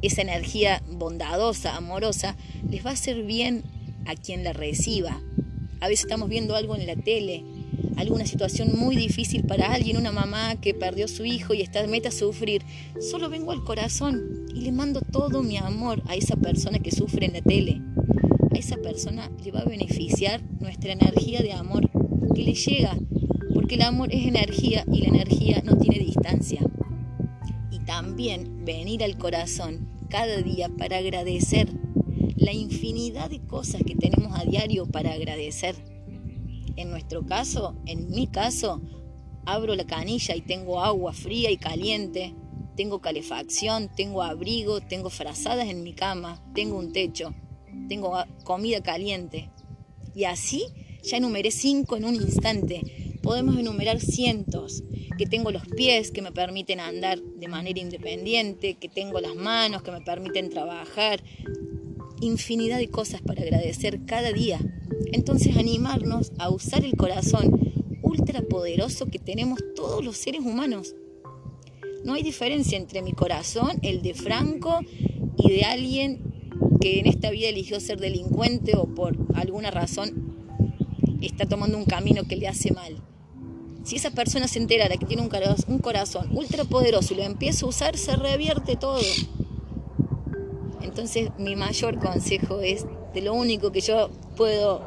esa 0.00 0.22
energía 0.22 0.82
bondadosa, 0.88 1.76
amorosa, 1.76 2.36
les 2.70 2.86
va 2.86 2.90
a 2.90 2.94
hacer 2.94 3.22
bien 3.24 3.64
a 4.06 4.14
quien 4.14 4.44
la 4.44 4.54
reciba. 4.54 5.20
A 5.80 5.88
veces 5.88 6.06
estamos 6.06 6.30
viendo 6.30 6.56
algo 6.56 6.74
en 6.74 6.86
la 6.86 6.96
tele, 6.96 7.44
alguna 7.96 8.24
situación 8.24 8.74
muy 8.74 8.96
difícil 8.96 9.44
para 9.44 9.74
alguien, 9.74 9.98
una 9.98 10.12
mamá 10.12 10.58
que 10.58 10.72
perdió 10.72 11.06
su 11.06 11.26
hijo 11.26 11.52
y 11.52 11.60
está 11.60 11.86
meta 11.86 12.08
a 12.08 12.12
sufrir. 12.12 12.62
Solo 12.98 13.28
vengo 13.28 13.52
al 13.52 13.62
corazón 13.62 14.35
y 14.56 14.62
le 14.62 14.72
mando 14.72 15.02
todo 15.02 15.42
mi 15.42 15.58
amor 15.58 16.02
a 16.06 16.14
esa 16.14 16.36
persona 16.36 16.78
que 16.78 16.90
sufre 16.90 17.26
en 17.26 17.34
la 17.34 17.42
tele 17.42 17.82
a 18.50 18.58
esa 18.58 18.76
persona 18.78 19.30
le 19.44 19.52
va 19.52 19.60
a 19.60 19.64
beneficiar 19.64 20.42
nuestra 20.60 20.92
energía 20.92 21.42
de 21.42 21.52
amor 21.52 21.90
que 22.34 22.42
le 22.42 22.54
llega, 22.54 22.96
porque 23.52 23.74
el 23.74 23.82
amor 23.82 24.08
es 24.12 24.26
energía 24.26 24.84
y 24.90 25.02
la 25.02 25.08
energía 25.08 25.62
no 25.62 25.76
tiene 25.76 25.98
distancia. 25.98 26.60
Y 27.70 27.80
también 27.80 28.64
venir 28.64 29.04
al 29.04 29.18
corazón 29.18 29.88
cada 30.08 30.38
día 30.38 30.70
para 30.70 30.98
agradecer 30.98 31.68
la 32.36 32.52
infinidad 32.52 33.28
de 33.28 33.40
cosas 33.40 33.82
que 33.84 33.94
tenemos 33.94 34.38
a 34.38 34.44
diario 34.44 34.86
para 34.86 35.12
agradecer. 35.12 35.74
En 36.76 36.90
nuestro 36.90 37.26
caso, 37.26 37.74
en 37.84 38.10
mi 38.10 38.26
caso, 38.26 38.80
abro 39.44 39.74
la 39.74 39.84
canilla 39.84 40.34
y 40.34 40.40
tengo 40.40 40.80
agua 40.80 41.12
fría 41.12 41.50
y 41.50 41.58
caliente, 41.58 42.34
tengo 42.76 43.00
calefacción, 43.00 43.90
tengo 43.94 44.22
abrigo, 44.22 44.80
tengo 44.80 45.10
frazadas 45.10 45.68
en 45.68 45.82
mi 45.82 45.94
cama, 45.94 46.42
tengo 46.54 46.78
un 46.78 46.92
techo 46.92 47.34
tengo 47.88 48.16
comida 48.44 48.82
caliente. 48.82 49.50
Y 50.14 50.24
así 50.24 50.66
ya 51.02 51.18
enumeré 51.18 51.50
cinco 51.50 51.96
en 51.96 52.04
un 52.04 52.14
instante. 52.14 53.18
Podemos 53.22 53.56
enumerar 53.58 54.00
cientos, 54.00 54.84
que 55.18 55.26
tengo 55.26 55.50
los 55.50 55.66
pies 55.66 56.10
que 56.10 56.22
me 56.22 56.32
permiten 56.32 56.80
andar 56.80 57.20
de 57.20 57.48
manera 57.48 57.80
independiente, 57.80 58.74
que 58.74 58.88
tengo 58.88 59.20
las 59.20 59.34
manos 59.34 59.82
que 59.82 59.90
me 59.90 60.00
permiten 60.00 60.50
trabajar, 60.50 61.22
infinidad 62.20 62.78
de 62.78 62.88
cosas 62.88 63.20
para 63.22 63.42
agradecer 63.42 64.04
cada 64.04 64.32
día. 64.32 64.60
Entonces 65.12 65.56
animarnos 65.56 66.32
a 66.38 66.50
usar 66.50 66.84
el 66.84 66.96
corazón 66.96 67.60
ultra 68.02 68.42
poderoso 68.42 69.06
que 69.06 69.18
tenemos 69.18 69.58
todos 69.74 70.04
los 70.04 70.16
seres 70.16 70.42
humanos. 70.42 70.94
No 72.04 72.14
hay 72.14 72.22
diferencia 72.22 72.78
entre 72.78 73.02
mi 73.02 73.12
corazón, 73.12 73.78
el 73.82 74.02
de 74.02 74.14
Franco 74.14 74.80
y 75.36 75.50
de 75.50 75.62
alguien 75.62 76.22
que 76.80 77.00
en 77.00 77.06
esta 77.06 77.30
vida 77.30 77.48
eligió 77.48 77.80
ser 77.80 77.98
delincuente 77.98 78.76
o 78.76 78.86
por 78.86 79.16
alguna 79.34 79.70
razón 79.70 80.36
está 81.20 81.46
tomando 81.46 81.76
un 81.76 81.84
camino 81.84 82.24
que 82.24 82.36
le 82.36 82.48
hace 82.48 82.72
mal. 82.72 82.96
Si 83.82 83.96
esa 83.96 84.10
persona 84.10 84.48
se 84.48 84.58
enterara 84.58 84.96
que 84.96 85.06
tiene 85.06 85.22
un 85.22 85.78
corazón 85.78 86.28
ultra 86.32 86.64
poderoso 86.64 87.14
y 87.14 87.18
lo 87.18 87.22
empieza 87.22 87.66
a 87.66 87.68
usar, 87.68 87.96
se 87.96 88.16
revierte 88.16 88.76
todo. 88.76 89.00
Entonces 90.82 91.30
mi 91.38 91.56
mayor 91.56 91.98
consejo 91.98 92.60
es, 92.60 92.86
de 93.14 93.20
lo 93.20 93.34
único 93.34 93.70
que 93.70 93.80
yo 93.80 94.10
puedo 94.36 94.82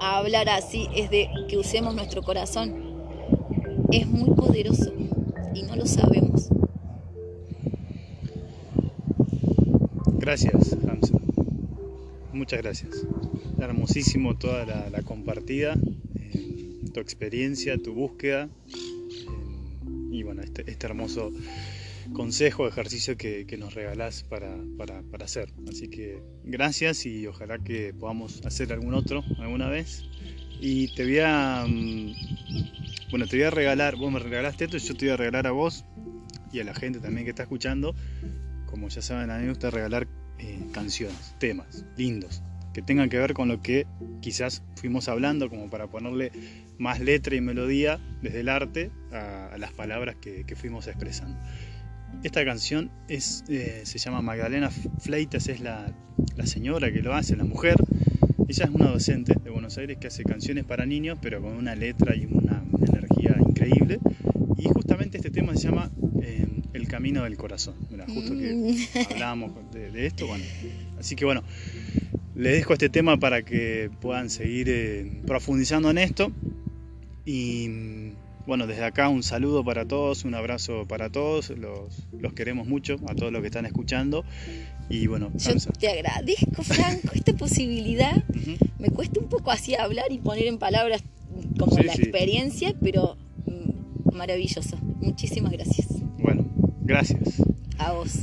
hablar 0.00 0.48
así, 0.48 0.86
es 0.94 1.10
de 1.10 1.28
que 1.48 1.58
usemos 1.58 1.94
nuestro 1.94 2.22
corazón. 2.22 2.88
Es 3.90 4.06
muy 4.06 4.30
poderoso 4.30 4.92
y 5.58 5.62
no 5.62 5.76
lo 5.76 5.86
sabemos. 5.86 6.48
Gracias, 10.18 10.76
Hamza. 10.88 11.18
Muchas 12.32 12.60
gracias. 12.62 13.06
Hermosísimo 13.58 14.36
toda 14.36 14.64
la, 14.90 15.02
compartida, 15.02 15.76
eh, 16.16 16.90
tu 16.92 17.00
experiencia, 17.00 17.76
tu 17.78 17.94
búsqueda 17.94 18.48
eh, 18.68 19.26
y 20.12 20.22
bueno, 20.22 20.42
este, 20.42 20.70
este, 20.70 20.86
hermoso 20.86 21.32
consejo, 22.12 22.68
ejercicio 22.68 23.16
que, 23.16 23.44
nos 23.58 23.74
regalás 23.74 24.22
para, 24.22 24.54
hacer. 25.24 25.52
Así 25.68 25.88
que 25.88 26.22
gracias 26.44 27.04
y 27.06 27.26
ojalá 27.26 27.58
que 27.58 27.92
podamos 27.92 28.44
hacer 28.46 28.72
algún 28.72 28.94
otro 28.94 29.24
alguna 29.38 29.68
vez. 29.68 30.04
Y 30.60 30.94
te 30.94 31.04
voy 31.04 31.18
a, 31.20 31.64
mm, 31.66 32.14
bueno, 33.10 33.26
te 33.26 33.36
voy 33.36 33.44
a 33.44 33.50
regalar, 33.50 33.96
vos 33.96 34.10
me 34.10 34.18
regalaste 34.18 34.64
esto, 34.64 34.76
y 34.76 34.80
yo 34.80 34.96
te 34.96 35.06
voy 35.06 35.14
a 35.14 35.16
regalar 35.16 35.46
a 35.46 35.52
vos 35.52 35.84
y 36.52 36.60
a 36.60 36.64
la 36.64 36.74
gente 36.74 36.98
también 36.98 37.24
que 37.24 37.30
está 37.30 37.42
escuchando 37.42 37.94
como 38.68 38.88
ya 38.88 39.02
saben, 39.02 39.30
a 39.30 39.38
mí 39.38 39.44
me 39.44 39.48
gusta 39.48 39.70
regalar 39.70 40.06
eh, 40.38 40.66
canciones, 40.72 41.34
temas 41.38 41.84
lindos, 41.96 42.42
que 42.72 42.82
tengan 42.82 43.08
que 43.08 43.18
ver 43.18 43.34
con 43.34 43.48
lo 43.48 43.60
que 43.60 43.86
quizás 44.20 44.62
fuimos 44.76 45.08
hablando, 45.08 45.48
como 45.48 45.68
para 45.70 45.88
ponerle 45.88 46.30
más 46.78 47.00
letra 47.00 47.34
y 47.34 47.40
melodía 47.40 47.98
desde 48.22 48.40
el 48.40 48.48
arte 48.48 48.90
a, 49.10 49.56
las 49.58 49.72
palabras 49.72 50.16
que, 50.20 50.44
fuimos 50.54 50.86
expresando. 50.86 51.36
esta 52.22 52.44
canción 52.44 52.90
es, 53.08 53.42
eh, 53.48 53.82
se 53.84 53.98
llama 53.98 54.20
Magdalena 54.22 54.70
Fleitas, 54.70 55.48
es 55.48 55.60
la, 55.60 55.92
la 56.36 56.46
señora 56.46 56.92
que 56.92 57.02
lo 57.02 57.14
hace, 57.14 57.36
la 57.36 57.44
mujer. 57.44 57.76
Ella 58.48 58.64
es 58.64 58.70
una 58.70 58.86
docente 58.88 59.34
de 59.44 59.50
Buenos 59.50 59.76
Aires 59.76 59.98
que 59.98 60.06
hace 60.06 60.24
canciones 60.24 60.64
para 60.64 60.86
niños, 60.86 61.18
pero 61.20 61.42
con 61.42 61.52
una 61.52 61.74
letra 61.74 62.16
y 62.16 62.24
una, 62.24 62.62
energía 62.88 63.36
increíble. 63.46 63.98
Y 64.56 64.64
justamente 64.68 65.18
este 65.18 65.30
tema 65.30 65.54
se 65.54 65.68
llama 65.68 65.90
eh, 66.22 66.46
El 66.72 66.88
Camino 66.88 67.24
del 67.24 67.36
Corazón. 67.36 67.74
Mira, 67.90 68.06
justo 68.06 68.32
que 68.32 68.54
Mm. 68.54 69.10
hablábamos 69.12 69.52
de, 69.70 69.90
de 69.90 70.06
esto. 70.06 70.26
Bueno, 70.26 70.44
así 70.98 71.14
que 71.14 71.26
bueno, 71.26 71.42
les 72.34 72.54
dejo 72.54 72.72
este 72.72 72.88
tema 72.88 73.18
para 73.18 73.42
que 73.42 73.90
puedan 74.00 74.30
seguir 74.30 74.68
eh, 74.70 75.20
profundizando 75.26 75.90
en 75.90 75.98
esto. 75.98 76.32
Y 77.26 78.12
bueno, 78.46 78.66
desde 78.66 78.84
acá 78.84 79.10
un 79.10 79.22
saludo 79.22 79.62
para 79.62 79.84
todos, 79.84 80.24
un 80.24 80.34
abrazo 80.34 80.86
para 80.88 81.10
todos. 81.10 81.50
Los, 81.50 82.06
los 82.18 82.32
queremos 82.32 82.66
mucho, 82.66 82.96
a 83.08 83.14
todos 83.14 83.30
los 83.30 83.42
que 83.42 83.48
están 83.48 83.66
escuchando. 83.66 84.24
Y 84.90 85.06
bueno, 85.06 85.30
Yo 85.36 85.50
Hamza. 85.52 85.70
te 85.72 85.88
agradezco, 85.88 86.62
Franco, 86.62 87.08
esta 87.14 87.32
posibilidad. 87.34 88.22
Me 88.78 88.88
cuesta 88.90 89.20
un 89.20 89.28
poco 89.28 89.50
así 89.50 89.74
hablar 89.74 90.06
y 90.10 90.18
poner 90.18 90.46
en 90.46 90.58
palabras 90.58 91.02
como 91.58 91.76
Sí, 91.76 91.82
la 91.82 91.94
sí. 91.94 92.02
experiencia, 92.02 92.74
pero 92.80 93.16
mm, 93.46 94.16
maravilloso. 94.16 94.78
Muchísimas 95.00 95.52
gracias. 95.52 95.88
Bueno, 96.18 96.46
gracias. 96.82 97.20
A 97.78 97.92
vos. 97.92 98.20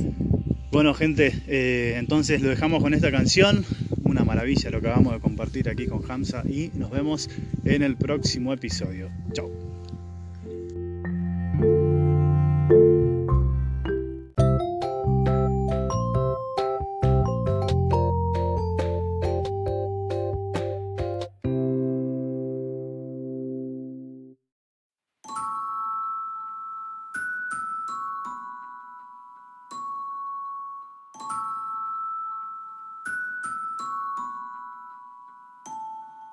Bueno, 0.72 0.92
gente, 0.94 1.32
eh, 1.46 1.94
entonces 1.98 2.42
lo 2.42 2.48
dejamos 2.48 2.82
con 2.82 2.94
esta 2.94 3.10
canción. 3.10 3.64
Una 4.04 4.24
maravilla 4.24 4.70
lo 4.70 4.80
que 4.80 4.88
acabamos 4.88 5.12
de 5.14 5.20
compartir 5.20 5.68
aquí 5.68 5.86
con 5.86 6.02
Hamza 6.10 6.42
y 6.48 6.70
nos 6.74 6.90
vemos 6.90 7.30
en 7.64 7.82
el 7.82 7.96
próximo 7.96 8.52
episodio. 8.52 9.10
Chao. 9.32 9.65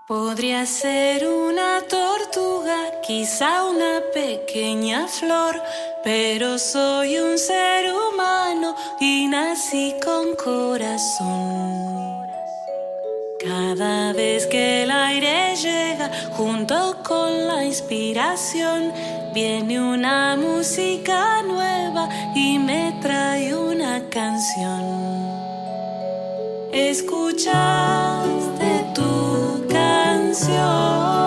Podría 0.05 0.65
ser 0.65 1.25
una 1.25 1.79
tortuga, 1.87 2.99
quizá 3.07 3.63
una 3.63 4.01
pequeña 4.13 5.07
flor, 5.07 5.55
pero 6.03 6.59
soy 6.59 7.19
un 7.19 7.37
ser 7.37 7.85
humano 7.89 8.75
y 8.99 9.27
nací 9.27 9.95
con 10.03 10.35
corazón. 10.35 12.27
Cada 13.45 14.11
vez 14.11 14.45
que 14.47 14.83
el 14.83 14.91
aire 14.91 15.55
llega 15.55 16.11
junto 16.33 16.97
con 17.01 17.47
la 17.47 17.63
inspiración, 17.63 18.91
viene 19.33 19.79
una 19.79 20.35
música 20.35 21.41
nueva 21.43 22.09
y 22.35 22.59
me 22.59 22.93
trae 23.01 23.55
una 23.55 24.01
canción. 24.09 25.23
Escuchaste 26.73 28.52
tu 28.52 28.52
canción, 30.33 31.22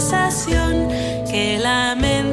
sensación, 0.00 0.88
que 1.30 1.56
la 1.60 1.94
mente 1.94 2.23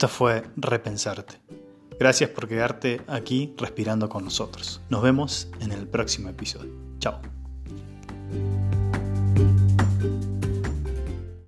Esto 0.00 0.08
fue 0.08 0.44
Repensarte. 0.56 1.42
Gracias 1.98 2.30
por 2.30 2.48
quedarte 2.48 3.02
aquí 3.06 3.52
respirando 3.58 4.08
con 4.08 4.24
nosotros. 4.24 4.80
Nos 4.88 5.02
vemos 5.02 5.50
en 5.60 5.72
el 5.72 5.86
próximo 5.86 6.30
episodio. 6.30 6.72
Chao. 7.00 7.20